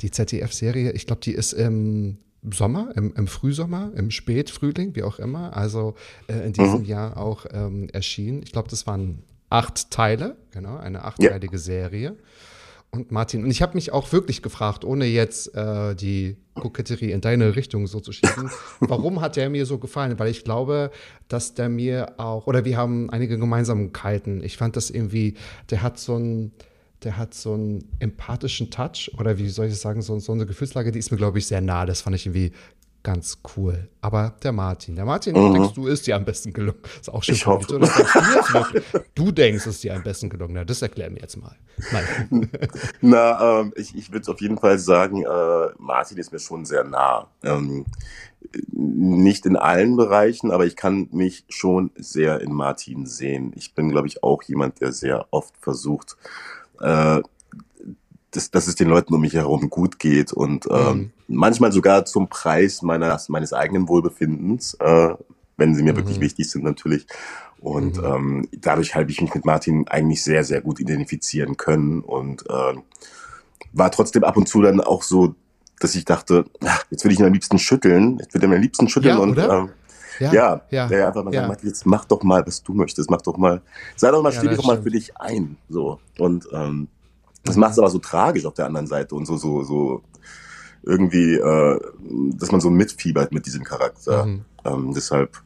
Die 0.00 0.10
ZDF-Serie, 0.12 0.92
ich 0.92 1.06
glaube, 1.06 1.22
die 1.22 1.32
ist 1.32 1.52
im 1.52 2.18
Sommer, 2.52 2.92
im, 2.94 3.12
im 3.14 3.26
Frühsommer, 3.26 3.92
im 3.96 4.10
Spätfrühling, 4.10 4.94
wie 4.94 5.02
auch 5.02 5.18
immer, 5.18 5.56
also 5.56 5.94
äh, 6.28 6.46
in 6.46 6.52
diesem 6.52 6.84
Jahr 6.84 7.16
auch 7.16 7.46
ähm, 7.50 7.88
erschienen. 7.92 8.42
Ich 8.42 8.52
glaube, 8.52 8.68
das 8.68 8.86
waren 8.86 9.22
acht 9.50 9.90
Teile, 9.90 10.36
genau, 10.50 10.76
eine 10.76 11.04
achtteilige 11.04 11.58
Serie. 11.58 12.16
Und 12.90 13.12
Martin, 13.12 13.44
und 13.44 13.50
ich 13.50 13.60
habe 13.60 13.74
mich 13.74 13.92
auch 13.92 14.12
wirklich 14.12 14.40
gefragt, 14.40 14.82
ohne 14.82 15.04
jetzt 15.04 15.54
äh, 15.54 15.94
die 15.94 16.38
Koketterie 16.54 17.10
in 17.10 17.20
deine 17.20 17.54
Richtung 17.54 17.86
so 17.86 18.00
zu 18.00 18.12
schieben, 18.12 18.50
warum 18.80 19.20
hat 19.20 19.36
der 19.36 19.50
mir 19.50 19.66
so 19.66 19.78
gefallen? 19.78 20.18
Weil 20.18 20.28
ich 20.28 20.42
glaube, 20.42 20.90
dass 21.28 21.52
der 21.52 21.68
mir 21.68 22.14
auch, 22.18 22.46
oder 22.46 22.64
wir 22.64 22.78
haben 22.78 23.10
einige 23.10 23.38
Gemeinsamkeiten. 23.38 24.42
Ich 24.42 24.56
fand 24.56 24.76
das 24.76 24.88
irgendwie, 24.88 25.34
der 25.70 25.82
hat 25.82 25.98
so 25.98 26.16
ein, 26.16 26.52
der 27.04 27.16
hat 27.16 27.34
so 27.34 27.54
einen 27.54 27.88
empathischen 28.00 28.70
Touch, 28.70 29.10
oder 29.18 29.38
wie 29.38 29.48
soll 29.48 29.66
ich 29.66 29.78
sagen, 29.78 30.02
so, 30.02 30.18
so 30.18 30.32
eine 30.32 30.46
Gefühlslage, 30.46 30.90
die 30.92 30.98
ist 30.98 31.10
mir, 31.10 31.16
glaube 31.16 31.38
ich, 31.38 31.46
sehr 31.46 31.60
nah. 31.60 31.86
Das 31.86 32.00
fand 32.00 32.16
ich 32.16 32.26
irgendwie 32.26 32.52
ganz 33.02 33.38
cool. 33.56 33.88
Aber 34.00 34.34
der 34.42 34.52
Martin, 34.52 34.96
der 34.96 35.04
Martin, 35.04 35.34
denkst 35.34 35.74
du, 35.74 35.86
ist 35.86 36.06
dir 36.06 36.16
am 36.16 36.24
besten 36.24 36.52
gelungen. 36.52 36.80
Ist 37.00 37.08
auch 37.08 37.22
schon 37.22 37.34
Ich 37.34 37.46
hoffe. 37.46 37.76
Oder 37.76 37.86
denkst 37.86 38.82
du, 38.92 39.00
du 39.14 39.32
denkst, 39.32 39.66
es 39.66 39.76
ist 39.76 39.84
dir 39.84 39.94
am 39.94 40.02
besten 40.02 40.28
gelungen. 40.28 40.54
Na, 40.54 40.64
das 40.64 40.82
erklär 40.82 41.08
mir 41.10 41.20
jetzt 41.20 41.36
mal. 41.36 41.56
Nein. 41.92 42.50
Na, 43.00 43.60
ähm, 43.60 43.72
ich, 43.76 43.96
ich 43.96 44.12
würde 44.12 44.30
auf 44.30 44.40
jeden 44.40 44.58
Fall 44.58 44.78
sagen, 44.78 45.22
äh, 45.22 45.68
Martin 45.78 46.18
ist 46.18 46.32
mir 46.32 46.38
schon 46.38 46.64
sehr 46.64 46.84
nah. 46.84 47.28
Ähm, 47.42 47.86
nicht 48.72 49.46
in 49.46 49.56
allen 49.56 49.96
Bereichen, 49.96 50.50
aber 50.50 50.66
ich 50.66 50.76
kann 50.76 51.08
mich 51.12 51.44
schon 51.48 51.90
sehr 51.96 52.40
in 52.40 52.52
Martin 52.52 53.06
sehen. 53.06 53.52
Ich 53.56 53.74
bin, 53.74 53.90
glaube 53.90 54.08
ich, 54.08 54.22
auch 54.22 54.42
jemand, 54.42 54.80
der 54.80 54.92
sehr 54.92 55.26
oft 55.30 55.56
versucht, 55.58 56.16
äh, 56.80 57.20
dass, 58.30 58.50
dass 58.50 58.66
es 58.66 58.74
den 58.74 58.88
Leuten 58.88 59.14
um 59.14 59.20
mich 59.20 59.34
herum 59.34 59.70
gut 59.70 59.98
geht 59.98 60.32
und 60.32 60.66
ähm, 60.70 61.12
manchmal 61.28 61.72
sogar 61.72 62.04
zum 62.04 62.28
Preis 62.28 62.82
meiner, 62.82 63.18
meines 63.28 63.52
eigenen 63.54 63.88
Wohlbefindens. 63.88 64.74
Äh, 64.74 65.14
wenn 65.58 65.74
sie 65.74 65.82
mir 65.82 65.92
mhm. 65.92 65.98
wirklich 65.98 66.20
wichtig 66.20 66.48
sind 66.50 66.64
natürlich. 66.64 67.06
Und 67.60 67.98
mhm. 67.98 68.04
ähm, 68.04 68.48
dadurch 68.52 68.94
habe 68.94 69.10
ich 69.10 69.20
mich 69.20 69.34
mit 69.34 69.44
Martin 69.44 69.86
eigentlich 69.88 70.22
sehr, 70.22 70.44
sehr 70.44 70.62
gut 70.62 70.80
identifizieren 70.80 71.56
können 71.58 72.00
und 72.00 72.48
äh, 72.48 72.74
war 73.72 73.90
trotzdem 73.90 74.24
ab 74.24 74.36
und 74.36 74.48
zu 74.48 74.62
dann 74.62 74.80
auch 74.80 75.02
so, 75.02 75.34
dass 75.80 75.94
ich 75.94 76.04
dachte, 76.04 76.46
ach, 76.64 76.84
jetzt 76.90 77.04
würde 77.04 77.14
ich 77.14 77.20
ihn 77.20 77.26
am 77.26 77.32
liebsten 77.32 77.58
schütteln, 77.58 78.18
jetzt 78.20 78.32
würde 78.32 78.46
er 78.46 78.54
am 78.54 78.62
liebsten 78.62 78.88
schütteln 78.88 79.16
ja, 79.16 79.22
und 79.22 79.36
äh, 79.36 79.72
ja, 80.18 80.32
ja, 80.32 80.62
ja, 80.70 80.88
der 80.88 81.06
einfach 81.08 81.24
mal 81.24 81.34
ja. 81.34 81.46
sagt, 81.46 81.64
jetzt 81.64 81.86
mach 81.86 82.04
doch 82.04 82.22
mal, 82.22 82.46
was 82.46 82.62
du 82.62 82.74
möchtest, 82.74 83.10
mach 83.10 83.22
doch 83.22 83.36
mal, 83.36 83.62
sei 83.96 84.10
doch 84.10 84.22
mal, 84.22 84.32
ja, 84.32 84.38
steh 84.38 84.48
dich 84.48 84.58
doch 84.58 84.66
mal 84.66 84.82
für 84.82 84.90
dich 84.90 85.16
ein, 85.16 85.56
so 85.68 86.00
und 86.18 86.48
ähm, 86.52 86.88
das 87.44 87.56
macht 87.56 87.72
es 87.72 87.78
aber 87.78 87.90
so 87.90 87.98
tragisch 87.98 88.44
auf 88.44 88.54
der 88.54 88.66
anderen 88.66 88.86
Seite 88.86 89.14
und 89.14 89.26
so 89.26 89.36
so 89.36 89.62
so 89.62 90.02
irgendwie, 90.82 91.34
äh, 91.34 91.80
dass 92.34 92.52
man 92.52 92.60
so 92.60 92.70
mitfiebert 92.70 93.32
mit 93.32 93.46
diesem 93.46 93.64
Charakter. 93.64 94.26
Mhm. 94.26 94.44
Ähm, 94.64 94.92
deshalb 94.94 95.42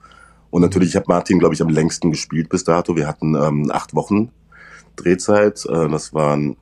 und 0.52 0.60
natürlich, 0.60 0.90
ich 0.90 0.96
habe 0.96 1.06
Martin, 1.08 1.38
glaube 1.38 1.54
ich, 1.54 1.62
am 1.62 1.70
längsten 1.70 2.10
gespielt 2.10 2.50
bis 2.50 2.62
dato. 2.62 2.94
Wir 2.94 3.08
hatten 3.08 3.34
ähm, 3.34 3.70
acht 3.72 3.94
Wochen 3.94 4.30
Drehzeit. 4.96 5.64
Äh, 5.64 5.88
das 5.88 6.12
waren, 6.12 6.58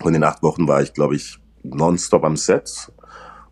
von 0.00 0.14
den 0.14 0.24
acht 0.24 0.42
Wochen 0.42 0.66
war 0.66 0.80
ich, 0.80 0.94
glaube 0.94 1.14
ich, 1.14 1.38
nonstop 1.62 2.24
am 2.24 2.38
Set. 2.38 2.90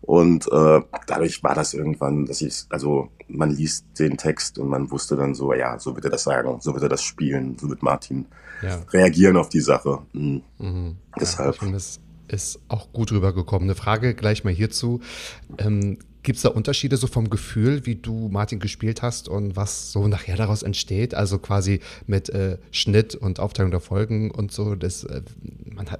Und 0.07 0.47
äh, 0.53 0.79
dadurch 1.05 1.43
war 1.43 1.53
das 1.53 1.73
irgendwann, 1.73 2.25
dass 2.25 2.39
ich, 2.39 2.63
also 2.69 3.09
man 3.27 3.51
liest 3.51 3.85
den 3.99 4.15
Text 4.15 4.57
und 4.57 4.69
man 4.69 4.89
wusste 4.89 5.17
dann 5.17 5.35
so, 5.35 5.53
ja, 5.53 5.77
so 5.79 5.95
wird 5.95 6.05
er 6.05 6.11
das 6.11 6.23
sagen, 6.23 6.61
so 6.61 6.73
wird 6.73 6.83
er 6.83 6.87
das 6.87 7.03
spielen, 7.03 7.57
so 7.59 7.69
wird 7.69 7.83
Martin 7.83 8.25
ja. 8.61 8.79
reagieren 8.93 9.35
auf 9.35 9.49
die 9.49 9.59
Sache. 9.59 9.99
Mhm. 10.13 10.43
Mhm. 10.59 10.95
Deshalb. 11.19 11.61
Ja, 11.61 11.71
das 11.71 11.99
ist 12.29 12.61
auch 12.69 12.93
gut 12.93 13.11
rübergekommen. 13.11 13.67
Eine 13.67 13.75
Frage 13.75 14.15
gleich 14.15 14.45
mal 14.45 14.53
hierzu. 14.53 15.01
Ähm, 15.57 15.97
Gibt 16.23 16.37
es 16.37 16.43
da 16.43 16.49
Unterschiede 16.49 16.95
so 16.95 17.07
vom 17.07 17.29
Gefühl, 17.29 17.85
wie 17.85 17.95
du 17.95 18.29
Martin 18.29 18.59
gespielt 18.59 19.01
hast 19.01 19.27
und 19.27 19.57
was 19.57 19.91
so 19.91 20.07
nachher 20.07 20.37
daraus 20.37 20.63
entsteht? 20.63 21.15
Also 21.15 21.37
quasi 21.37 21.81
mit 22.05 22.29
äh, 22.29 22.59
Schnitt 22.71 23.13
und 23.13 23.41
Aufteilung 23.41 23.71
der 23.71 23.81
Folgen 23.81 24.31
und 24.31 24.53
so. 24.53 24.75
Das, 24.75 25.03
äh, 25.03 25.21
man 25.65 25.91
hat, 25.91 25.99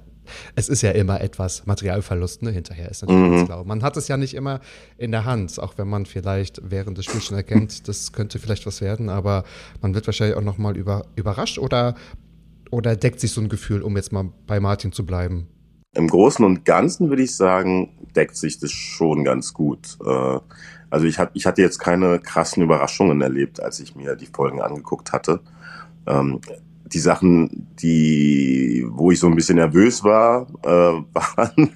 es 0.54 0.68
ist 0.68 0.82
ja 0.82 0.90
immer 0.90 1.20
etwas 1.20 1.66
Materialverlust, 1.66 2.42
ne? 2.42 2.50
Hinterher 2.50 2.90
ist 2.90 3.02
natürlich 3.02 3.22
mhm. 3.22 3.34
ganz 3.36 3.46
klar. 3.46 3.64
Man 3.64 3.82
hat 3.82 3.96
es 3.96 4.08
ja 4.08 4.16
nicht 4.16 4.34
immer 4.34 4.60
in 4.96 5.10
der 5.10 5.24
Hand, 5.24 5.58
auch 5.58 5.74
wenn 5.76 5.88
man 5.88 6.06
vielleicht 6.06 6.60
während 6.62 6.98
des 6.98 7.06
Spiels 7.06 7.24
schon 7.24 7.36
erkennt, 7.36 7.88
das 7.88 8.12
könnte 8.12 8.38
vielleicht 8.38 8.66
was 8.66 8.80
werden, 8.80 9.08
aber 9.08 9.44
man 9.80 9.94
wird 9.94 10.06
wahrscheinlich 10.06 10.36
auch 10.36 10.42
nochmal 10.42 10.76
über, 10.76 11.06
überrascht 11.16 11.58
oder, 11.58 11.94
oder 12.70 12.96
deckt 12.96 13.20
sich 13.20 13.32
so 13.32 13.40
ein 13.40 13.48
Gefühl, 13.48 13.82
um 13.82 13.96
jetzt 13.96 14.12
mal 14.12 14.30
bei 14.46 14.60
Martin 14.60 14.92
zu 14.92 15.04
bleiben? 15.04 15.48
Im 15.94 16.08
Großen 16.08 16.44
und 16.44 16.64
Ganzen 16.64 17.08
würde 17.08 17.22
ich 17.22 17.34
sagen, 17.34 17.90
deckt 18.14 18.36
sich 18.36 18.58
das 18.58 18.70
schon 18.70 19.24
ganz 19.24 19.54
gut. 19.54 19.96
Äh, 20.04 20.38
also 20.90 21.06
ich, 21.06 21.18
hab, 21.18 21.34
ich 21.34 21.46
hatte 21.46 21.62
jetzt 21.62 21.78
keine 21.78 22.18
krassen 22.18 22.62
Überraschungen 22.62 23.20
erlebt, 23.20 23.60
als 23.60 23.80
ich 23.80 23.94
mir 23.94 24.16
die 24.16 24.26
Folgen 24.26 24.60
angeguckt 24.60 25.12
hatte. 25.12 25.40
Die 26.92 26.98
Sachen, 26.98 27.68
die, 27.80 28.86
wo 28.90 29.10
ich 29.10 29.20
so 29.20 29.26
ein 29.26 29.34
bisschen 29.34 29.56
nervös 29.56 30.02
war, 30.04 30.46
äh, 30.62 30.68
waren 31.14 31.70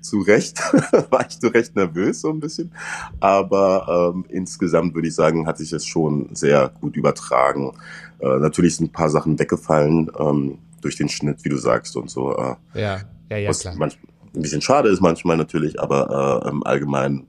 zu 0.00 0.20
Recht, 0.20 0.58
war 1.10 1.26
ich 1.28 1.38
zu 1.38 1.48
Recht 1.48 1.76
nervös 1.76 2.20
so 2.20 2.30
ein 2.30 2.40
bisschen. 2.40 2.72
Aber 3.20 4.12
ähm, 4.14 4.24
insgesamt 4.28 4.94
würde 4.94 5.08
ich 5.08 5.14
sagen, 5.14 5.46
hat 5.46 5.58
sich 5.58 5.72
es 5.72 5.84
schon 5.84 6.34
sehr 6.34 6.72
gut 6.80 6.96
übertragen. 6.96 7.72
Äh, 8.20 8.38
natürlich 8.38 8.76
sind 8.76 8.86
ein 8.86 8.92
paar 8.92 9.10
Sachen 9.10 9.38
weggefallen 9.38 10.10
ähm, 10.18 10.58
durch 10.80 10.96
den 10.96 11.08
Schnitt, 11.08 11.44
wie 11.44 11.48
du 11.48 11.56
sagst 11.56 11.96
und 11.96 12.10
so. 12.10 12.36
Äh, 12.36 12.80
ja. 12.80 13.00
Ja, 13.30 13.36
ja, 13.38 13.48
was 13.48 13.60
klar. 13.60 13.74
Manch, 13.76 13.98
ein 14.34 14.42
bisschen 14.42 14.60
schade 14.60 14.88
ist 14.88 15.00
manchmal 15.00 15.36
natürlich, 15.36 15.80
aber 15.80 16.42
äh, 16.44 16.48
im 16.48 16.64
Allgemeinen, 16.64 17.26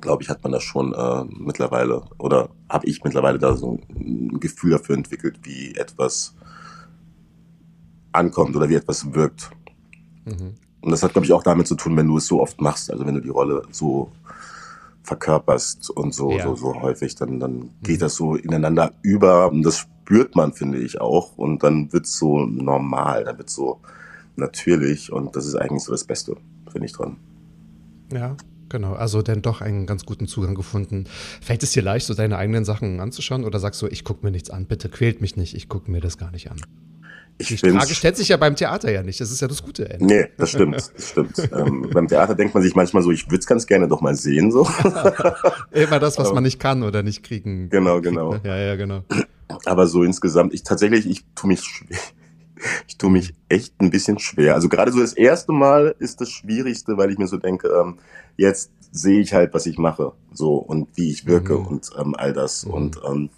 glaube 0.00 0.22
ich, 0.22 0.28
hat 0.28 0.42
man 0.42 0.52
das 0.52 0.62
schon 0.62 0.92
äh, 0.92 1.24
mittlerweile 1.38 2.02
oder 2.18 2.50
habe 2.68 2.86
ich 2.86 3.02
mittlerweile 3.02 3.38
da 3.38 3.56
so 3.56 3.80
ein 3.90 4.38
Gefühl 4.38 4.72
dafür 4.72 4.96
entwickelt, 4.96 5.40
wie 5.42 5.74
etwas 5.74 6.34
ankommt 8.12 8.56
oder 8.56 8.68
wie 8.68 8.74
etwas 8.74 9.14
wirkt. 9.14 9.50
Mhm. 10.24 10.54
Und 10.80 10.90
das 10.90 11.02
hat, 11.02 11.12
glaube 11.12 11.26
ich, 11.26 11.32
auch 11.32 11.42
damit 11.42 11.66
zu 11.66 11.74
tun, 11.74 11.96
wenn 11.96 12.06
du 12.06 12.18
es 12.18 12.26
so 12.26 12.40
oft 12.40 12.60
machst, 12.60 12.90
also 12.90 13.04
wenn 13.06 13.14
du 13.14 13.20
die 13.20 13.28
Rolle 13.28 13.62
so 13.70 14.10
verkörperst 15.02 15.90
und 15.90 16.14
so, 16.14 16.32
ja. 16.32 16.44
so, 16.44 16.54
so 16.54 16.80
häufig, 16.80 17.14
dann, 17.14 17.40
dann 17.40 17.70
geht 17.82 17.96
mhm. 17.96 18.00
das 18.00 18.14
so 18.14 18.36
ineinander 18.36 18.92
über 19.02 19.50
und 19.50 19.62
das 19.62 19.78
spürt 19.78 20.36
man, 20.36 20.52
finde 20.52 20.78
ich 20.78 21.00
auch. 21.00 21.36
Und 21.36 21.62
dann 21.62 21.92
wird 21.92 22.04
es 22.04 22.18
so 22.18 22.44
normal, 22.44 23.24
dann 23.24 23.38
wird 23.38 23.50
so, 23.50 23.80
natürlich 24.36 25.12
und 25.12 25.34
das 25.34 25.46
ist 25.46 25.56
eigentlich 25.56 25.82
so 25.82 25.92
das 25.92 26.04
Beste, 26.04 26.36
finde 26.70 26.86
ich 26.86 26.92
dran. 26.92 27.16
Ja, 28.12 28.36
Genau, 28.70 28.92
also 28.92 29.22
dann 29.22 29.42
doch 29.42 29.60
einen 29.60 29.86
ganz 29.86 30.04
guten 30.04 30.26
Zugang 30.26 30.54
gefunden. 30.54 31.04
Fällt 31.40 31.62
es 31.62 31.72
dir 31.72 31.82
leicht, 31.82 32.06
so 32.06 32.14
deine 32.14 32.36
eigenen 32.36 32.64
Sachen 32.64 33.00
anzuschauen 33.00 33.44
oder 33.44 33.58
sagst 33.58 33.80
du, 33.80 33.86
ich 33.86 34.04
gucke 34.04 34.24
mir 34.24 34.30
nichts 34.30 34.50
an, 34.50 34.66
bitte 34.66 34.88
quält 34.88 35.20
mich 35.20 35.36
nicht, 35.36 35.54
ich 35.54 35.68
gucke 35.68 35.90
mir 35.90 36.00
das 36.00 36.18
gar 36.18 36.30
nicht 36.30 36.50
an? 36.50 36.60
Ich 37.40 37.48
die 37.48 37.56
Frage 37.56 37.94
stellt 37.94 38.16
sich 38.16 38.28
ja 38.28 38.36
beim 38.36 38.56
Theater 38.56 38.90
ja 38.90 39.02
nicht, 39.02 39.20
das 39.20 39.30
ist 39.30 39.40
ja 39.40 39.48
das 39.48 39.62
Gute. 39.62 39.88
Ende. 39.88 40.04
Nee, 40.04 40.26
das 40.36 40.50
stimmt, 40.50 40.74
das 40.74 41.08
stimmt. 41.10 41.38
ähm, 41.52 41.88
beim 41.92 42.08
Theater 42.08 42.34
denkt 42.34 42.54
man 42.54 42.62
sich 42.62 42.74
manchmal 42.74 43.02
so, 43.02 43.10
ich 43.10 43.26
würde 43.26 43.38
es 43.38 43.46
ganz 43.46 43.66
gerne 43.66 43.86
doch 43.86 44.00
mal 44.00 44.16
sehen. 44.16 44.50
so. 44.50 44.68
Immer 45.70 46.00
das, 46.00 46.18
was 46.18 46.32
man 46.32 46.42
nicht 46.42 46.58
kann 46.58 46.82
oder 46.82 47.02
nicht 47.02 47.22
kriegen. 47.22 47.70
Genau, 47.70 48.00
genau. 48.00 48.34
Ja, 48.42 48.56
ja, 48.56 48.76
genau. 48.76 49.04
Aber 49.64 49.86
so 49.86 50.02
insgesamt, 50.02 50.52
ich 50.52 50.64
tatsächlich, 50.64 51.08
ich 51.08 51.24
tue 51.34 51.48
mich 51.48 51.62
schwer 51.62 51.98
ich 52.86 52.96
tue 52.98 53.10
mich 53.10 53.34
echt 53.48 53.74
ein 53.80 53.90
bisschen 53.90 54.18
schwer. 54.18 54.54
Also 54.54 54.68
gerade 54.68 54.92
so 54.92 55.00
das 55.00 55.12
erste 55.12 55.52
Mal 55.52 55.94
ist 55.98 56.20
das 56.20 56.30
Schwierigste, 56.30 56.96
weil 56.96 57.10
ich 57.10 57.18
mir 57.18 57.26
so 57.26 57.36
denke, 57.36 57.68
ähm, 57.68 57.98
jetzt 58.36 58.70
sehe 58.90 59.20
ich 59.20 59.34
halt, 59.34 59.54
was 59.54 59.66
ich 59.66 59.78
mache, 59.78 60.12
so 60.32 60.56
und 60.56 60.88
wie 60.94 61.10
ich 61.10 61.26
wirke 61.26 61.54
mhm. 61.54 61.66
und 61.66 61.90
ähm, 61.98 62.14
all 62.16 62.32
das. 62.32 62.64
Mhm. 62.64 62.72
Und 62.72 63.00
ähm, 63.06 63.30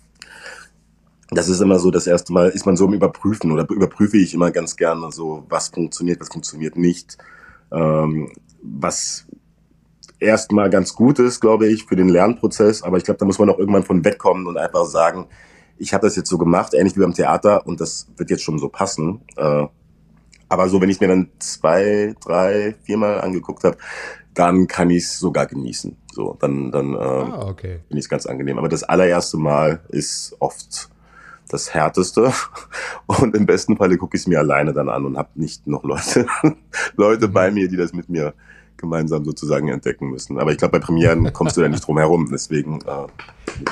das 1.30 1.48
ist 1.48 1.60
immer 1.60 1.78
so, 1.78 1.90
das 1.90 2.06
erste 2.06 2.32
Mal 2.32 2.50
ist 2.50 2.66
man 2.66 2.76
so 2.76 2.86
im 2.86 2.94
Überprüfen 2.94 3.52
oder 3.52 3.68
überprüfe 3.70 4.16
ich 4.16 4.34
immer 4.34 4.50
ganz 4.50 4.76
gerne 4.76 5.10
so, 5.12 5.44
was 5.48 5.68
funktioniert, 5.68 6.20
was 6.20 6.28
funktioniert 6.28 6.76
nicht. 6.76 7.18
Ähm, 7.72 8.30
was 8.62 9.26
erstmal 10.18 10.70
ganz 10.70 10.94
gut 10.94 11.18
ist, 11.18 11.40
glaube 11.40 11.66
ich, 11.68 11.86
für 11.86 11.96
den 11.96 12.08
Lernprozess, 12.08 12.82
aber 12.82 12.98
ich 12.98 13.04
glaube, 13.04 13.18
da 13.18 13.24
muss 13.24 13.38
man 13.38 13.48
auch 13.48 13.58
irgendwann 13.58 13.84
von 13.84 14.04
wegkommen 14.04 14.46
und 14.46 14.58
einfach 14.58 14.84
sagen, 14.84 15.26
ich 15.78 15.94
habe 15.94 16.06
das 16.06 16.16
jetzt 16.16 16.28
so 16.28 16.36
gemacht, 16.36 16.74
ähnlich 16.74 16.94
wie 16.96 17.00
beim 17.00 17.14
Theater, 17.14 17.66
und 17.66 17.80
das 17.80 18.08
wird 18.16 18.30
jetzt 18.30 18.42
schon 18.42 18.58
so 18.58 18.68
passen. 18.68 19.22
Äh, 19.36 19.66
aber 20.48 20.68
so, 20.68 20.80
wenn 20.80 20.90
ich 20.90 21.00
mir 21.00 21.08
dann 21.08 21.30
zwei, 21.38 22.14
drei, 22.20 22.74
viermal 22.82 23.20
angeguckt 23.20 23.64
habe, 23.64 23.78
dann 24.34 24.66
kann 24.66 24.90
ich 24.90 25.04
es 25.04 25.18
sogar 25.18 25.46
genießen. 25.46 25.96
So, 26.12 26.36
dann, 26.38 26.70
dann 26.70 26.94
äh, 26.94 26.98
ah, 26.98 27.48
okay. 27.48 27.80
finde 27.86 27.98
ich 27.98 28.04
es 28.04 28.08
ganz 28.08 28.26
angenehm. 28.26 28.58
Aber 28.58 28.68
das 28.68 28.82
allererste 28.82 29.38
Mal 29.38 29.80
ist 29.88 30.36
oft 30.38 30.90
das 31.52 31.74
härteste. 31.74 32.32
Und 33.06 33.34
im 33.34 33.46
besten 33.46 33.76
Falle 33.76 33.96
gucke 33.96 34.16
ich 34.16 34.22
es 34.22 34.26
mir 34.26 34.38
alleine 34.38 34.72
dann 34.72 34.88
an 34.88 35.04
und 35.04 35.18
habe 35.18 35.30
nicht 35.34 35.66
noch 35.66 35.84
Leute 35.84 36.26
Leute 36.96 37.28
bei 37.28 37.50
mir, 37.50 37.68
die 37.68 37.76
das 37.76 37.92
mit 37.92 38.08
mir 38.08 38.34
gemeinsam 38.80 39.24
sozusagen 39.24 39.68
entdecken 39.68 40.10
müssen. 40.10 40.38
Aber 40.38 40.52
ich 40.52 40.58
glaube, 40.58 40.78
bei 40.78 40.84
Premieren 40.84 41.32
kommst 41.32 41.56
du 41.56 41.60
ja 41.60 41.68
nicht 41.68 41.86
drum 41.86 41.98
herum. 41.98 42.28
Deswegen. 42.30 42.80
Äh, 42.80 43.06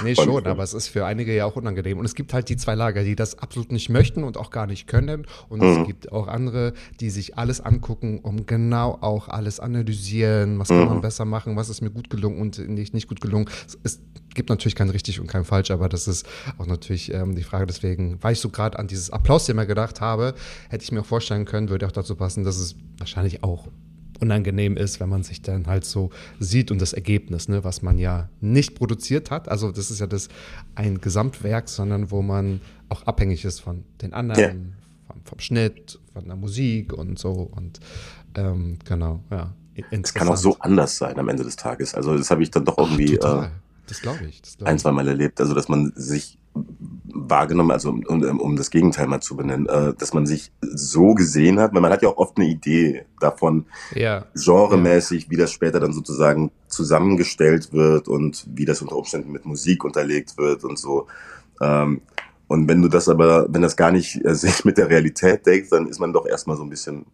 nee, 0.04 0.14
schon, 0.14 0.46
aber 0.46 0.62
es 0.62 0.74
ist 0.74 0.88
für 0.88 1.06
einige 1.06 1.34
ja 1.34 1.46
auch 1.46 1.56
unangenehm. 1.56 1.98
Und 1.98 2.04
es 2.04 2.14
gibt 2.14 2.32
halt 2.32 2.48
die 2.48 2.56
zwei 2.56 2.74
Lager, 2.74 3.02
die 3.04 3.16
das 3.16 3.38
absolut 3.38 3.72
nicht 3.72 3.88
möchten 3.88 4.24
und 4.24 4.36
auch 4.36 4.50
gar 4.50 4.66
nicht 4.66 4.86
können. 4.86 5.26
Und 5.48 5.62
mhm. 5.62 5.80
es 5.80 5.86
gibt 5.86 6.12
auch 6.12 6.28
andere, 6.28 6.74
die 7.00 7.10
sich 7.10 7.36
alles 7.36 7.60
angucken, 7.60 8.20
um 8.22 8.46
genau 8.46 8.98
auch 9.00 9.28
alles 9.28 9.60
analysieren. 9.60 10.58
Was 10.58 10.68
kann 10.68 10.80
mhm. 10.80 10.86
man 10.86 11.00
besser 11.00 11.24
machen? 11.24 11.56
Was 11.56 11.68
ist 11.68 11.80
mir 11.80 11.90
gut 11.90 12.10
gelungen 12.10 12.40
und 12.40 12.58
nicht, 12.68 12.94
nicht 12.94 13.08
gut 13.08 13.20
gelungen? 13.20 13.48
Es 13.82 14.00
gibt 14.34 14.50
natürlich 14.50 14.76
kein 14.76 14.90
richtig 14.90 15.20
und 15.20 15.26
kein 15.26 15.44
falsch, 15.44 15.70
aber 15.70 15.88
das 15.88 16.06
ist 16.06 16.26
auch 16.58 16.66
natürlich 16.66 17.12
ähm, 17.12 17.34
die 17.34 17.42
Frage. 17.42 17.66
Deswegen, 17.66 18.18
weil 18.22 18.34
ich 18.34 18.40
so 18.40 18.50
gerade 18.50 18.78
an 18.78 18.86
dieses 18.86 19.10
Applaus-Thema 19.10 19.64
gedacht 19.64 20.00
habe, 20.00 20.34
hätte 20.68 20.84
ich 20.84 20.92
mir 20.92 21.00
auch 21.00 21.06
vorstellen 21.06 21.44
können, 21.44 21.68
würde 21.68 21.86
auch 21.86 21.92
dazu 21.92 22.14
passen, 22.14 22.44
dass 22.44 22.58
es 22.58 22.76
wahrscheinlich 22.98 23.42
auch 23.42 23.68
unangenehm 24.20 24.76
ist, 24.76 25.00
wenn 25.00 25.08
man 25.08 25.22
sich 25.22 25.42
dann 25.42 25.66
halt 25.66 25.84
so 25.84 26.10
sieht 26.38 26.70
und 26.70 26.80
das 26.80 26.92
Ergebnis, 26.92 27.48
ne, 27.48 27.64
was 27.64 27.82
man 27.82 27.98
ja 27.98 28.28
nicht 28.40 28.74
produziert 28.74 29.30
hat. 29.30 29.48
Also 29.48 29.72
das 29.72 29.90
ist 29.90 30.00
ja 30.00 30.06
das 30.06 30.28
ein 30.74 31.00
Gesamtwerk, 31.00 31.68
sondern 31.68 32.10
wo 32.10 32.22
man 32.22 32.60
auch 32.88 33.02
abhängig 33.04 33.44
ist 33.44 33.60
von 33.60 33.84
den 34.02 34.14
anderen, 34.14 34.40
ja. 34.40 35.12
vom, 35.12 35.24
vom, 35.24 35.38
Schnitt, 35.38 35.98
von 36.12 36.26
der 36.26 36.36
Musik 36.36 36.92
und 36.92 37.18
so. 37.18 37.50
Und 37.54 37.80
ähm, 38.34 38.78
genau, 38.84 39.20
ja. 39.30 39.52
Es 39.90 40.12
kann 40.12 40.28
auch 40.28 40.36
so 40.36 40.56
anders 40.58 40.98
sein 40.98 41.16
am 41.18 41.28
Ende 41.28 41.44
des 41.44 41.54
Tages. 41.54 41.94
Also 41.94 42.16
das 42.18 42.30
habe 42.32 42.42
ich 42.42 42.50
dann 42.50 42.64
doch 42.64 42.78
irgendwie 42.78 43.20
Ach, 43.22 43.44
äh, 43.44 43.48
das 43.86 44.02
glaube 44.02 44.24
ich, 44.24 44.42
das 44.42 44.58
glaub 44.58 44.68
ein, 44.68 44.78
zwei 44.78 44.90
Mal 44.90 45.06
erlebt. 45.06 45.40
Also 45.40 45.54
dass 45.54 45.68
man 45.68 45.92
sich 45.94 46.37
wahrgenommen, 47.28 47.70
also 47.70 47.90
um, 47.90 48.02
um, 48.06 48.40
um 48.40 48.56
das 48.56 48.70
Gegenteil 48.70 49.06
mal 49.06 49.20
zu 49.20 49.36
benennen, 49.36 49.66
äh, 49.66 49.94
dass 49.94 50.14
man 50.14 50.26
sich 50.26 50.52
so 50.60 51.14
gesehen 51.14 51.58
hat, 51.58 51.74
weil 51.74 51.80
man 51.80 51.92
hat 51.92 52.02
ja 52.02 52.08
auch 52.08 52.16
oft 52.16 52.36
eine 52.36 52.46
Idee 52.46 53.04
davon, 53.20 53.66
ja. 53.94 54.24
genremäßig, 54.34 55.24
ja. 55.24 55.30
wie 55.30 55.36
das 55.36 55.52
später 55.52 55.80
dann 55.80 55.92
sozusagen 55.92 56.50
zusammengestellt 56.68 57.72
wird 57.72 58.08
und 58.08 58.46
wie 58.54 58.64
das 58.64 58.82
unter 58.82 58.96
Umständen 58.96 59.32
mit 59.32 59.44
Musik 59.44 59.84
unterlegt 59.84 60.36
wird 60.38 60.64
und 60.64 60.78
so. 60.78 61.06
Ähm, 61.60 62.02
und 62.48 62.66
wenn 62.66 62.80
du 62.80 62.88
das 62.88 63.08
aber, 63.08 63.46
wenn 63.50 63.62
das 63.62 63.76
gar 63.76 63.92
nicht 63.92 64.24
äh, 64.24 64.34
sich 64.34 64.64
mit 64.64 64.78
der 64.78 64.88
Realität 64.88 65.46
deckt, 65.46 65.70
dann 65.72 65.86
ist 65.86 66.00
man 66.00 66.12
doch 66.12 66.26
erstmal 66.26 66.56
so 66.56 66.62
ein 66.62 66.70
bisschen 66.70 67.06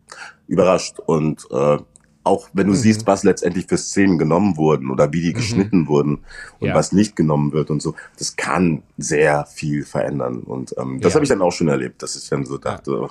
überrascht. 0.46 0.98
Und 1.00 1.46
äh, 1.50 1.78
auch 2.24 2.48
wenn 2.54 2.66
du 2.66 2.72
mhm. 2.72 2.78
siehst, 2.78 3.06
was 3.06 3.22
letztendlich 3.22 3.66
für 3.66 3.76
Szenen 3.76 4.18
genommen 4.18 4.56
wurden 4.56 4.90
oder 4.90 5.12
wie 5.12 5.20
die 5.20 5.30
mhm. 5.30 5.34
geschnitten 5.34 5.86
wurden 5.88 6.24
und 6.58 6.68
ja. 6.68 6.74
was 6.74 6.92
nicht 6.92 7.14
genommen 7.16 7.52
wird 7.52 7.70
und 7.70 7.82
so, 7.82 7.94
das 8.18 8.34
kann 8.36 8.82
sehr 8.96 9.44
viel 9.46 9.84
verändern. 9.84 10.38
Und 10.38 10.74
ähm, 10.78 11.00
das 11.00 11.12
ja. 11.12 11.16
habe 11.16 11.24
ich 11.24 11.28
dann 11.28 11.42
auch 11.42 11.52
schon 11.52 11.68
erlebt, 11.68 12.02
dass 12.02 12.16
ich 12.16 12.28
dann 12.28 12.44
so 12.46 12.58
dachte, 12.58 12.92
ja. 12.92 13.08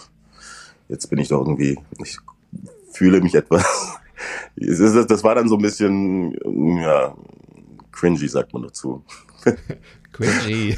jetzt 0.90 1.10
bin 1.10 1.20
ich 1.20 1.30
doch 1.30 1.40
irgendwie, 1.40 1.80
ich 2.04 2.18
fühle 2.92 3.22
mich 3.22 3.36
etwas. 3.36 3.64
das 4.56 5.24
war 5.24 5.36
dann 5.36 5.48
so 5.48 5.58
ein 5.58 5.62
bisschen, 5.62 6.34
ja, 6.82 7.16
cringy, 7.92 8.28
sagt 8.28 8.52
man 8.54 8.64
dazu. 8.64 9.04
Cringy. 10.14 10.78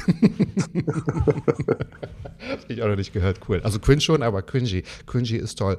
Hab 2.48 2.70
ich 2.70 2.82
auch 2.82 2.88
noch 2.88 2.96
nicht 2.96 3.12
gehört. 3.12 3.40
Cool. 3.46 3.60
Also 3.62 3.78
cringe 3.78 4.00
schon, 4.00 4.22
aber 4.22 4.40
cringy. 4.42 4.82
Cringy 5.06 5.36
ist 5.36 5.56
toll. 5.56 5.78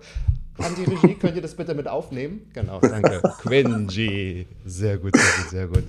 An 0.57 0.75
die 0.75 0.83
Regie, 0.83 1.15
könnt 1.15 1.35
ihr 1.35 1.41
das 1.41 1.55
bitte 1.55 1.73
mit 1.73 1.87
aufnehmen? 1.87 2.41
Genau, 2.53 2.79
danke. 2.79 3.21
Cringy. 3.41 4.47
Sehr 4.65 4.97
gut, 4.97 5.15
sehr 5.15 5.25
gut, 5.37 5.49
sehr 5.49 5.67
gut. 5.67 5.83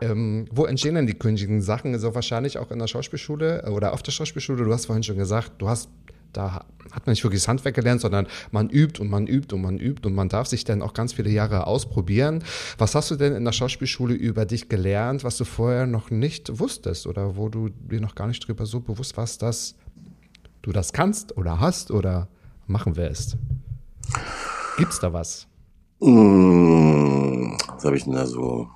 Ähm, 0.00 0.46
wo 0.50 0.64
entstehen 0.64 0.94
denn 0.94 1.06
die 1.06 1.14
cringigen 1.14 1.60
Sachen? 1.60 1.98
So 1.98 2.14
wahrscheinlich 2.14 2.58
auch 2.58 2.70
in 2.70 2.78
der 2.78 2.86
Schauspielschule 2.86 3.70
oder 3.70 3.92
auf 3.92 4.02
der 4.02 4.12
Schauspielschule. 4.12 4.64
Du 4.64 4.72
hast 4.72 4.86
vorhin 4.86 5.02
schon 5.02 5.16
gesagt, 5.16 5.52
du 5.58 5.68
hast 5.68 5.88
da 6.32 6.64
hat 6.92 7.06
man 7.06 7.12
nicht 7.12 7.24
wirklich 7.24 7.40
das 7.40 7.48
Handwerk 7.48 7.74
gelernt, 7.74 8.00
sondern 8.00 8.26
man 8.50 8.70
übt 8.70 9.00
und 9.00 9.08
man 9.08 9.26
übt 9.26 9.54
und 9.54 9.62
man 9.62 9.78
übt 9.78 10.06
und 10.06 10.14
man 10.14 10.28
darf 10.28 10.46
sich 10.46 10.64
dann 10.64 10.82
auch 10.82 10.94
ganz 10.94 11.12
viele 11.12 11.30
Jahre 11.30 11.66
ausprobieren. 11.66 12.44
Was 12.76 12.94
hast 12.94 13.10
du 13.10 13.16
denn 13.16 13.34
in 13.34 13.44
der 13.44 13.52
Schauspielschule 13.52 14.14
über 14.14 14.46
dich 14.46 14.68
gelernt, 14.68 15.24
was 15.24 15.36
du 15.36 15.44
vorher 15.44 15.86
noch 15.86 16.10
nicht 16.10 16.58
wusstest 16.58 17.06
oder 17.06 17.36
wo 17.36 17.48
du 17.48 17.68
dir 17.68 18.00
noch 18.00 18.14
gar 18.14 18.26
nicht 18.26 18.46
drüber 18.46 18.66
so 18.66 18.80
bewusst 18.80 19.16
warst, 19.16 19.42
dass 19.42 19.74
du 20.62 20.72
das 20.72 20.92
kannst 20.92 21.36
oder 21.36 21.60
hast 21.60 21.90
oder 21.90 22.28
machen 22.66 22.96
wirst? 22.96 23.36
Gibt's 24.78 25.00
da 25.00 25.12
was? 25.12 25.48
Mmh, 25.98 27.58
was 27.74 27.84
habe 27.84 27.96
ich 27.96 28.04
denn 28.04 28.12
da 28.12 28.26
so? 28.26 28.68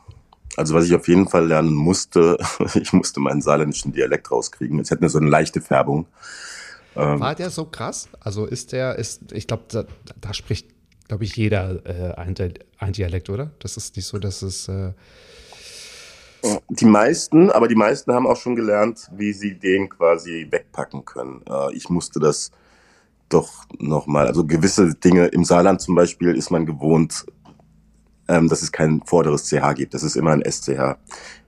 Also 0.57 0.75
was 0.75 0.85
ich 0.85 0.95
auf 0.95 1.07
jeden 1.07 1.29
Fall 1.29 1.47
lernen 1.47 1.73
musste, 1.73 2.39
ich 2.75 2.93
musste 2.93 3.21
meinen 3.21 3.41
saarländischen 3.41 3.93
Dialekt 3.93 4.31
rauskriegen. 4.31 4.81
Es 4.81 4.91
hätte 4.91 5.09
so 5.09 5.19
eine 5.19 5.31
leichte 5.31 5.61
Färbung. 5.61 6.07
Ähm, 6.97 7.21
War 7.21 7.37
der 7.37 7.51
so 7.51 7.65
krass? 7.67 8.09
Also 8.19 8.47
ist 8.47 8.73
der, 8.73 8.99
ist, 8.99 9.33
ich 9.33 9.47
glaube, 9.47 9.63
da, 9.69 9.85
da, 10.21 10.35
spricht, 10.35 10.67
glaube 11.07 11.23
ich, 11.23 11.37
jeder 11.37 11.87
äh, 11.87 12.15
ein, 12.17 12.35
ein, 12.79 12.93
Dialekt, 12.93 13.31
oder? 13.31 13.53
Das 13.61 13.77
ist 13.77 13.95
nicht 13.95 14.07
so, 14.07 14.19
dass 14.19 14.43
es. 14.43 14.69
Äh 14.69 14.93
die 16.69 16.85
meisten, 16.85 17.51
aber 17.53 17.69
die 17.69 17.77
meisten 17.77 18.13
haben 18.13 18.27
auch 18.27 18.37
schon 18.37 18.57
gelernt, 18.57 19.09
wie 19.13 19.33
sie 19.33 19.55
den 19.55 19.89
quasi 19.89 20.49
wegpacken 20.51 21.05
können. 21.05 21.43
Äh, 21.49 21.73
ich 21.75 21.89
musste 21.89 22.19
das 22.19 22.51
doch 23.33 23.65
nochmal, 23.79 24.27
also 24.27 24.45
gewisse 24.45 24.95
Dinge 24.95 25.27
im 25.27 25.45
Saarland 25.45 25.81
zum 25.81 25.95
Beispiel 25.95 26.35
ist 26.35 26.51
man 26.51 26.67
gewohnt, 26.67 27.25
ähm, 28.29 28.49
dass 28.49 28.63
es 28.63 28.73
kein 28.73 29.03
vorderes 29.05 29.47
CH 29.47 29.75
gibt. 29.75 29.95
Das 29.95 30.03
ist 30.03 30.17
immer 30.17 30.33
ein 30.33 30.43
SCH. 30.43 30.97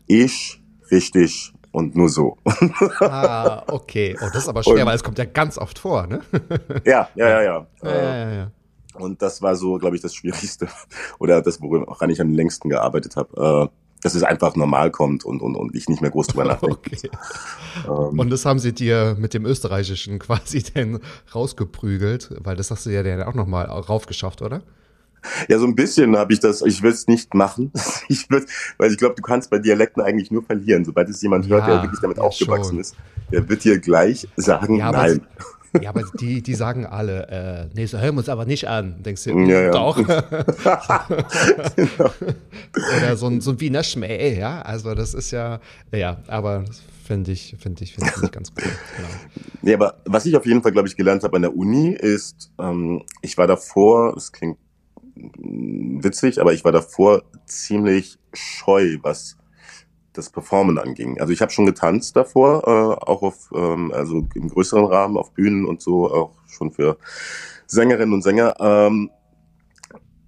Ich, 0.07 0.63
richtig, 0.91 1.53
und 1.73 1.97
nur 1.97 2.09
so. 2.09 2.39
ah, 3.01 3.63
okay. 3.67 4.17
Oh, 4.21 4.27
das 4.33 4.45
ist 4.45 4.49
aber 4.49 4.63
schwer, 4.63 4.75
und, 4.75 4.87
weil 4.87 4.95
es 4.95 5.03
kommt 5.03 5.19
ja 5.19 5.25
ganz 5.25 5.59
oft 5.59 5.79
vor, 5.79 6.07
ne? 6.07 6.21
ja, 6.85 7.09
ja, 7.15 7.29
ja, 7.29 7.43
ja. 7.43 7.67
ja, 7.83 7.91
ja, 7.93 8.33
ja. 8.33 8.51
Und 8.95 9.21
das 9.23 9.43
war 9.43 9.57
so, 9.57 9.79
glaube 9.79 9.97
ich, 9.97 10.03
das 10.03 10.15
Schwierigste 10.15 10.69
oder 11.19 11.43
das, 11.43 11.61
woran 11.61 12.11
ich 12.11 12.21
am 12.21 12.33
längsten 12.33 12.69
gearbeitet 12.69 13.17
habe. 13.17 13.71
Äh, 13.73 13.84
dass 14.05 14.15
es 14.15 14.23
einfach 14.23 14.55
normal 14.55 14.91
kommt 14.91 15.25
und, 15.25 15.41
und, 15.41 15.57
und 15.57 15.75
ich 15.75 15.89
nicht 15.89 16.03
mehr 16.03 16.11
groß 16.11 16.29
drüber 16.29 16.45
nachdenke. 16.45 16.77
Okay. 16.77 17.11
Ähm, 17.89 18.19
und 18.19 18.31
das 18.31 18.45
haben 18.45 18.59
sie 18.59 18.73
dir 18.73 19.17
mit 19.19 19.33
dem 19.33 19.47
Österreichischen 19.47 20.19
quasi 20.21 20.63
denn 20.63 21.01
rausgeprügelt, 21.35 22.37
weil 22.39 22.55
das 22.55 22.71
hast 22.71 22.85
du 22.87 22.91
ja 22.91 23.03
dann 23.03 23.23
auch 23.23 23.35
nochmal 23.35 23.65
raufgeschafft, 23.65 24.43
oder? 24.43 24.63
Ja, 25.49 25.59
so 25.59 25.65
ein 25.65 25.75
bisschen 25.75 26.19
habe 26.19 26.35
ich 26.35 26.41
das. 26.41 26.61
Ich 26.61 26.83
will 26.83 26.93
es 26.93 27.09
nicht 27.09 27.33
machen. 27.33 27.73
Ich 28.09 28.29
würd, 28.29 28.47
weil 28.77 28.93
ich 28.93 28.99
glaube, 28.99 29.15
du 29.15 29.23
kannst 29.23 29.49
bei 29.49 29.59
Dialekten 29.59 30.03
eigentlich 30.03 30.31
nur 30.31 30.43
verlieren. 30.43 30.85
Sobald 30.85 31.09
es 31.09 31.23
jemand 31.23 31.49
hört, 31.49 31.67
ja, 31.67 31.75
der 31.75 31.83
wirklich 31.85 32.01
damit 32.01 32.19
ja 32.19 32.23
aufgewachsen 32.23 32.73
schon. 32.73 32.81
ist, 32.81 32.97
der 33.33 33.49
wird 33.49 33.65
dir 33.65 33.79
gleich 33.79 34.29
sagen, 34.37 34.77
ja, 34.77 34.93
nein. 34.93 35.23
Ja, 35.81 35.91
aber 35.91 36.05
die, 36.21 36.43
die 36.43 36.55
sagen 36.55 36.87
alle, 36.87 37.29
äh, 37.29 37.67
nee, 37.75 37.87
so 37.87 37.99
hören 37.99 38.15
wir 38.15 38.19
uns 38.19 38.29
aber 38.29 38.45
nicht 38.45 38.69
an. 38.69 39.03
Denkst 39.03 39.25
du, 39.25 39.39
ja, 39.41 39.63
ja. 39.63 39.71
doch. 39.71 39.97
genau. 41.77 42.11
Oder 42.99 43.17
so 43.17 43.27
ein, 43.27 43.41
so 43.41 43.53
ein 43.53 43.61
Wiener 43.61 43.83
Schmäh, 43.83 44.39
ja. 44.39 44.63
Also 44.63 44.95
das 44.95 45.15
ist 45.15 45.31
ja, 45.33 45.61
ja, 45.93 46.19
aber 46.29 46.65
finde 47.05 47.33
ich, 47.33 47.57
finde 47.59 47.85
ich, 47.85 47.95
finde 47.95 48.13
ich 48.23 48.31
ganz 48.31 48.53
cool. 48.57 48.71
Genau. 48.97 49.09
Nee, 49.63 49.75
aber 49.75 50.01
was 50.05 50.27
ich 50.27 50.37
auf 50.37 50.47
jeden 50.47 50.63
Fall, 50.63 50.73
glaube 50.73 50.89
ich, 50.89 50.97
gelernt 50.97 51.25
habe 51.25 51.37
an 51.37 51.43
der 51.43 51.57
Uni 51.57 51.91
ist, 51.93 52.53
ähm, 52.59 53.03
ich 53.23 53.37
war 53.37 53.47
davor, 53.47 54.17
es 54.17 54.33
klingt 54.33 54.59
witzig, 55.17 56.41
aber 56.41 56.53
ich 56.53 56.65
war 56.65 56.73
davor 56.73 57.23
ziemlich 57.47 58.19
scheu, 58.33 58.99
was 59.03 59.37
das 60.15 60.31
Performen 60.31 60.79
anging. 60.79 61.21
Also 61.21 61.33
ich 61.33 61.43
habe 61.43 61.53
schon 61.53 61.67
getanzt 61.67 62.17
davor, 62.17 62.63
äh, 62.67 63.05
auch 63.05 63.23
auf, 63.23 63.51
ähm, 63.55 63.93
also 63.93 64.27
im 64.35 64.49
größeren 64.49 64.87
Rahmen, 64.87 65.17
auf 65.17 65.33
Bühnen 65.33 65.67
und 65.67 65.83
so, 65.83 66.11
auch 66.11 66.33
schon 66.47 66.71
für 66.71 66.97
Sängerinnen 67.67 68.15
und 68.15 68.23
Sänger. 68.23 68.55
Ähm, 68.59 69.11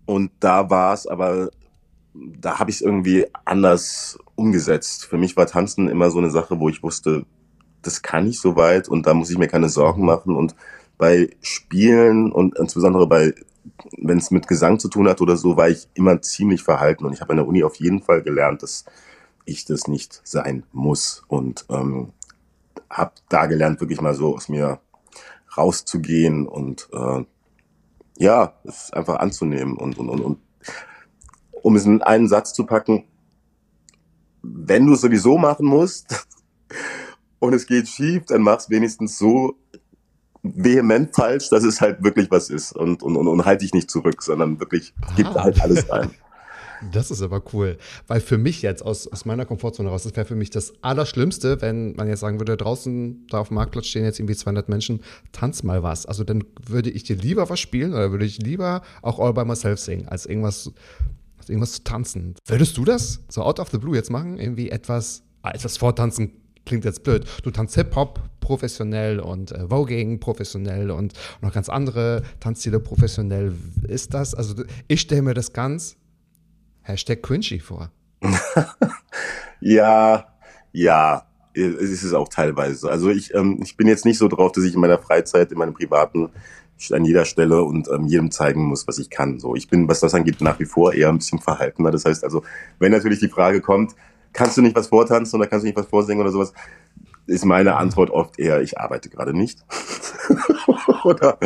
und 0.05 0.33
da 0.41 0.69
war 0.69 0.93
es 0.93 1.07
aber, 1.07 1.51
da 2.15 2.59
habe 2.59 2.71
ich 2.71 2.77
es 2.77 2.83
irgendwie 2.83 3.27
anders 3.45 4.19
umgesetzt. 4.35 5.07
Für 5.07 5.19
mich 5.19 5.37
war 5.37 5.47
Tanzen 5.47 5.89
immer 5.89 6.11
so 6.11 6.19
eine 6.19 6.31
Sache, 6.31 6.61
wo 6.61 6.69
ich 6.69 6.83
wusste, 6.83 7.25
das 7.83 8.03
kann 8.03 8.27
ich 8.27 8.41
so 8.41 8.57
weit 8.57 8.89
und 8.89 9.07
da 9.07 9.15
muss 9.15 9.31
ich 9.31 9.39
mir 9.39 9.49
keine 9.49 9.69
Sorgen 9.69 10.05
machen. 10.05 10.35
Und 10.35 10.57
bei 10.99 11.31
Spielen 11.41 12.33
und 12.33 12.59
insbesondere 12.59 13.07
bei 13.07 13.35
wenn 13.99 14.19
es 14.19 14.31
mit 14.31 14.47
Gesang 14.47 14.79
zu 14.79 14.89
tun 14.89 15.09
hat 15.09 15.21
oder 15.21 15.37
so, 15.37 15.57
war 15.57 15.69
ich 15.69 15.89
immer 15.95 16.21
ziemlich 16.23 16.63
verhalten. 16.63 17.05
Und 17.05 17.13
ich 17.13 17.21
habe 17.21 17.31
an 17.31 17.39
der 17.39 17.49
Uni 17.49 17.65
auf 17.65 17.77
jeden 17.77 18.03
Fall 18.03 18.23
gelernt, 18.23 18.63
dass 18.63 18.85
ich 19.47 19.65
das 19.65 19.89
nicht 19.89 20.21
sein 20.25 20.65
muss. 20.73 21.23
Und 21.29 21.65
ähm, 21.71 22.13
habe 22.91 23.13
da 23.29 23.47
gelernt, 23.47 23.81
wirklich 23.81 24.01
mal 24.01 24.15
so 24.15 24.35
aus 24.35 24.49
mir 24.49 24.81
rauszugehen 25.57 26.47
und 26.47 26.89
äh, 26.93 27.25
ja, 28.19 28.55
es 28.65 28.93
einfach 28.93 29.17
anzunehmen 29.17 29.77
und, 29.77 29.99
und, 29.99 30.09
und, 30.11 30.21
und 30.21 30.39
um 31.63 31.77
es 31.77 31.87
in 31.87 32.03
einen 32.03 32.29
Satz 32.29 32.53
zu 32.53 32.65
packen, 32.65 33.05
wenn 34.43 34.87
du 34.87 34.93
es 34.93 35.01
sowieso 35.01 35.39
machen 35.39 35.67
musst 35.67 36.27
und 37.39 37.55
es 37.55 37.67
geht 37.67 37.89
schief, 37.89 38.27
dann 38.27 38.43
mach 38.43 38.59
es 38.59 38.71
wenigstens 38.71 39.19
so, 39.19 39.57
vehement 40.55 41.15
falsch, 41.15 41.49
dass 41.51 41.65
es 41.65 41.81
halt 41.81 42.03
wirklich 42.05 42.31
was 42.31 42.51
ist 42.51 42.73
und, 42.73 43.03
und, 43.03 43.17
und, 43.17 43.27
und 43.27 43.45
halte 43.45 43.65
dich 43.65 43.75
nicht 43.75 43.91
zurück, 43.91 44.23
sondern 44.23 44.61
wirklich 44.61 44.95
gib 45.17 45.33
da 45.33 45.43
halt 45.43 45.61
alles 45.61 45.91
rein. 45.91 46.11
Das 46.93 47.11
ist 47.11 47.23
aber 47.23 47.43
cool, 47.53 47.79
weil 48.07 48.21
für 48.21 48.39
mich 48.39 48.63
jetzt 48.63 48.85
aus, 48.85 49.07
aus 49.07 49.25
meiner 49.25 49.45
Komfortzone 49.45 49.89
raus, 49.89 50.05
das 50.05 50.17
wäre 50.17 50.27
für 50.27 50.35
mich 50.35 50.51
das 50.51 50.73
Allerschlimmste, 50.83 51.61
wenn 51.61 51.95
man 51.95 52.09
jetzt 52.09 52.21
sagen 52.21 52.39
würde, 52.39 52.57
draußen 52.57 53.27
da 53.31 53.41
auf 53.41 53.49
dem 53.49 53.55
Marktplatz 53.55 53.87
stehen 53.87 54.05
jetzt 54.05 54.19
irgendwie 54.19 54.37
200 54.37 54.69
Menschen, 54.69 55.01
tanz 55.33 55.63
mal 55.63 55.83
was. 55.83 56.07
Also 56.07 56.25
dann 56.25 56.45
würde 56.67 56.91
ich 56.91 57.05
dir 57.05 57.17
lieber 57.17 57.49
was 57.49 57.61
spielen 57.61 57.93
oder 57.93 58.11
würde 58.11 58.25
ich 58.25 58.39
lieber 58.39 58.83
auch 59.03 59.19
All 59.19 59.33
by 59.33 59.45
Myself 59.45 59.81
singen, 59.81 60.09
als 60.09 60.27
irgendwas, 60.27 60.73
als 61.39 61.49
irgendwas 61.49 61.73
zu 61.73 61.85
tanzen. 61.85 62.35
Würdest 62.47 62.77
du 62.77 62.85
das 62.85 63.21
so 63.29 63.43
out 63.43 63.61
of 63.61 63.71
the 63.71 63.79
blue 63.79 63.97
jetzt 63.97 64.11
machen? 64.11 64.39
Irgendwie 64.39 64.71
etwas, 64.71 65.23
etwas 65.43 65.77
vortanzen 65.77 66.33
klingt 66.67 66.85
jetzt 66.85 67.05
blöd. 67.05 67.25
Du 67.43 67.51
tanzt 67.51 67.77
Hip-Hop 67.77 68.21
professionell 68.41 69.21
und 69.21 69.53
äh, 69.53 69.69
Voging 69.69 70.21
professionell 70.21 70.91
und 70.91 71.15
noch 71.41 71.53
ganz 71.53 71.69
andere 71.69 72.23
Tanzstile 72.41 72.81
professionell. 72.81 73.55
Ist 73.89 74.13
das, 74.13 74.35
also 74.35 74.63
ich 74.89 75.01
stelle 75.01 75.23
mir 75.23 75.35
das 75.35 75.53
ganz 75.53 75.97
Hashtag 76.87 77.23
cringy 77.23 77.59
vor. 77.59 77.91
ja, 79.61 80.27
ja, 80.73 81.27
es 81.53 81.91
ist 81.91 82.03
es 82.05 82.15
auch 82.15 82.29
teilweise. 82.29 82.91
Also 82.91 83.11
ich, 83.11 83.35
ähm, 83.35 83.59
ich 83.63 83.77
bin 83.77 83.89
jetzt 83.89 84.05
nicht 84.05 84.19
so 84.19 84.29
drauf, 84.29 84.53
dass 84.53 84.65
ich 84.65 84.75
in 84.75 84.81
meiner 84.81 84.99
Freizeit, 84.99 85.51
in 85.51 85.59
meinem 85.59 85.75
privaten 85.75 86.31
an 86.93 87.05
jeder 87.05 87.25
Stelle 87.25 87.63
und 87.63 87.89
ähm, 87.89 88.07
jedem 88.07 88.31
zeigen 88.31 88.65
muss, 88.65 88.87
was 88.87 88.99
ich 88.99 89.11
kann. 89.11 89.41
So, 89.41 89.57
ich 89.57 89.69
bin, 89.69 89.89
was 89.89 90.01
das 90.01 90.15
angeht, 90.15 90.41
nach 90.43 90.61
wie 90.61 90.67
vor 90.67 90.93
eher 90.93 91.09
ein 91.09 91.19
bisschen 91.19 91.39
verhaltener. 91.39 91.91
Das 91.91 92.05
heißt 92.05 92.23
also, 92.23 92.43
wenn 92.79 92.93
natürlich 92.93 93.19
die 93.19 93.29
Frage 93.29 93.61
kommt, 93.61 93.95
kannst 94.33 94.57
du 94.57 94.63
nicht 94.63 94.77
was 94.77 94.89
vortanzen 94.89 95.41
oder 95.41 95.49
kannst 95.49 95.65
du 95.65 95.69
nicht 95.69 95.77
was 95.77 95.87
vorsingen 95.87 96.21
oder 96.21 96.31
sowas, 96.31 96.53
ist 97.27 97.45
meine 97.45 97.77
Antwort 97.77 98.11
oft 98.11 98.39
eher, 98.39 98.61
ich 98.61 98.79
arbeite 98.79 99.09
gerade 99.09 99.35
nicht. 99.35 99.65
oder 101.05 101.39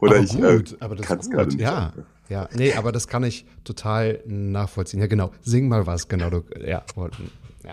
oder 0.00 0.16
aber 0.16 0.18
ich 0.20 0.38
äh, 0.38 0.56
gut, 0.56 0.76
äh, 0.80 1.02
kann 1.02 1.18
es 1.18 1.30
gerade 1.30 1.50
nicht. 1.50 1.60
Ja, 1.60 1.92
ja, 2.28 2.48
nee, 2.54 2.74
aber 2.74 2.92
das 2.92 3.08
kann 3.08 3.24
ich 3.24 3.46
total 3.64 4.20
nachvollziehen. 4.26 5.00
Ja, 5.00 5.06
genau. 5.06 5.32
Sing 5.42 5.68
mal 5.68 5.86
was, 5.86 6.08
genau. 6.08 6.30
Du, 6.30 6.44
ja, 6.64 6.84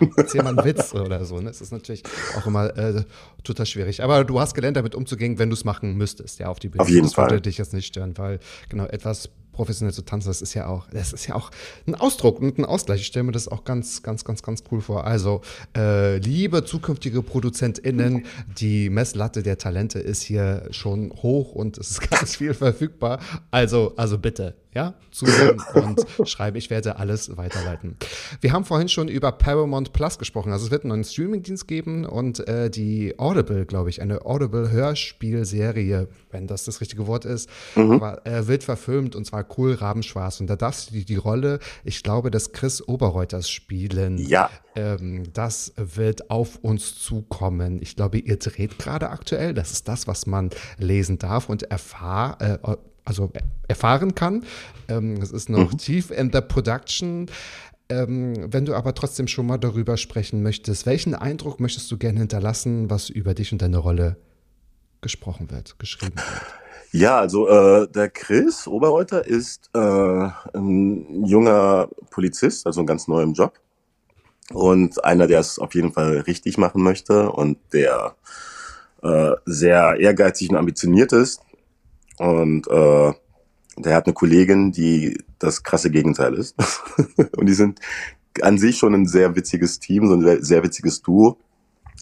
ja, 0.00 0.08
erzähl 0.16 0.42
mal 0.42 0.58
einen 0.58 0.64
Witz 0.64 0.94
oder 0.94 1.24
so. 1.24 1.38
Ne? 1.38 1.44
Das 1.44 1.60
ist 1.60 1.72
natürlich 1.72 2.02
auch 2.36 2.46
immer 2.46 2.76
äh, 2.76 3.04
total 3.44 3.66
schwierig. 3.66 4.02
Aber 4.02 4.24
du 4.24 4.40
hast 4.40 4.54
gelernt, 4.54 4.76
damit 4.76 4.94
umzugehen, 4.94 5.38
wenn 5.38 5.48
du 5.48 5.54
es 5.54 5.64
machen 5.64 5.96
müsstest, 5.96 6.38
ja, 6.38 6.48
auf 6.48 6.58
die 6.58 6.68
Bühne. 6.68 6.82
Auf 6.82 6.88
jeden 6.88 7.04
das 7.04 7.14
Fall. 7.14 7.28
Das 7.28 7.42
dich 7.42 7.58
jetzt 7.58 7.72
nicht 7.72 7.86
stören, 7.86 8.16
weil 8.16 8.40
genau 8.68 8.86
etwas 8.86 9.30
professionell 9.56 9.92
zu 9.92 10.02
tanzen, 10.02 10.28
das 10.28 10.42
ist 10.42 10.54
ja 10.54 10.66
auch, 10.68 10.86
das 10.90 11.12
ist 11.12 11.26
ja 11.26 11.34
auch 11.34 11.50
ein 11.86 11.94
Ausdruck 11.94 12.40
und 12.40 12.58
ein 12.58 12.64
Ausgleich. 12.64 13.00
Ich 13.00 13.06
stelle 13.06 13.24
mir 13.24 13.32
das 13.32 13.48
auch 13.48 13.64
ganz, 13.64 14.02
ganz, 14.02 14.24
ganz, 14.24 14.42
ganz 14.42 14.62
cool 14.70 14.80
vor. 14.80 15.04
Also, 15.04 15.40
äh, 15.76 16.18
liebe 16.18 16.64
zukünftige 16.64 17.22
ProduzentInnen, 17.22 18.26
die 18.58 18.90
Messlatte 18.90 19.42
der 19.42 19.58
Talente 19.58 19.98
ist 19.98 20.22
hier 20.22 20.68
schon 20.70 21.10
hoch 21.10 21.52
und 21.52 21.78
es 21.78 21.90
ist 21.90 22.00
ganz 22.10 22.36
viel 22.36 22.54
verfügbar. 22.54 23.18
Also, 23.50 23.94
also 23.96 24.18
bitte, 24.18 24.54
ja, 24.76 24.92
zuhören 25.10 25.58
und 25.74 26.06
schreiben. 26.28 26.58
Ich 26.58 26.68
werde 26.68 26.96
alles 26.96 27.34
weiterleiten. 27.38 27.96
Wir 28.42 28.52
haben 28.52 28.66
vorhin 28.66 28.90
schon 28.90 29.08
über 29.08 29.32
Paramount 29.32 29.94
Plus 29.94 30.18
gesprochen. 30.18 30.52
Also 30.52 30.66
es 30.66 30.70
wird 30.70 30.84
einen 30.84 30.90
neuen 30.90 31.04
Streamingdienst 31.04 31.66
geben 31.66 32.04
und 32.04 32.46
äh, 32.46 32.68
die 32.68 33.18
Audible, 33.18 33.64
glaube 33.64 33.88
ich, 33.88 34.02
eine 34.02 34.26
Audible-Hörspielserie, 34.26 36.08
wenn 36.30 36.46
das 36.46 36.66
das 36.66 36.82
richtige 36.82 37.06
Wort 37.06 37.24
ist, 37.24 37.48
mhm. 37.74 37.92
aber, 37.92 38.26
äh, 38.26 38.48
wird 38.48 38.64
verfilmt 38.64 39.16
und 39.16 39.24
zwar 39.24 39.46
Cool 39.56 39.72
Rabenschwarz. 39.72 40.40
Und 40.40 40.48
da 40.48 40.56
darfst 40.56 40.90
du 40.90 40.94
die, 40.94 41.06
die 41.06 41.16
Rolle, 41.16 41.58
ich 41.82 42.02
glaube, 42.02 42.30
des 42.30 42.52
Chris 42.52 42.86
Oberreuters 42.86 43.48
spielen. 43.48 44.18
Ja. 44.18 44.50
Ähm, 44.74 45.32
das 45.32 45.72
wird 45.76 46.30
auf 46.30 46.56
uns 46.56 46.98
zukommen. 46.98 47.80
Ich 47.80 47.96
glaube, 47.96 48.18
ihr 48.18 48.36
dreht 48.36 48.78
gerade 48.78 49.08
aktuell. 49.08 49.54
Das 49.54 49.72
ist 49.72 49.88
das, 49.88 50.06
was 50.06 50.26
man 50.26 50.50
lesen 50.76 51.16
darf 51.16 51.48
und 51.48 51.62
erfahr, 51.62 52.36
äh, 52.42 52.76
also 53.06 53.30
erfahren 53.68 54.14
kann. 54.14 54.44
Ähm, 54.88 55.14
es 55.22 55.30
ist 55.30 55.48
noch 55.48 55.72
mhm. 55.72 55.78
tief 55.78 56.10
in 56.10 56.30
der 56.30 56.42
Production. 56.42 57.30
Ähm, 57.88 58.52
wenn 58.52 58.66
du 58.66 58.74
aber 58.74 58.94
trotzdem 58.94 59.28
schon 59.28 59.46
mal 59.46 59.58
darüber 59.58 59.96
sprechen 59.96 60.42
möchtest, 60.42 60.86
welchen 60.86 61.14
Eindruck 61.14 61.60
möchtest 61.60 61.90
du 61.90 61.96
gerne 61.96 62.18
hinterlassen, 62.18 62.90
was 62.90 63.08
über 63.08 63.32
dich 63.32 63.52
und 63.52 63.62
deine 63.62 63.78
Rolle 63.78 64.16
gesprochen 65.00 65.50
wird, 65.50 65.78
geschrieben 65.78 66.16
wird? 66.16 66.42
Ja, 66.92 67.18
also 67.18 67.48
äh, 67.48 67.88
der 67.88 68.08
Chris 68.08 68.66
Oberreuter 68.66 69.26
ist 69.26 69.70
äh, 69.74 69.78
ein 70.54 71.24
junger 71.24 71.88
Polizist, 72.10 72.66
also 72.66 72.80
ein 72.80 72.86
ganz 72.86 73.06
neuer 73.06 73.26
Job 73.26 73.52
und 74.52 75.04
einer, 75.04 75.26
der 75.26 75.40
es 75.40 75.58
auf 75.58 75.74
jeden 75.74 75.92
Fall 75.92 76.20
richtig 76.20 76.58
machen 76.58 76.82
möchte 76.82 77.30
und 77.30 77.58
der 77.72 78.16
äh, 79.02 79.32
sehr 79.44 79.96
ehrgeizig 80.00 80.50
und 80.50 80.56
ambitioniert 80.56 81.12
ist 81.12 81.40
und 82.18 82.66
äh, 82.68 83.12
der 83.78 83.94
hat 83.94 84.06
eine 84.06 84.14
Kollegin, 84.14 84.72
die 84.72 85.18
das 85.38 85.62
krasse 85.62 85.90
Gegenteil 85.90 86.34
ist. 86.34 86.56
und 87.36 87.46
die 87.46 87.54
sind 87.54 87.80
an 88.42 88.58
sich 88.58 88.78
schon 88.78 88.94
ein 88.94 89.06
sehr 89.06 89.36
witziges 89.36 89.78
Team, 89.78 90.06
so 90.06 90.14
ein 90.14 90.42
sehr 90.42 90.62
witziges 90.62 91.02
Duo. 91.02 91.38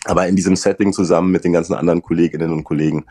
Aber 0.04 0.28
in 0.28 0.36
diesem 0.36 0.56
Setting 0.56 0.92
zusammen 0.92 1.32
mit 1.32 1.44
den 1.44 1.52
ganzen 1.52 1.74
anderen 1.74 2.02
Kolleginnen 2.02 2.52
und 2.52 2.64
Kollegen 2.64 3.06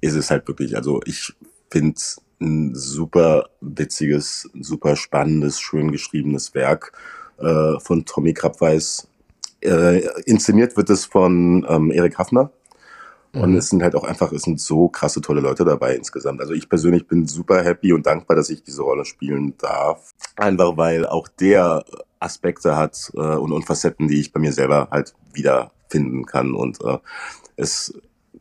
ist 0.00 0.14
es 0.14 0.30
halt 0.30 0.48
wirklich, 0.48 0.76
also 0.76 1.00
ich 1.04 1.32
finde 1.70 2.00
ein 2.40 2.74
super 2.74 3.50
witziges, 3.60 4.50
super 4.60 4.96
spannendes, 4.96 5.60
schön 5.60 5.92
geschriebenes 5.92 6.54
Werk 6.54 6.92
äh, 7.38 7.78
von 7.78 8.04
Tommy 8.04 8.34
Krabweis. 8.34 9.08
Äh, 9.60 10.00
inszeniert 10.24 10.76
wird 10.76 10.90
es 10.90 11.04
von 11.04 11.64
ähm, 11.68 11.92
Erik 11.92 12.18
Hafner 12.18 12.50
und 13.34 13.52
mhm. 13.52 13.56
es 13.56 13.70
sind 13.70 13.82
halt 13.82 13.94
auch 13.94 14.04
einfach, 14.04 14.30
es 14.32 14.42
sind 14.42 14.60
so 14.60 14.88
krasse, 14.88 15.22
tolle 15.22 15.40
Leute 15.40 15.64
dabei 15.64 15.94
insgesamt. 15.94 16.40
Also 16.40 16.52
ich 16.52 16.68
persönlich 16.68 17.08
bin 17.08 17.26
super 17.26 17.64
happy 17.64 17.94
und 17.94 18.04
dankbar, 18.04 18.36
dass 18.36 18.50
ich 18.50 18.62
diese 18.62 18.82
Rolle 18.82 19.06
spielen 19.06 19.54
darf. 19.56 20.12
Einfach 20.36 20.76
weil 20.76 21.06
auch 21.06 21.28
der 21.28 21.84
Aspekte 22.20 22.76
hat 22.76 23.10
äh, 23.14 23.18
und, 23.18 23.52
und 23.52 23.64
Facetten, 23.64 24.08
die 24.08 24.20
ich 24.20 24.32
bei 24.32 24.40
mir 24.40 24.52
selber 24.52 24.88
halt 24.90 25.14
wiederfinden 25.32 26.26
kann. 26.26 26.54
Und 26.54 26.84
äh, 26.84 26.98
es 27.56 27.94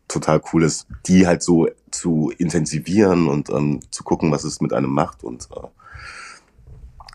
total 0.09 0.41
cool 0.51 0.63
ist, 0.63 0.87
die 1.05 1.25
halt 1.25 1.41
so 1.41 1.69
zu 1.89 2.33
intensivieren 2.37 3.27
und 3.27 3.49
ähm, 3.49 3.79
zu 3.91 4.03
gucken, 4.03 4.31
was 4.31 4.43
es 4.43 4.59
mit 4.59 4.73
einem 4.73 4.91
macht. 4.91 5.23
Und 5.23 5.47
äh, 5.55 5.67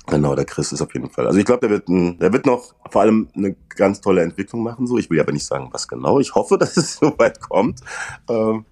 Genau, 0.09 0.37
der 0.37 0.45
Chris 0.45 0.71
ist 0.73 0.81
auf 0.81 0.95
jeden 0.95 1.11
Fall. 1.11 1.27
Also 1.27 1.39
ich 1.39 1.45
glaube, 1.45 1.61
der 1.61 1.71
wird, 1.71 1.89
ein, 1.89 2.19
der 2.19 2.33
wird 2.33 2.47
noch 2.47 2.75
vor 2.91 3.03
allem 3.03 3.29
eine 3.35 3.57
ganz 3.69 4.01
tolle 4.01 4.23
Entwicklung 4.23 4.63
machen. 4.63 4.87
So, 4.87 4.99
ich 4.99 5.11
will 5.11 5.21
aber 5.21 5.33
nicht 5.33 5.45
sagen, 5.45 5.69
was 5.73 5.89
genau. 5.89 6.21
Ich 6.21 6.35
hoffe, 6.35 6.59
dass 6.59 6.77
es 6.77 6.97
so 6.97 7.19
weit 7.19 7.41
kommt. 7.41 7.81
Ähm, 8.29 8.65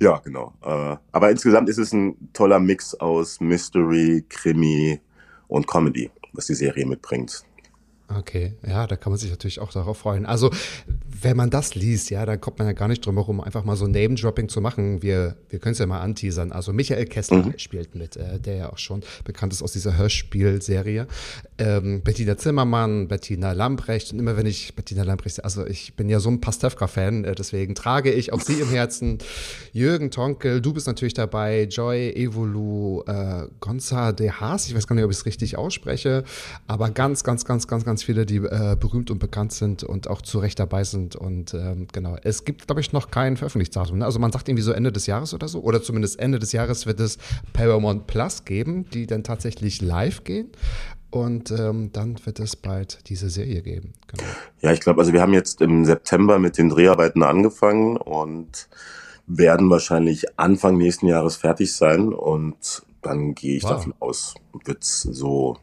ja, 0.00 0.18
genau. 0.18 0.54
Äh, 0.62 0.96
aber 1.10 1.30
insgesamt 1.30 1.68
ist 1.68 1.78
es 1.78 1.92
ein 1.92 2.30
toller 2.32 2.60
Mix 2.60 2.94
aus 2.94 3.40
Mystery, 3.40 4.24
Krimi 4.28 5.00
und 5.48 5.66
Comedy, 5.66 6.10
was 6.32 6.46
die 6.46 6.54
Serie 6.54 6.86
mitbringt. 6.86 7.42
Okay, 8.10 8.54
ja, 8.66 8.86
da 8.86 8.96
kann 8.96 9.12
man 9.12 9.18
sich 9.18 9.28
natürlich 9.28 9.60
auch 9.60 9.70
darauf 9.70 9.98
freuen. 9.98 10.24
Also, 10.24 10.50
wenn 11.20 11.36
man 11.36 11.50
das 11.50 11.74
liest, 11.74 12.08
ja, 12.08 12.24
dann 12.24 12.40
kommt 12.40 12.58
man 12.58 12.66
ja 12.66 12.72
gar 12.72 12.88
nicht 12.88 13.04
drum 13.04 13.16
herum, 13.16 13.40
einfach 13.42 13.64
mal 13.64 13.76
so 13.76 13.86
Name-Dropping 13.86 14.48
zu 14.48 14.62
machen. 14.62 15.02
Wir, 15.02 15.36
wir 15.50 15.58
können 15.58 15.72
es 15.72 15.78
ja 15.78 15.84
mal 15.84 16.00
anteasern. 16.00 16.50
Also, 16.50 16.72
Michael 16.72 17.04
Kessler 17.04 17.44
mhm. 17.44 17.58
spielt 17.58 17.94
mit, 17.94 18.16
äh, 18.16 18.40
der 18.40 18.56
ja 18.56 18.72
auch 18.72 18.78
schon 18.78 19.02
bekannt 19.24 19.52
ist 19.52 19.62
aus 19.62 19.72
dieser 19.72 19.98
Hörspielserie. 19.98 21.06
Ähm, 21.58 22.00
Bettina 22.02 22.38
Zimmermann, 22.38 23.08
Bettina 23.08 23.52
Lamprecht. 23.52 24.10
Und 24.14 24.20
immer 24.20 24.38
wenn 24.38 24.46
ich 24.46 24.74
Bettina 24.74 25.02
Lamprecht, 25.02 25.44
also 25.44 25.66
ich 25.66 25.94
bin 25.94 26.08
ja 26.08 26.18
so 26.18 26.30
ein 26.30 26.40
Pastewka-Fan, 26.40 27.24
äh, 27.24 27.34
deswegen 27.34 27.74
trage 27.74 28.10
ich 28.10 28.32
auch 28.32 28.40
sie 28.40 28.60
im 28.60 28.70
Herzen. 28.70 29.18
Jürgen 29.74 30.10
Tonkel, 30.10 30.62
du 30.62 30.72
bist 30.72 30.86
natürlich 30.86 31.14
dabei. 31.14 31.64
Joy, 31.64 32.10
Evolu, 32.12 33.02
äh, 33.06 33.48
Gonza 33.60 34.12
de 34.12 34.30
Haas. 34.30 34.66
Ich 34.66 34.74
weiß 34.74 34.86
gar 34.86 34.96
nicht, 34.96 35.04
ob 35.04 35.10
ich 35.10 35.18
es 35.18 35.26
richtig 35.26 35.58
ausspreche, 35.58 36.24
aber 36.66 36.88
ganz, 36.90 37.22
ganz, 37.22 37.44
ganz, 37.44 37.68
ganz, 37.68 37.84
ganz 37.84 37.97
ganz 37.98 38.04
viele, 38.04 38.26
die 38.26 38.36
äh, 38.36 38.76
berühmt 38.78 39.10
und 39.10 39.18
bekannt 39.18 39.52
sind 39.52 39.82
und 39.82 40.08
auch 40.08 40.22
zu 40.22 40.38
Recht 40.38 40.60
dabei 40.60 40.84
sind. 40.84 41.16
Und 41.16 41.52
ähm, 41.52 41.88
genau, 41.92 42.16
es 42.22 42.44
gibt, 42.44 42.68
glaube 42.68 42.80
ich, 42.80 42.92
noch 42.92 43.10
kein 43.10 43.36
Veröffentlichungsdatum. 43.36 43.98
Ne? 43.98 44.04
Also 44.04 44.20
man 44.20 44.30
sagt 44.30 44.48
irgendwie 44.48 44.62
so 44.62 44.70
Ende 44.70 44.92
des 44.92 45.06
Jahres 45.06 45.34
oder 45.34 45.48
so. 45.48 45.60
Oder 45.62 45.82
zumindest 45.82 46.20
Ende 46.20 46.38
des 46.38 46.52
Jahres 46.52 46.86
wird 46.86 47.00
es 47.00 47.18
Paramount 47.54 48.06
Plus 48.06 48.44
geben, 48.44 48.88
die 48.90 49.08
dann 49.08 49.24
tatsächlich 49.24 49.82
live 49.82 50.22
gehen. 50.22 50.48
Und 51.10 51.50
ähm, 51.50 51.90
dann 51.92 52.24
wird 52.24 52.38
es 52.38 52.54
bald 52.54 53.08
diese 53.08 53.30
Serie 53.30 53.62
geben. 53.62 53.94
Genau. 54.06 54.28
Ja, 54.60 54.72
ich 54.72 54.78
glaube, 54.80 55.00
also 55.00 55.12
wir 55.12 55.20
haben 55.20 55.32
jetzt 55.32 55.60
im 55.60 55.84
September 55.84 56.38
mit 56.38 56.56
den 56.56 56.68
Dreharbeiten 56.68 57.24
angefangen 57.24 57.96
und 57.96 58.68
werden 59.26 59.70
wahrscheinlich 59.70 60.38
Anfang 60.38 60.76
nächsten 60.76 61.08
Jahres 61.08 61.34
fertig 61.34 61.74
sein. 61.74 62.12
Und 62.12 62.84
dann 63.02 63.34
gehe 63.34 63.56
ich 63.56 63.64
wow. 63.64 63.72
davon 63.72 63.94
aus, 63.98 64.34
wird 64.64 64.84
es 64.84 65.02
so 65.02 65.56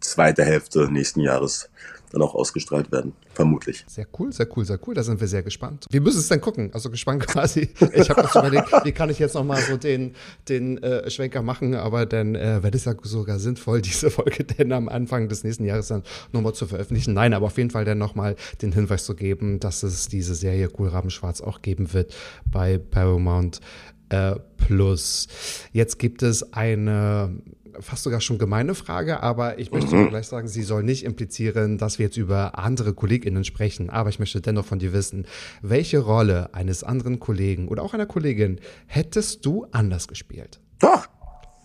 zweite 0.00 0.44
Hälfte 0.44 0.90
nächsten 0.90 1.20
Jahres 1.20 1.68
dann 2.12 2.22
auch 2.22 2.34
ausgestrahlt 2.34 2.92
werden, 2.92 3.12
vermutlich. 3.34 3.84
Sehr 3.86 4.06
cool, 4.18 4.32
sehr 4.32 4.46
cool, 4.56 4.64
sehr 4.64 4.78
cool. 4.86 4.94
Da 4.94 5.02
sind 5.02 5.20
wir 5.20 5.28
sehr 5.28 5.42
gespannt. 5.42 5.86
Wie 5.90 6.00
müssen 6.00 6.20
es 6.20 6.28
denn 6.28 6.40
gucken? 6.40 6.70
Also 6.72 6.90
gespannt 6.90 7.26
quasi. 7.26 7.70
Ich 7.92 8.10
habe 8.10 8.22
jetzt 8.22 8.34
überlegt, 8.34 8.70
wie 8.84 8.92
kann 8.92 9.10
ich 9.10 9.18
jetzt 9.18 9.34
nochmal 9.34 9.60
so 9.62 9.76
den, 9.76 10.14
den 10.48 10.78
äh, 10.82 11.10
Schwenker 11.10 11.42
machen, 11.42 11.74
aber 11.74 12.06
dann 12.06 12.34
äh, 12.34 12.62
wäre 12.62 12.70
das 12.70 12.84
ja 12.84 12.94
sogar 13.02 13.38
sinnvoll, 13.38 13.80
diese 13.82 14.10
Folge 14.10 14.44
denn 14.44 14.72
am 14.72 14.88
Anfang 14.88 15.28
des 15.28 15.44
nächsten 15.44 15.64
Jahres 15.64 15.88
dann 15.88 16.02
nochmal 16.32 16.54
zu 16.54 16.66
veröffentlichen. 16.66 17.14
Nein, 17.14 17.34
aber 17.34 17.46
auf 17.46 17.56
jeden 17.56 17.70
Fall 17.70 17.84
dann 17.84 17.98
nochmal 17.98 18.36
den 18.62 18.72
Hinweis 18.72 19.04
zu 19.04 19.14
geben, 19.14 19.60
dass 19.60 19.82
es 19.82 20.08
diese 20.08 20.34
Serie 20.34 20.70
Cool 20.78 20.88
Rabenschwarz 20.88 21.40
auch 21.40 21.62
geben 21.62 21.92
wird 21.92 22.14
bei 22.50 22.78
Paramount 22.78 23.60
äh, 24.08 24.36
Plus. 24.56 25.28
Jetzt 25.72 25.98
gibt 25.98 26.22
es 26.22 26.52
eine 26.52 27.36
fast 27.80 28.02
sogar 28.02 28.20
schon 28.20 28.38
gemeine 28.38 28.74
Frage, 28.74 29.22
aber 29.22 29.58
ich 29.58 29.70
möchte 29.70 29.94
mhm. 29.94 30.08
gleich 30.08 30.26
sagen, 30.26 30.48
sie 30.48 30.62
soll 30.62 30.82
nicht 30.82 31.04
implizieren, 31.04 31.78
dass 31.78 31.98
wir 31.98 32.06
jetzt 32.06 32.16
über 32.16 32.58
andere 32.58 32.94
KollegInnen 32.94 33.44
sprechen. 33.44 33.90
Aber 33.90 34.10
ich 34.10 34.18
möchte 34.18 34.40
dennoch 34.40 34.64
von 34.64 34.78
dir 34.78 34.92
wissen, 34.92 35.26
welche 35.62 35.98
Rolle 35.98 36.54
eines 36.54 36.84
anderen 36.84 37.20
Kollegen 37.20 37.68
oder 37.68 37.82
auch 37.82 37.94
einer 37.94 38.06
Kollegin 38.06 38.60
hättest 38.86 39.46
du 39.46 39.66
anders 39.72 40.08
gespielt? 40.08 40.60
Doch. 40.80 41.06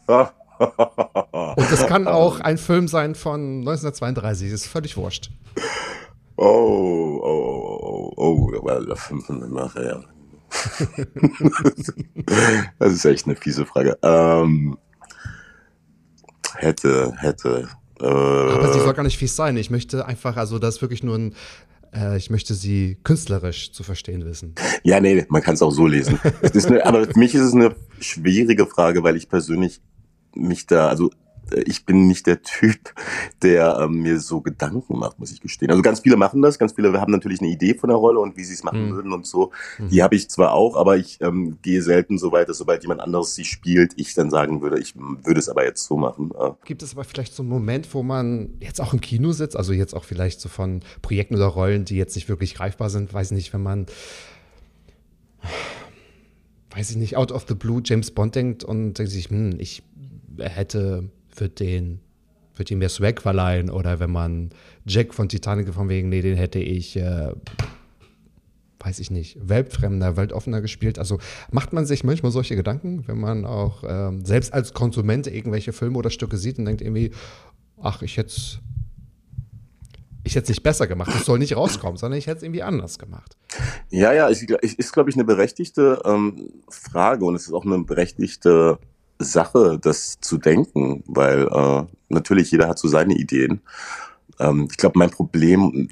Und 0.07 1.71
das 1.71 1.87
kann 1.87 2.07
auch 2.07 2.39
ein 2.39 2.57
Film 2.57 2.87
sein 2.87 3.15
von 3.15 3.59
1932, 3.59 4.51
ist 4.51 4.67
völlig 4.67 4.97
wurscht. 4.97 5.31
Oh, 6.35 7.19
oh, 7.23 8.13
oh, 8.17 8.19
oh, 8.19 8.19
oh, 8.51 8.51
ja. 9.79 10.03
das 12.79 12.93
ist 12.93 13.05
echt 13.05 13.25
eine 13.25 13.35
fiese 13.35 13.65
Frage. 13.65 13.97
Ähm, 14.03 14.77
hätte, 16.55 17.13
hätte. 17.17 17.69
Äh, 17.99 18.05
Aber 18.05 18.73
sie 18.73 18.79
soll 18.79 18.93
gar 18.93 19.03
nicht 19.03 19.17
fies 19.17 19.35
sein. 19.35 19.57
Ich 19.57 19.69
möchte 19.69 20.05
einfach, 20.05 20.37
also 20.37 20.59
das 20.59 20.75
ist 20.75 20.81
wirklich 20.81 21.03
nur 21.03 21.17
ein, 21.17 21.35
äh, 21.93 22.17
ich 22.17 22.29
möchte 22.29 22.53
sie 22.53 22.97
künstlerisch 23.03 23.71
zu 23.71 23.83
verstehen 23.83 24.25
wissen. 24.25 24.55
Ja, 24.83 24.99
nee, 24.99 25.25
man 25.29 25.41
kann 25.41 25.55
es 25.55 25.61
auch 25.61 25.71
so 25.71 25.87
lesen. 25.87 26.19
eine, 26.43 26.85
aber 26.85 27.05
für 27.05 27.19
mich 27.19 27.35
ist 27.35 27.41
es 27.41 27.53
eine 27.53 27.75
schwierige 27.99 28.65
Frage, 28.65 29.03
weil 29.03 29.15
ich 29.15 29.29
persönlich 29.29 29.81
mich 30.35 30.65
da, 30.65 30.87
also 30.87 31.11
ich 31.65 31.85
bin 31.85 32.07
nicht 32.07 32.27
der 32.27 32.41
Typ, 32.41 32.93
der 33.41 33.79
ähm, 33.81 34.01
mir 34.01 34.19
so 34.19 34.41
Gedanken 34.41 34.97
macht, 34.97 35.19
muss 35.19 35.31
ich 35.31 35.41
gestehen. 35.41 35.69
Also 35.69 35.81
ganz 35.81 36.01
viele 36.01 36.15
machen 36.15 36.41
das, 36.41 36.57
ganz 36.57 36.73
viele 36.73 36.99
haben 36.99 37.11
natürlich 37.11 37.41
eine 37.41 37.49
Idee 37.49 37.73
von 37.73 37.89
der 37.89 37.97
Rolle 37.97 38.19
und 38.19 38.37
wie 38.37 38.43
sie 38.43 38.53
es 38.53 38.63
machen 38.63 38.87
mhm. 38.87 38.91
würden 38.91 39.13
und 39.13 39.25
so. 39.25 39.51
Mhm. 39.77 39.89
Die 39.89 40.03
habe 40.03 40.15
ich 40.15 40.29
zwar 40.29 40.53
auch, 40.53 40.75
aber 40.75 40.97
ich 40.97 41.19
ähm, 41.21 41.57
gehe 41.61 41.81
selten 41.81 42.17
so 42.17 42.31
weit, 42.31 42.49
dass 42.49 42.57
sobald 42.57 42.83
jemand 42.83 43.01
anderes 43.01 43.35
sie 43.35 43.45
spielt, 43.45 43.93
ich 43.97 44.13
dann 44.13 44.29
sagen 44.29 44.61
würde, 44.61 44.79
ich 44.79 44.95
würde 44.95 45.39
es 45.39 45.49
aber 45.49 45.65
jetzt 45.65 45.85
so 45.85 45.97
machen. 45.97 46.31
Ja. 46.33 46.57
Gibt 46.65 46.83
es 46.83 46.93
aber 46.93 47.03
vielleicht 47.03 47.33
so 47.33 47.43
einen 47.43 47.49
Moment, 47.49 47.93
wo 47.93 48.03
man 48.03 48.51
jetzt 48.59 48.79
auch 48.79 48.93
im 48.93 49.01
Kino 49.01 49.31
sitzt, 49.31 49.57
also 49.57 49.73
jetzt 49.73 49.93
auch 49.93 50.03
vielleicht 50.03 50.39
so 50.39 50.49
von 50.49 50.81
Projekten 51.01 51.35
oder 51.35 51.47
Rollen, 51.47 51.85
die 51.85 51.97
jetzt 51.97 52.15
nicht 52.15 52.29
wirklich 52.29 52.55
greifbar 52.55 52.89
sind, 52.89 53.13
weiß 53.13 53.31
nicht, 53.31 53.53
wenn 53.53 53.63
man 53.63 53.87
weiß 56.73 56.91
ich 56.91 56.97
nicht, 56.97 57.17
out 57.17 57.31
of 57.31 57.45
the 57.47 57.55
blue 57.55 57.81
James 57.83 58.11
Bond 58.11 58.35
denkt 58.35 58.63
und 58.63 58.93
denkt 58.93 59.11
sich, 59.11 59.29
hm, 59.29 59.59
ich 59.59 59.83
hätte 60.39 61.09
wird 61.39 61.59
den 61.59 62.01
wird 62.55 62.69
ihm 62.69 62.79
mehr 62.79 62.89
Swag 62.89 63.21
verleihen 63.21 63.69
oder 63.69 63.99
wenn 63.99 64.11
man 64.11 64.51
Jack 64.85 65.13
von 65.13 65.29
Titanic 65.29 65.73
von 65.73 65.89
wegen, 65.89 66.09
nee, 66.09 66.21
den 66.21 66.37
hätte 66.37 66.59
ich, 66.59 66.95
äh, 66.95 67.31
weiß 68.79 68.99
ich 68.99 69.09
nicht, 69.09 69.37
weltfremder, 69.41 70.17
weltoffener 70.17 70.61
gespielt. 70.61 70.99
Also 70.99 71.19
macht 71.51 71.73
man 71.73 71.85
sich 71.85 72.03
manchmal 72.03 72.31
solche 72.31 72.55
Gedanken, 72.55 73.07
wenn 73.07 73.19
man 73.19 73.45
auch 73.45 73.83
ähm, 73.87 74.25
selbst 74.25 74.53
als 74.53 74.73
Konsument 74.73 75.27
irgendwelche 75.27 75.73
Filme 75.73 75.97
oder 75.97 76.09
Stücke 76.09 76.37
sieht 76.37 76.59
und 76.59 76.65
denkt 76.65 76.81
irgendwie, 76.81 77.11
ach, 77.81 78.01
ich 78.01 78.17
hätte 78.17 78.33
ich 80.23 80.35
hätte 80.35 80.43
es 80.43 80.49
nicht 80.49 80.61
besser 80.61 80.85
gemacht. 80.85 81.11
Das 81.11 81.25
soll 81.25 81.39
nicht 81.39 81.55
rauskommen, 81.55 81.97
sondern 81.97 82.19
ich 82.19 82.27
hätte 82.27 82.37
es 82.37 82.43
irgendwie 82.43 82.61
anders 82.61 82.99
gemacht. 82.99 83.37
Ja, 83.89 84.13
ja, 84.13 84.29
ich, 84.29 84.47
ich, 84.61 84.77
ist, 84.77 84.93
glaube 84.93 85.09
ich, 85.09 85.15
eine 85.15 85.25
berechtigte 85.25 85.99
ähm, 86.05 86.51
Frage 86.69 87.25
und 87.25 87.33
es 87.33 87.47
ist 87.47 87.53
auch 87.53 87.65
eine 87.65 87.83
berechtigte 87.83 88.77
Sache, 89.23 89.79
das 89.81 90.19
zu 90.19 90.37
denken, 90.37 91.03
weil 91.07 91.47
äh, 91.47 91.83
natürlich 92.09 92.51
jeder 92.51 92.67
hat 92.67 92.79
so 92.79 92.87
seine 92.87 93.15
Ideen. 93.15 93.61
Ähm, 94.39 94.67
ich 94.69 94.77
glaube, 94.77 94.99
mein 94.99 95.09
Problem 95.09 95.89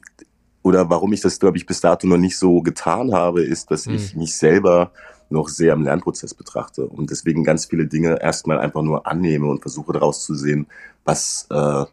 oder 0.62 0.90
warum 0.90 1.14
ich 1.14 1.22
das, 1.22 1.40
glaube 1.40 1.58
ich, 1.58 1.66
bis 1.66 1.82
dato 1.82 2.08
noch 2.08 2.18
nicht 2.18 2.38
so 2.38 2.62
getan 2.62 3.14
habe, 3.14 3.44
ist, 3.44 3.72
dass 3.72 3.86
hm. 3.86 3.96
ich 3.96 4.16
mich 4.16 4.38
selber 4.38 4.92
noch 5.30 5.48
sehr 5.48 5.74
im 5.74 5.84
Lernprozess 5.84 6.34
betrachte 6.34 6.86
und 6.86 7.12
deswegen 7.12 7.44
ganz 7.44 7.66
viele 7.66 7.86
Dinge 7.86 8.20
erstmal 8.22 8.60
einfach 8.60 8.82
nur 8.82 9.06
annehme 9.06 9.48
und 9.48 9.62
versuche 9.62 9.94
daraus 9.94 10.24
zu 10.24 10.34
sehen, 10.34 10.68
was 11.06 11.48
äh, 11.52 11.86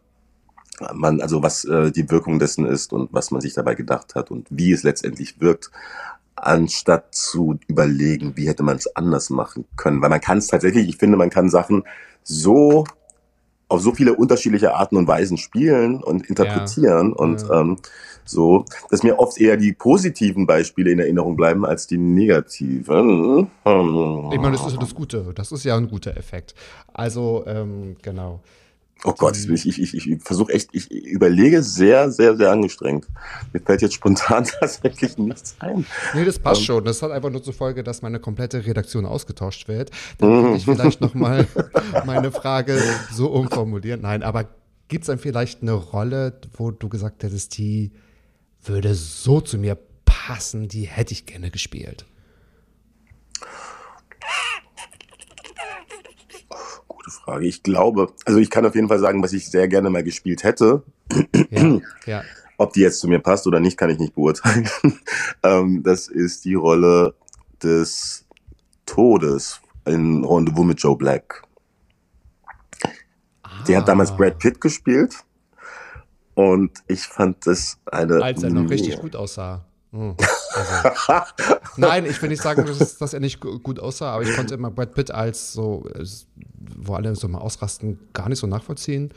man, 0.93 1.21
also 1.21 1.43
was 1.43 1.63
äh, 1.65 1.91
die 1.91 2.09
Wirkung 2.09 2.39
dessen 2.39 2.65
ist 2.65 2.93
und 2.93 3.13
was 3.13 3.31
man 3.31 3.41
sich 3.41 3.53
dabei 3.53 3.75
gedacht 3.75 4.15
hat 4.15 4.31
und 4.31 4.47
wie 4.49 4.71
es 4.71 4.83
letztendlich 4.83 5.39
wirkt, 5.39 5.71
anstatt 6.37 7.13
zu 7.13 7.59
überlegen, 7.67 8.37
wie 8.37 8.47
hätte 8.47 8.63
man 8.63 8.77
es 8.77 8.95
anders 8.95 9.29
machen 9.29 9.65
können. 9.75 10.01
Weil 10.01 10.09
man 10.09 10.21
kann 10.21 10.37
es 10.37 10.47
tatsächlich, 10.47 10.87
ich 10.87 10.97
finde, 10.97 11.17
man 11.17 11.29
kann 11.29 11.49
Sachen 11.49 11.83
so 12.23 12.85
auf 13.69 13.81
so 13.81 13.93
viele 13.93 14.15
unterschiedliche 14.15 14.75
Arten 14.75 14.95
und 14.95 15.07
Weisen 15.07 15.37
spielen 15.37 16.01
und 16.01 16.29
interpretieren 16.29 17.09
ja. 17.09 17.15
und 17.15 17.41
ja. 17.41 17.61
Ähm, 17.61 17.77
so, 18.23 18.65
dass 18.89 19.03
mir 19.03 19.19
oft 19.19 19.39
eher 19.39 19.55
die 19.55 19.71
positiven 19.71 20.45
Beispiele 20.45 20.91
in 20.91 20.99
Erinnerung 20.99 21.37
bleiben 21.37 21.65
als 21.65 21.87
die 21.87 21.97
negativen. 21.97 23.49
Ich 23.63 23.65
meine, 23.65 24.51
das 24.51 24.67
ist 24.67 24.73
ja 24.73 24.79
das 24.79 24.93
Gute. 24.93 25.31
Das 25.33 25.51
ist 25.53 25.63
ja 25.63 25.77
ein 25.77 25.87
guter 25.87 26.17
Effekt. 26.17 26.53
Also, 26.93 27.45
ähm, 27.47 27.95
genau. 28.01 28.41
Oh 29.03 29.13
Gott, 29.13 29.37
ich, 29.37 29.67
ich, 29.67 29.81
ich, 29.81 30.07
ich 30.07 30.21
versuche 30.23 30.51
echt, 30.53 30.69
ich 30.73 30.91
überlege 30.91 31.61
sehr, 31.61 32.11
sehr, 32.11 32.35
sehr 32.35 32.51
angestrengt. 32.51 33.07
Mir 33.53 33.59
fällt 33.59 33.81
jetzt 33.81 33.93
spontan 33.93 34.45
tatsächlich 34.59 35.17
nichts 35.17 35.55
ein. 35.59 35.85
Nee, 36.13 36.25
das 36.25 36.39
passt 36.39 36.61
um, 36.61 36.63
ähm. 36.63 36.65
schon. 36.65 36.85
Das 36.85 37.01
hat 37.01 37.11
einfach 37.11 37.29
nur 37.29 37.43
zur 37.43 37.53
Folge, 37.53 37.83
dass 37.83 38.01
meine 38.01 38.19
komplette 38.19 38.65
Redaktion 38.65 39.05
ausgetauscht 39.05 39.67
wird. 39.67 39.91
Dann 40.17 40.43
würde 40.43 40.57
ich 40.57 40.65
vielleicht 40.65 41.01
nochmal 41.01 41.47
meine 42.05 42.31
Frage 42.31 42.81
so 43.11 43.27
umformulieren. 43.29 44.01
Nein, 44.01 44.23
aber 44.23 44.49
gibt 44.87 45.03
es 45.03 45.07
dann 45.07 45.19
vielleicht 45.19 45.61
eine 45.61 45.73
Rolle, 45.73 46.39
wo 46.53 46.71
du 46.71 46.89
gesagt 46.89 47.23
hättest, 47.23 47.57
die 47.57 47.91
würde 48.63 48.95
so 48.95 49.41
zu 49.41 49.57
mir 49.57 49.77
passen, 50.05 50.67
die 50.67 50.83
hätte 50.83 51.13
ich 51.13 51.25
gerne 51.25 51.51
gespielt? 51.51 52.05
Gute 57.07 57.11
Frage. 57.11 57.47
Ich 57.47 57.63
glaube, 57.63 58.13
also 58.25 58.39
ich 58.39 58.49
kann 58.49 58.65
auf 58.65 58.75
jeden 58.75 58.87
Fall 58.87 58.99
sagen, 58.99 59.23
was 59.23 59.33
ich 59.33 59.49
sehr 59.49 59.67
gerne 59.67 59.89
mal 59.89 60.03
gespielt 60.03 60.43
hätte. 60.43 60.83
Ja, 61.49 61.79
ja. 62.05 62.23
Ob 62.57 62.73
die 62.73 62.81
jetzt 62.81 62.99
zu 62.99 63.07
mir 63.07 63.19
passt 63.19 63.47
oder 63.47 63.59
nicht, 63.59 63.77
kann 63.77 63.89
ich 63.89 63.99
nicht 63.99 64.15
beurteilen. 64.15 64.67
ähm, 65.43 65.83
das 65.83 66.07
ist 66.07 66.43
die 66.45 66.55
Rolle 66.55 67.13
des 67.61 68.25
Todes 68.85 69.61
in 69.85 70.23
Rendezvous 70.25 70.65
mit 70.65 70.81
Joe 70.81 70.97
Black. 70.97 71.43
Ah. 73.43 73.63
Der 73.67 73.77
hat 73.77 73.87
damals 73.87 74.15
Brad 74.15 74.39
Pitt 74.39 74.59
gespielt. 74.59 75.15
Und 76.33 76.83
ich 76.87 77.01
fand 77.01 77.45
das 77.47 77.79
eine. 77.85 78.21
Als 78.21 78.43
er 78.43 78.49
noch 78.49 78.69
richtig 78.69 78.99
gut 78.99 79.15
aussah. 79.15 79.66
Hm. 79.91 80.15
Also, 80.53 81.23
nein, 81.77 82.05
ich 82.05 82.21
will 82.21 82.29
nicht 82.29 82.41
sagen, 82.41 82.65
dass, 82.65 82.97
dass, 82.97 83.13
er 83.13 83.19
nicht 83.19 83.39
gut 83.39 83.79
aussah, 83.79 84.11
aber 84.11 84.23
ich 84.23 84.35
konnte 84.35 84.53
immer 84.53 84.71
Brad 84.71 84.93
Pitt 84.93 85.11
als 85.11 85.53
so, 85.53 85.85
wo 86.77 86.95
alle 86.95 87.15
so 87.15 87.27
mal 87.27 87.39
ausrasten, 87.39 87.99
gar 88.13 88.29
nicht 88.29 88.39
so 88.39 88.47
nachvollziehen. 88.47 89.13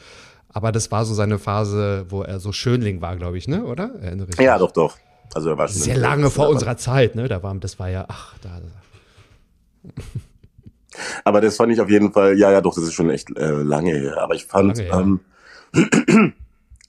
Aber 0.53 0.73
das 0.73 0.91
war 0.91 1.05
so 1.05 1.15
seine 1.15 1.39
Phase, 1.39 2.07
wo 2.09 2.23
er 2.23 2.41
so 2.41 2.53
Schönling 2.53 3.01
war, 3.01 3.17
glaube 3.17 3.39
ich, 3.39 3.47
ne? 3.47 3.65
Oder? 3.65 3.95
Erinnere 4.01 4.29
ich 4.31 4.39
ja, 4.39 4.59
doch, 4.59 4.73
doch. 4.73 4.97
Also 5.33 5.51
er 5.51 5.59
war 5.59 5.69
sehr 5.69 5.97
lange 5.97 6.29
vor 6.29 6.49
unserer 6.49 6.77
Zeit, 6.77 7.15
ne? 7.15 7.29
Da 7.29 7.43
war, 7.43 7.55
das 7.55 7.79
war 7.79 7.89
ja, 7.89 8.07
ach, 8.09 8.35
da. 8.39 8.61
Aber 11.25 11.41
das 11.41 11.57
fand 11.57 11.73
ich 11.73 11.81
auf 11.81 11.89
jeden 11.89 12.13
Fall, 12.13 12.37
ja, 12.37 12.51
ja, 12.51 12.61
doch, 12.61 12.75
das 12.75 12.83
ist 12.85 12.95
schon 12.95 13.11
echt 13.11 13.37
äh, 13.37 13.51
lange 13.51 13.93
her. 13.93 14.21
Aber 14.21 14.35
ich 14.35 14.45
fand 14.45 14.81
ähm, 14.81 15.21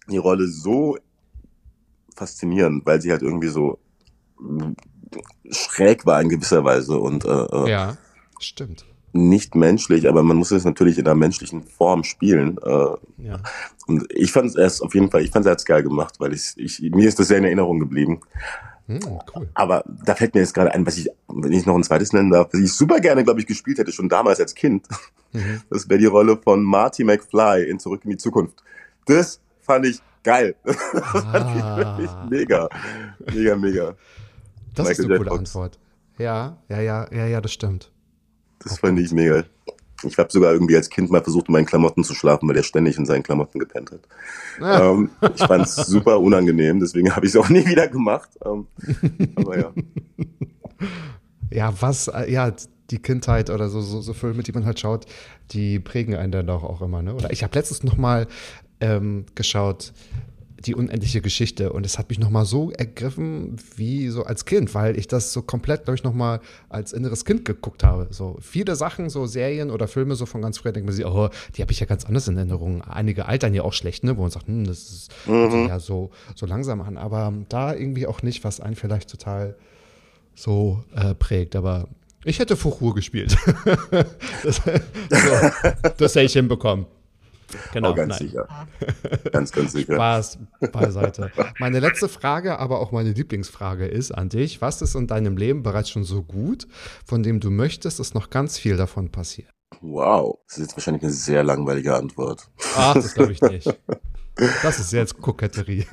die 0.09 0.17
Rolle 0.17 0.47
so 0.47 0.97
faszinierend, 2.21 2.85
weil 2.85 3.01
sie 3.01 3.11
halt 3.11 3.23
irgendwie 3.23 3.47
so 3.47 3.79
schräg 5.49 6.05
war 6.05 6.21
in 6.21 6.29
gewisser 6.29 6.63
Weise 6.63 6.99
und 6.99 7.25
äh, 7.25 7.29
äh, 7.29 7.69
ja, 7.69 7.97
stimmt. 8.39 8.85
Nicht 9.13 9.55
menschlich, 9.55 10.07
aber 10.07 10.23
man 10.23 10.37
muss 10.37 10.51
es 10.51 10.63
natürlich 10.63 10.97
in 10.97 11.05
einer 11.05 11.15
menschlichen 11.15 11.63
Form 11.63 12.03
spielen. 12.03 12.57
Äh, 12.63 13.25
ja. 13.27 13.39
Und 13.87 14.05
ich 14.13 14.31
fand 14.31 14.55
es 14.55 14.81
auf 14.81 14.93
jeden 14.93 15.09
Fall, 15.09 15.21
ich 15.23 15.31
fand 15.31 15.45
es 15.45 15.65
geil 15.65 15.83
gemacht, 15.83 16.15
weil 16.19 16.31
ich, 16.33 16.53
ich, 16.55 16.79
mir 16.79 17.09
ist 17.09 17.19
das 17.19 17.27
sehr 17.27 17.39
in 17.39 17.43
Erinnerung 17.43 17.79
geblieben. 17.79 18.21
Hm, 18.87 18.99
cool. 19.35 19.49
Aber 19.53 19.83
da 20.05 20.15
fällt 20.15 20.33
mir 20.33 20.41
jetzt 20.41 20.53
gerade 20.53 20.73
ein, 20.73 20.85
was 20.85 20.97
ich, 20.97 21.09
wenn 21.27 21.51
ich 21.51 21.65
noch 21.65 21.75
ein 21.75 21.83
zweites 21.83 22.13
nennen 22.13 22.29
darf, 22.29 22.53
was 22.53 22.61
ich 22.61 22.71
super 22.71 22.99
gerne, 22.99 23.23
glaube 23.23 23.41
ich, 23.41 23.47
gespielt 23.47 23.79
hätte, 23.79 23.91
schon 23.91 24.07
damals 24.07 24.39
als 24.39 24.55
Kind. 24.55 24.87
Mhm. 25.33 25.61
Das 25.69 25.89
wäre 25.89 25.99
die 25.99 26.05
Rolle 26.05 26.37
von 26.37 26.63
Marty 26.63 27.03
McFly 27.03 27.63
in 27.69 27.79
Zurück 27.79 28.01
in 28.05 28.11
die 28.11 28.17
Zukunft. 28.17 28.63
Das 29.05 29.41
fand 29.61 29.85
ich 29.87 30.01
geil. 30.23 30.55
Ah. 31.13 32.27
mega. 32.29 32.69
Mega, 33.33 33.55
mega. 33.55 33.95
Das 34.75 34.87
Michael 34.87 35.05
ist 35.05 35.11
eine 35.11 35.17
coole 35.17 35.31
Antwort. 35.31 35.79
Ja, 36.17 36.57
ja, 36.69 36.81
ja, 36.81 37.07
ja, 37.11 37.25
ja, 37.25 37.41
das 37.41 37.53
stimmt. 37.53 37.91
Das 38.59 38.79
fand 38.79 38.99
ich 38.99 39.11
mega. 39.11 39.43
Ich 40.03 40.17
habe 40.17 40.31
sogar 40.31 40.53
irgendwie 40.53 40.75
als 40.75 40.89
Kind 40.89 41.11
mal 41.11 41.21
versucht, 41.21 41.47
in 41.47 41.53
meinen 41.53 41.65
Klamotten 41.65 42.03
zu 42.03 42.13
schlafen, 42.13 42.47
weil 42.47 42.55
der 42.55 42.63
ständig 42.63 42.97
in 42.97 43.05
seinen 43.05 43.23
Klamotten 43.23 43.59
gepennt 43.59 43.91
hat. 43.91 44.01
Ah. 44.59 44.89
Ähm, 44.91 45.09
ich 45.35 45.43
fand 45.43 45.65
es 45.65 45.75
super 45.87 46.19
unangenehm, 46.19 46.79
deswegen 46.79 47.15
habe 47.15 47.25
ich 47.25 47.33
es 47.33 47.37
auch 47.37 47.49
nie 47.49 47.65
wieder 47.65 47.87
gemacht. 47.87 48.29
Ähm, 48.45 48.67
aber 49.35 49.57
ja. 49.59 49.73
Ja, 51.53 51.73
was, 51.81 52.07
äh, 52.07 52.31
ja, 52.31 52.53
die 52.91 52.99
Kindheit 52.99 53.49
oder 53.49 53.69
so, 53.69 53.81
so, 53.81 54.01
so 54.01 54.13
Filme, 54.13 54.41
die 54.41 54.53
man 54.53 54.65
halt 54.65 54.79
schaut, 54.79 55.05
die 55.51 55.79
prägen 55.79 56.15
einen 56.15 56.31
dann 56.31 56.47
doch 56.47 56.63
auch 56.63 56.81
immer, 56.81 57.01
ne? 57.01 57.13
Oder 57.13 57.31
ich 57.31 57.43
habe 57.43 57.55
letztens 57.55 57.83
noch 57.83 57.97
mal 57.97 58.27
ähm, 58.81 59.25
geschaut, 59.35 59.93
die 60.65 60.75
unendliche 60.75 61.21
Geschichte. 61.21 61.73
Und 61.73 61.85
es 61.85 61.97
hat 61.97 62.09
mich 62.09 62.19
nochmal 62.19 62.45
so 62.45 62.71
ergriffen 62.71 63.55
wie 63.75 64.09
so 64.09 64.23
als 64.23 64.45
Kind, 64.45 64.73
weil 64.75 64.97
ich 64.97 65.07
das 65.07 65.33
so 65.33 65.41
komplett, 65.41 65.85
glaube 65.85 65.95
ich, 65.95 66.03
nochmal 66.03 66.39
als 66.69 66.93
inneres 66.93 67.25
Kind 67.25 67.45
geguckt 67.45 67.83
habe. 67.83 68.07
So 68.11 68.37
viele 68.41 68.75
Sachen, 68.75 69.09
so 69.09 69.25
Serien 69.25 69.71
oder 69.71 69.87
Filme 69.87 70.15
so 70.15 70.25
von 70.25 70.41
ganz 70.41 70.59
früher, 70.59 70.71
denkt 70.71 70.87
man 70.87 70.95
sich, 70.95 71.05
oh, 71.05 71.29
die 71.55 71.61
habe 71.61 71.71
ich 71.71 71.79
ja 71.79 71.85
ganz 71.85 72.05
anders 72.05 72.27
in 72.27 72.37
Erinnerung. 72.37 72.81
Einige 72.81 73.25
altern 73.25 73.53
ja 73.53 73.63
auch 73.63 73.73
schlecht, 73.73 74.03
ne, 74.03 74.17
wo 74.17 74.21
man 74.21 74.31
sagt, 74.31 74.47
hm, 74.47 74.65
das 74.65 74.91
ist 74.91 75.11
mhm. 75.27 75.67
ja 75.67 75.79
so, 75.79 76.11
so 76.35 76.45
langsam 76.45 76.81
an. 76.81 76.97
Aber 76.97 77.33
da 77.49 77.73
irgendwie 77.73 78.07
auch 78.07 78.21
nicht, 78.21 78.43
was 78.43 78.59
einen 78.59 78.75
vielleicht 78.75 79.09
total 79.09 79.55
so 80.35 80.83
äh, 80.95 81.15
prägt. 81.15 81.55
Aber 81.55 81.87
ich 82.23 82.39
hätte 82.39 82.55
Fuchur 82.55 82.93
gespielt. 82.93 83.35
das, 84.43 84.55
so, 85.09 85.91
das 85.97 86.15
hätte 86.15 86.25
ich 86.25 86.33
hinbekommen. 86.33 86.85
Genau, 87.73 87.91
oh, 87.91 87.95
ganz 87.95 88.19
nein. 88.19 88.27
sicher. 88.27 88.47
Ganz, 89.31 89.51
ganz 89.51 89.71
sicher. 89.71 89.93
Spaß 89.95 90.39
beiseite. 90.71 91.31
Meine 91.59 91.79
letzte 91.79 92.09
Frage, 92.09 92.59
aber 92.59 92.79
auch 92.79 92.91
meine 92.91 93.11
Lieblingsfrage 93.11 93.87
ist 93.87 94.11
an 94.11 94.29
dich. 94.29 94.61
Was 94.61 94.81
ist 94.81 94.95
in 94.95 95.07
deinem 95.07 95.37
Leben 95.37 95.63
bereits 95.63 95.89
schon 95.89 96.03
so 96.03 96.23
gut, 96.23 96.67
von 97.05 97.23
dem 97.23 97.39
du 97.39 97.49
möchtest, 97.49 97.99
dass 97.99 98.13
noch 98.13 98.29
ganz 98.29 98.57
viel 98.57 98.77
davon 98.77 99.11
passiert? 99.11 99.49
Wow, 99.81 100.39
das 100.47 100.57
ist 100.57 100.63
jetzt 100.63 100.77
wahrscheinlich 100.77 101.03
eine 101.03 101.11
sehr 101.11 101.43
langweilige 101.43 101.95
Antwort. 101.95 102.49
Ach, 102.75 102.93
das 102.93 103.13
glaube 103.13 103.31
ich 103.31 103.41
nicht. 103.41 103.79
Das 104.63 104.79
ist 104.79 104.93
jetzt 104.93 105.21
Koketterie. 105.21 105.85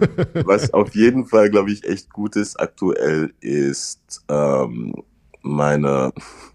Was 0.45 0.73
auf 0.73 0.95
jeden 0.95 1.27
Fall, 1.27 1.51
glaube 1.51 1.71
ich, 1.73 1.85
echt 1.85 2.11
gut 2.11 2.37
ist 2.37 2.59
aktuell, 2.59 3.35
ist 3.41 4.25
ähm, 4.29 4.95
meine, 5.43 6.13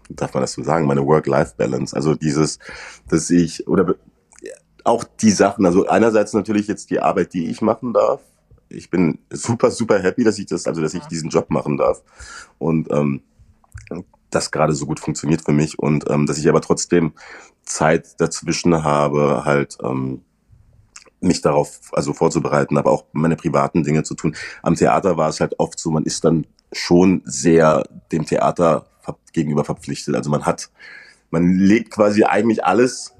darf 0.08 0.34
man 0.34 0.42
das 0.42 0.52
so 0.52 0.62
sagen, 0.62 0.86
meine 0.86 1.06
Work-Life-Balance. 1.06 1.94
Also 1.94 2.14
dieses, 2.14 2.58
dass 3.08 3.30
ich, 3.30 3.68
oder 3.68 3.94
auch 4.84 5.04
die 5.04 5.30
Sachen, 5.30 5.66
also 5.66 5.86
einerseits 5.86 6.34
natürlich 6.34 6.68
jetzt 6.68 6.90
die 6.90 7.00
Arbeit, 7.00 7.32
die 7.32 7.50
ich 7.50 7.62
machen 7.62 7.92
darf. 7.92 8.20
Ich 8.68 8.90
bin 8.90 9.18
super, 9.30 9.70
super 9.70 9.98
happy, 9.98 10.24
dass 10.24 10.38
ich 10.38 10.46
das, 10.46 10.66
also 10.66 10.82
dass 10.82 10.94
ich 10.94 11.04
diesen 11.04 11.30
Job 11.30 11.50
machen 11.50 11.76
darf. 11.76 12.02
Und 12.58 12.90
ähm, 12.90 13.22
das 14.30 14.50
gerade 14.50 14.74
so 14.74 14.86
gut 14.86 15.00
funktioniert 15.00 15.42
für 15.42 15.52
mich 15.52 15.78
und 15.78 16.10
ähm, 16.10 16.26
dass 16.26 16.38
ich 16.38 16.48
aber 16.48 16.60
trotzdem 16.60 17.12
Zeit 17.62 18.20
dazwischen 18.20 18.84
habe, 18.84 19.44
halt 19.44 19.78
ähm, 19.82 20.22
mich 21.20 21.40
darauf 21.40 21.80
also 21.92 22.12
vorzubereiten, 22.12 22.76
aber 22.76 22.90
auch 22.90 23.06
meine 23.12 23.36
privaten 23.36 23.82
Dinge 23.82 24.02
zu 24.02 24.14
tun. 24.14 24.36
Am 24.62 24.74
Theater 24.74 25.16
war 25.16 25.28
es 25.28 25.40
halt 25.40 25.58
oft 25.58 25.78
so, 25.78 25.90
man 25.90 26.04
ist 26.04 26.24
dann 26.24 26.46
schon 26.72 27.22
sehr 27.24 27.84
dem 28.12 28.26
Theater 28.26 28.86
gegenüber 29.32 29.64
verpflichtet. 29.64 30.14
Also 30.14 30.30
man 30.30 30.44
hat, 30.44 30.70
man 31.30 31.58
legt 31.58 31.92
quasi 31.92 32.24
eigentlich 32.24 32.64
alles 32.64 33.13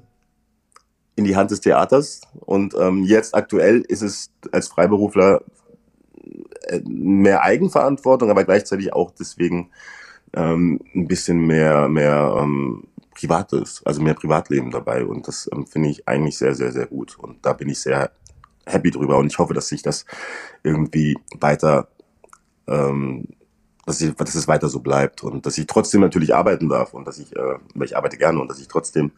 in 1.15 1.23
die 1.23 1.35
Hand 1.35 1.51
des 1.51 1.61
Theaters. 1.61 2.21
Und 2.41 2.75
ähm, 2.79 3.03
jetzt 3.03 3.35
aktuell 3.35 3.81
ist 3.81 4.01
es 4.01 4.31
als 4.51 4.67
Freiberufler 4.67 5.41
äh, 6.67 6.81
mehr 6.85 7.43
Eigenverantwortung, 7.43 8.29
aber 8.29 8.43
gleichzeitig 8.43 8.93
auch 8.93 9.11
deswegen 9.11 9.69
ähm, 10.33 10.79
ein 10.93 11.07
bisschen 11.07 11.39
mehr, 11.45 11.87
mehr 11.87 12.35
ähm, 12.39 12.83
Privates, 13.13 13.81
also 13.85 14.01
mehr 14.01 14.13
Privatleben 14.13 14.71
dabei. 14.71 15.05
Und 15.05 15.27
das 15.27 15.49
ähm, 15.53 15.65
finde 15.65 15.89
ich 15.89 16.07
eigentlich 16.07 16.37
sehr, 16.37 16.55
sehr, 16.55 16.71
sehr 16.71 16.87
gut. 16.87 17.17
Und 17.17 17.45
da 17.45 17.53
bin 17.53 17.69
ich 17.69 17.79
sehr 17.79 18.11
happy 18.65 18.91
drüber. 18.91 19.17
Und 19.17 19.27
ich 19.27 19.39
hoffe, 19.39 19.53
dass 19.53 19.67
sich 19.67 19.81
das 19.81 20.05
irgendwie 20.63 21.17
weiter, 21.39 21.87
ähm, 22.67 23.27
dass, 23.85 24.01
ich, 24.01 24.13
dass 24.15 24.35
es 24.35 24.47
weiter 24.47 24.67
so 24.67 24.79
bleibt 24.79 25.23
und 25.23 25.45
dass 25.45 25.57
ich 25.57 25.67
trotzdem 25.67 26.01
natürlich 26.01 26.35
arbeiten 26.35 26.67
darf 26.67 26.93
und 26.93 27.07
dass 27.07 27.19
ich, 27.19 27.35
äh, 27.35 27.57
weil 27.73 27.85
ich 27.85 27.95
arbeite 27.95 28.17
gerne 28.17 28.39
und 28.39 28.49
dass 28.49 28.59
ich 28.59 28.67
trotzdem 28.67 29.11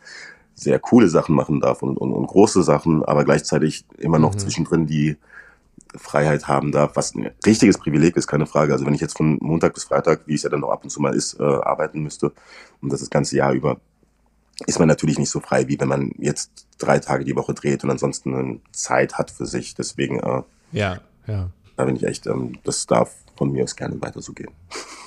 sehr 0.57 0.79
coole 0.79 1.07
Sachen 1.07 1.35
machen 1.35 1.61
darf 1.61 1.83
und, 1.83 1.97
und, 1.97 2.11
und 2.11 2.27
große 2.27 2.63
Sachen, 2.63 3.05
aber 3.05 3.23
gleichzeitig 3.23 3.85
immer 3.97 4.17
noch 4.17 4.33
mhm. 4.33 4.39
zwischendrin 4.39 4.87
die 4.87 5.17
Freiheit 5.95 6.47
haben 6.47 6.71
darf, 6.71 6.95
was 6.95 7.15
ein 7.15 7.29
richtiges 7.45 7.77
Privileg 7.77 8.17
ist, 8.17 8.27
keine 8.27 8.47
Frage. 8.47 8.73
Also 8.73 8.85
wenn 8.85 8.93
ich 8.93 9.01
jetzt 9.01 9.17
von 9.17 9.37
Montag 9.39 9.75
bis 9.75 9.85
Freitag, 9.85 10.21
wie 10.25 10.33
es 10.33 10.43
ja 10.43 10.49
dann 10.49 10.61
noch 10.61 10.71
ab 10.71 10.83
und 10.83 10.89
zu 10.89 10.99
mal 10.99 11.13
ist, 11.13 11.39
äh, 11.39 11.43
arbeiten 11.43 12.01
müsste 12.01 12.33
und 12.81 12.91
das 12.91 12.99
das 13.01 13.09
ganze 13.09 13.37
Jahr 13.37 13.53
über, 13.53 13.79
ist 14.65 14.79
man 14.79 14.87
natürlich 14.87 15.19
nicht 15.19 15.29
so 15.29 15.39
frei, 15.39 15.67
wie 15.67 15.79
wenn 15.79 15.87
man 15.87 16.11
jetzt 16.17 16.67
drei 16.79 16.97
Tage 16.97 17.23
die 17.23 17.35
Woche 17.35 17.53
dreht 17.53 17.83
und 17.83 17.91
ansonsten 17.91 18.61
Zeit 18.71 19.19
hat 19.19 19.29
für 19.29 19.45
sich. 19.45 19.75
Deswegen, 19.75 20.19
äh, 20.19 20.41
ja, 20.71 20.99
ja. 21.27 21.49
Da 21.75 21.85
bin 21.85 21.95
ich 21.95 22.03
echt, 22.03 22.25
ähm, 22.25 22.57
das 22.63 22.87
darf 22.87 23.13
von 23.35 23.51
mir 23.51 23.63
aus 23.63 23.75
gerne 23.75 24.01
weiter 24.01 24.21
so 24.21 24.33
gehen. 24.33 24.49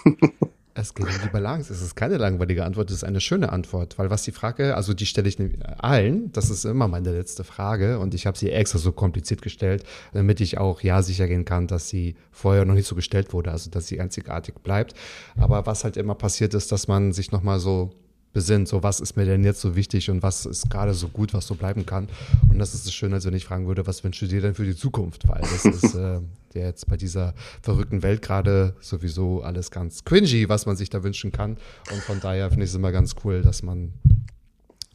Es 0.74 0.94
geht 0.94 1.06
um 1.06 1.12
die 1.22 1.28
Balance. 1.28 1.72
Es 1.72 1.82
ist 1.82 1.96
keine 1.96 2.16
langweilige 2.16 2.64
Antwort, 2.64 2.90
es 2.90 2.96
ist 2.96 3.04
eine 3.04 3.20
schöne 3.20 3.50
Antwort, 3.52 3.98
weil 3.98 4.10
was 4.10 4.22
die 4.22 4.32
Frage, 4.32 4.76
also 4.76 4.94
die 4.94 5.06
stelle 5.06 5.28
ich 5.28 5.38
allen, 5.78 6.30
das 6.32 6.48
ist 6.50 6.64
immer 6.64 6.86
meine 6.86 7.12
letzte 7.12 7.44
Frage 7.44 7.98
und 7.98 8.14
ich 8.14 8.26
habe 8.26 8.38
sie 8.38 8.50
extra 8.50 8.78
so 8.78 8.92
kompliziert 8.92 9.42
gestellt, 9.42 9.84
damit 10.12 10.40
ich 10.40 10.58
auch 10.58 10.82
ja 10.82 11.02
sicher 11.02 11.26
gehen 11.26 11.44
kann, 11.44 11.66
dass 11.66 11.88
sie 11.88 12.14
vorher 12.30 12.64
noch 12.64 12.74
nicht 12.74 12.86
so 12.86 12.94
gestellt 12.94 13.32
wurde, 13.32 13.50
also 13.50 13.70
dass 13.70 13.88
sie 13.88 14.00
einzigartig 14.00 14.54
bleibt. 14.62 14.94
Aber 15.36 15.66
was 15.66 15.84
halt 15.84 15.96
immer 15.96 16.14
passiert 16.14 16.54
ist, 16.54 16.70
dass 16.70 16.86
man 16.88 17.12
sich 17.12 17.32
nochmal 17.32 17.58
so 17.58 17.90
besinnt, 18.32 18.68
so 18.68 18.82
was 18.82 19.00
ist 19.00 19.16
mir 19.16 19.24
denn 19.24 19.44
jetzt 19.44 19.60
so 19.60 19.74
wichtig 19.74 20.10
und 20.10 20.22
was 20.22 20.46
ist 20.46 20.70
gerade 20.70 20.94
so 20.94 21.08
gut, 21.08 21.34
was 21.34 21.46
so 21.46 21.54
bleiben 21.54 21.86
kann. 21.86 22.08
Und 22.48 22.58
das 22.58 22.74
ist 22.74 22.86
es 22.86 22.94
schön, 22.94 23.12
als 23.12 23.24
wenn 23.24 23.34
ich 23.34 23.44
fragen 23.44 23.66
würde, 23.66 23.86
was 23.86 24.04
wünschst 24.04 24.22
du 24.22 24.26
dir 24.26 24.40
denn 24.40 24.54
für 24.54 24.64
die 24.64 24.76
Zukunft? 24.76 25.26
Weil 25.28 25.40
das 25.40 25.64
ist 25.82 25.94
äh, 25.94 26.20
jetzt 26.54 26.86
bei 26.88 26.96
dieser 26.96 27.34
verrückten 27.62 28.02
Welt 28.02 28.22
gerade 28.22 28.74
sowieso 28.80 29.42
alles 29.42 29.70
ganz 29.70 30.04
cringy, 30.04 30.48
was 30.48 30.66
man 30.66 30.76
sich 30.76 30.90
da 30.90 31.02
wünschen 31.02 31.32
kann. 31.32 31.56
Und 31.90 32.02
von 32.02 32.20
daher 32.20 32.50
finde 32.50 32.64
ich 32.64 32.70
es 32.70 32.76
immer 32.76 32.92
ganz 32.92 33.16
cool, 33.24 33.42
dass 33.42 33.62
man 33.62 33.92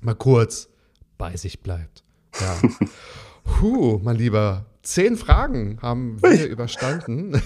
mal 0.01 0.15
kurz 0.15 0.69
bei 1.17 1.35
sich 1.35 1.59
bleibt. 1.61 2.03
Ja. 2.39 2.61
Puh, 3.43 3.99
mein 4.03 4.15
Lieber, 4.15 4.65
Zehn 4.85 5.17
Fragen 5.17 5.79
haben 5.81 6.21
wir 6.21 6.47
überstanden. 6.47 7.33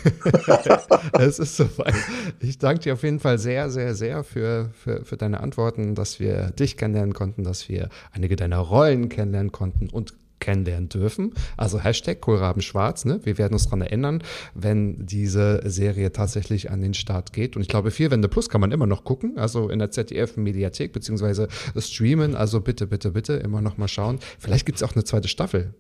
es 1.13 1.39
ist 1.39 1.55
soweit. 1.55 1.95
Ich 2.41 2.57
danke 2.57 2.81
dir 2.81 2.93
auf 2.93 3.03
jeden 3.03 3.21
Fall 3.21 3.39
sehr, 3.39 3.69
sehr, 3.69 3.95
sehr 3.95 4.25
für, 4.25 4.71
für, 4.73 5.05
für 5.05 5.15
deine 5.15 5.39
Antworten, 5.39 5.95
dass 5.95 6.19
wir 6.19 6.51
dich 6.51 6.75
kennenlernen 6.75 7.13
konnten, 7.13 7.45
dass 7.45 7.69
wir 7.69 7.87
einige 8.11 8.35
deiner 8.35 8.57
Rollen 8.57 9.07
kennenlernen 9.07 9.53
konnten 9.53 9.89
und 9.89 10.15
kennenlernen 10.41 10.89
dürfen. 10.89 11.33
Also 11.55 11.79
Hashtag 11.79 12.19
Kohlrabenschwarz. 12.19 13.05
Ne? 13.05 13.21
Wir 13.23 13.37
werden 13.37 13.53
uns 13.53 13.63
daran 13.63 13.81
erinnern, 13.81 14.21
wenn 14.53 15.05
diese 15.05 15.61
Serie 15.63 16.11
tatsächlich 16.11 16.71
an 16.71 16.81
den 16.81 16.93
Start 16.93 17.31
geht. 17.31 17.55
Und 17.55 17.61
ich 17.61 17.69
glaube, 17.69 17.91
vier 17.91 18.11
Wände 18.11 18.27
Plus 18.27 18.49
kann 18.49 18.59
man 18.59 18.73
immer 18.73 18.85
noch 18.85 19.05
gucken. 19.05 19.37
Also 19.37 19.69
in 19.69 19.79
der 19.79 19.91
ZDF-Mediathek 19.91 20.91
beziehungsweise 20.91 21.47
streamen. 21.77 22.35
Also 22.35 22.59
bitte, 22.59 22.85
bitte, 22.85 23.11
bitte 23.11 23.33
immer 23.33 23.61
noch 23.61 23.77
mal 23.77 23.87
schauen. 23.87 24.19
Vielleicht 24.39 24.65
gibt 24.65 24.77
es 24.77 24.83
auch 24.83 24.93
eine 24.93 25.05
zweite 25.05 25.29
Staffel. 25.29 25.73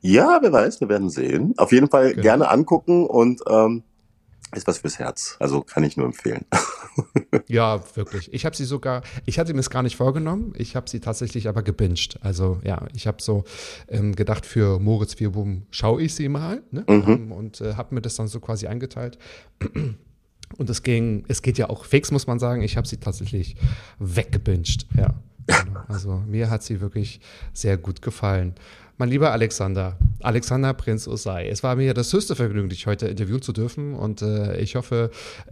Ja, 0.00 0.38
wer 0.40 0.52
weiß, 0.52 0.80
wir 0.80 0.88
werden 0.88 1.10
sehen. 1.10 1.54
Auf 1.56 1.72
jeden 1.72 1.88
Fall 1.88 2.10
genau. 2.10 2.22
gerne 2.22 2.48
angucken 2.48 3.06
und 3.06 3.40
ähm, 3.48 3.82
ist 4.54 4.66
was 4.66 4.78
fürs 4.78 4.98
Herz. 4.98 5.36
Also 5.40 5.62
kann 5.62 5.82
ich 5.84 5.96
nur 5.96 6.06
empfehlen. 6.06 6.44
ja, 7.48 7.82
wirklich. 7.94 8.32
Ich 8.32 8.46
habe 8.46 8.56
sie 8.56 8.64
sogar, 8.64 9.02
ich 9.24 9.38
hatte 9.38 9.52
mir 9.52 9.60
es 9.60 9.70
gar 9.70 9.82
nicht 9.82 9.96
vorgenommen, 9.96 10.52
ich 10.56 10.76
habe 10.76 10.88
sie 10.88 11.00
tatsächlich 11.00 11.48
aber 11.48 11.62
gebinged. 11.62 12.18
Also 12.22 12.60
ja, 12.64 12.86
ich 12.94 13.06
habe 13.06 13.20
so 13.20 13.44
ähm, 13.88 14.14
gedacht, 14.14 14.46
für 14.46 14.78
Moritz 14.78 15.14
Vierbum 15.14 15.66
schaue 15.70 16.02
ich 16.02 16.14
sie 16.14 16.28
mal 16.28 16.62
ne? 16.70 16.84
mhm. 16.88 17.04
ähm, 17.06 17.32
und 17.32 17.60
äh, 17.60 17.74
habe 17.74 17.94
mir 17.94 18.02
das 18.02 18.16
dann 18.16 18.28
so 18.28 18.40
quasi 18.40 18.66
eingeteilt. 18.66 19.18
Und 20.58 20.70
es 20.70 20.84
ging, 20.84 21.24
es 21.26 21.42
geht 21.42 21.58
ja 21.58 21.68
auch 21.68 21.84
fix, 21.84 22.12
muss 22.12 22.28
man 22.28 22.38
sagen. 22.38 22.62
Ich 22.62 22.76
habe 22.76 22.86
sie 22.86 22.98
tatsächlich 22.98 23.56
weggebinged. 23.98 24.86
Ja. 24.96 25.14
Genau. 25.46 25.80
Also 25.88 26.22
mir 26.26 26.50
hat 26.50 26.62
sie 26.62 26.80
wirklich 26.80 27.20
sehr 27.52 27.76
gut 27.76 28.02
gefallen. 28.02 28.54
Mein 28.98 29.10
lieber 29.10 29.30
Alexander, 29.30 29.98
Alexander 30.20 30.72
Prinz 30.72 31.06
Osei, 31.06 31.48
es 31.48 31.62
war 31.62 31.76
mir 31.76 31.92
das 31.92 32.10
höchste 32.14 32.34
Vergnügen, 32.34 32.70
dich 32.70 32.86
heute 32.86 33.08
interviewen 33.08 33.42
zu 33.42 33.52
dürfen 33.52 33.92
und 33.92 34.22
äh, 34.22 34.56
ich 34.56 34.74
hoffe, 34.74 35.10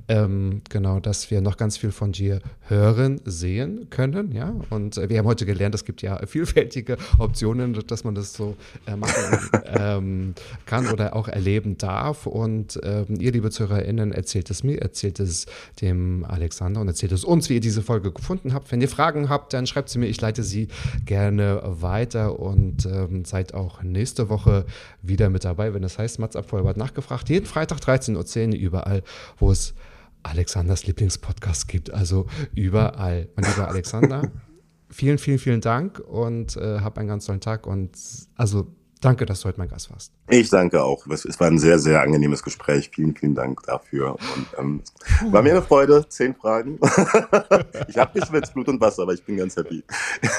ähm, 0.09 0.63
genau, 0.71 0.99
dass 0.99 1.31
wir 1.31 1.43
noch 1.43 1.59
ganz 1.59 1.77
viel 1.77 1.93
von 1.93 2.13
dir 2.13 2.41
hören, 2.69 3.21
sehen 3.27 3.89
können, 3.91 4.33
ja. 4.33 4.55
Und 4.71 4.97
äh, 4.97 5.11
wir 5.11 5.19
haben 5.19 5.27
heute 5.27 5.45
gelernt, 5.45 5.75
es 5.75 5.85
gibt 5.85 6.01
ja 6.01 6.25
vielfältige 6.27 6.97
Optionen, 7.19 7.75
dass 7.87 8.05
man 8.05 8.15
das 8.15 8.33
so 8.33 8.57
äh, 8.87 8.97
machen 8.97 9.51
ähm, 9.67 10.35
kann 10.65 10.89
oder 10.89 11.15
auch 11.15 11.29
erleben 11.29 11.77
darf. 11.77 12.27
Und 12.27 12.81
ähm, 12.83 13.21
ihr, 13.21 13.33
liebe 13.33 13.51
ZuhörerInnen, 13.51 14.13
erzählt 14.13 14.49
es 14.49 14.65
mir, 14.65 14.81
erzählt 14.81 15.21
es 15.21 15.45
dem 15.83 16.25
Alexander 16.25 16.81
und 16.81 16.89
erzählt 16.89 17.13
es 17.13 17.25
uns, 17.25 17.51
wie 17.51 17.55
ihr 17.55 17.61
diese 17.61 17.83
Folge 17.83 18.11
gefunden 18.11 18.55
habt. 18.55 18.73
Wenn 18.73 18.81
ihr 18.81 18.89
Fragen 18.89 19.29
habt, 19.29 19.53
dann 19.53 19.67
schreibt 19.67 19.91
sie 19.91 19.99
mir, 19.99 20.07
ich 20.07 20.21
leite 20.23 20.43
sie 20.43 20.69
gerne 21.05 21.61
weiter 21.65 22.41
und 22.41 22.87
ähm, 22.87 23.27
seid 23.35 23.53
auch 23.53 23.83
nächste 23.83 24.29
Woche 24.29 24.65
wieder 25.03 25.29
mit 25.29 25.45
dabei, 25.45 25.75
wenn 25.75 25.83
es 25.83 25.99
heißt, 25.99 26.21
Mats 26.21 26.37
ab 26.37 26.49
Vollbart 26.49 26.77
nachgefragt. 26.77 27.29
Jeden 27.29 27.47
Freitag 27.47 27.81
13.10 27.81 28.51
Uhr 28.51 28.55
überall, 28.55 29.03
wo 29.39 29.51
es 29.51 29.75
Alexanders 30.23 30.87
Lieblingspodcast 30.87 31.67
gibt. 31.67 31.93
Also 31.93 32.27
überall. 32.55 33.29
Mein 33.35 33.51
lieber 33.51 33.67
Alexander, 33.67 34.31
vielen, 34.89 35.19
vielen, 35.19 35.41
vielen 35.41 35.61
Dank 35.61 35.99
und 35.99 36.57
äh, 36.57 36.79
hab 36.79 36.97
einen 36.97 37.09
ganz 37.09 37.27
tollen 37.27 37.41
Tag 37.41 37.67
und 37.67 37.99
also 38.37 38.69
Danke, 39.05 39.27
dass 39.27 39.43
du 39.43 39.49
heute 39.49 39.59
mein 39.59 39.69
Gast 39.69 39.91
warst. 39.91 40.13
Ich 40.31 40.49
danke 40.49 40.83
auch. 40.83 41.07
Es 41.09 41.39
war 41.39 41.49
ein 41.49 41.59
sehr, 41.59 41.79
sehr 41.79 42.01
angenehmes 42.01 42.43
Gespräch. 42.43 42.91
Vielen, 42.91 43.15
vielen 43.15 43.35
Dank 43.35 43.63
dafür. 43.65 44.13
Und, 44.13 44.47
ähm, 44.59 44.83
war 45.31 45.43
mir 45.43 45.51
eine 45.51 45.61
Freude. 45.61 46.09
Zehn 46.09 46.35
Fragen. 46.35 46.79
ich 47.89 47.99
habe 47.99 48.19
geschwitzt, 48.19 48.55
Blut 48.55 48.67
und 48.69 48.81
Wasser, 48.81 49.03
aber 49.03 49.13
ich 49.13 49.23
bin 49.23 49.37
ganz 49.37 49.57
happy. 49.57 49.85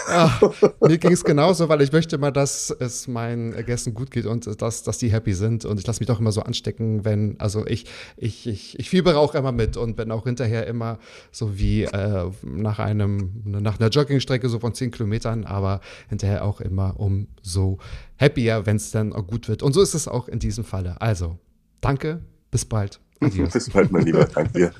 Ach, 0.07 0.41
mir 0.81 0.97
ging 0.97 1.11
es 1.11 1.23
genauso, 1.23 1.69
weil 1.69 1.81
ich 1.81 1.91
möchte 1.91 2.17
mal, 2.17 2.31
dass 2.31 2.75
es 2.79 3.07
meinen 3.07 3.51
Gästen 3.67 3.93
gut 3.93 4.09
geht 4.09 4.25
und 4.25 4.59
dass, 4.59 4.81
dass 4.81 4.97
die 4.97 5.11
happy 5.11 5.33
sind. 5.33 5.63
Und 5.65 5.79
ich 5.79 5.85
lasse 5.85 5.99
mich 5.99 6.07
doch 6.07 6.19
immer 6.19 6.31
so 6.31 6.41
anstecken, 6.41 7.05
wenn, 7.05 7.39
also 7.39 7.67
ich, 7.67 7.85
ich, 8.17 8.47
ich, 8.47 8.79
ich 8.79 8.89
fiebere 8.89 9.19
auch 9.19 9.35
immer 9.35 9.51
mit 9.51 9.77
und 9.77 9.95
bin 9.95 10.09
auch 10.09 10.23
hinterher 10.23 10.65
immer 10.65 10.97
so 11.31 11.59
wie 11.59 11.83
äh, 11.83 12.31
nach 12.41 12.79
einem, 12.79 13.43
nach 13.45 13.79
einer 13.79 13.89
Joggingstrecke 13.89 14.49
so 14.49 14.59
von 14.59 14.73
zehn 14.73 14.89
Kilometern, 14.89 15.43
aber 15.43 15.81
hinterher 16.09 16.43
auch 16.43 16.61
immer 16.61 16.99
umso 16.99 17.77
happier, 18.19 18.65
wenn 18.65 18.77
es 18.77 18.91
dann 18.91 19.13
auch 19.13 19.27
gut 19.27 19.47
wird. 19.47 19.63
Und 19.63 19.73
so 19.73 19.81
ist 19.81 19.93
es 19.93 20.07
auch 20.07 20.27
in 20.27 20.39
diesem 20.39 20.63
Falle. 20.63 20.99
Also, 21.01 21.37
danke, 21.81 22.21
bis 22.51 22.65
bald. 22.65 22.99
Adios. 23.21 23.53
bis 23.53 23.69
bald, 23.69 23.91
mein 23.91 24.05
Lieber. 24.05 24.25
Danke 24.25 24.53
dir. 24.53 24.71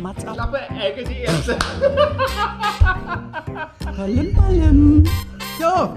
Mats 0.00 0.24
Klappe, 0.24 0.58
Ecke, 0.58 1.04
die 1.04 1.20
erste. 1.20 1.54
Ballim, 3.96 4.34
ballim. 4.34 5.04
So. 5.60 5.94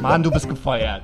Mann, 0.00 0.22
du 0.22 0.30
bist 0.30 0.48
gefeuert. 0.48 1.02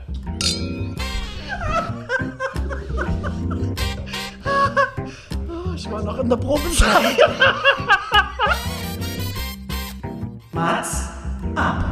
ich 5.87 5.93
war 5.93 6.03
noch 6.03 6.19
in 6.19 6.29
der 6.29 6.37
Probezeit. 6.37 7.17
Mats 10.53 11.09
ab. 11.55 11.85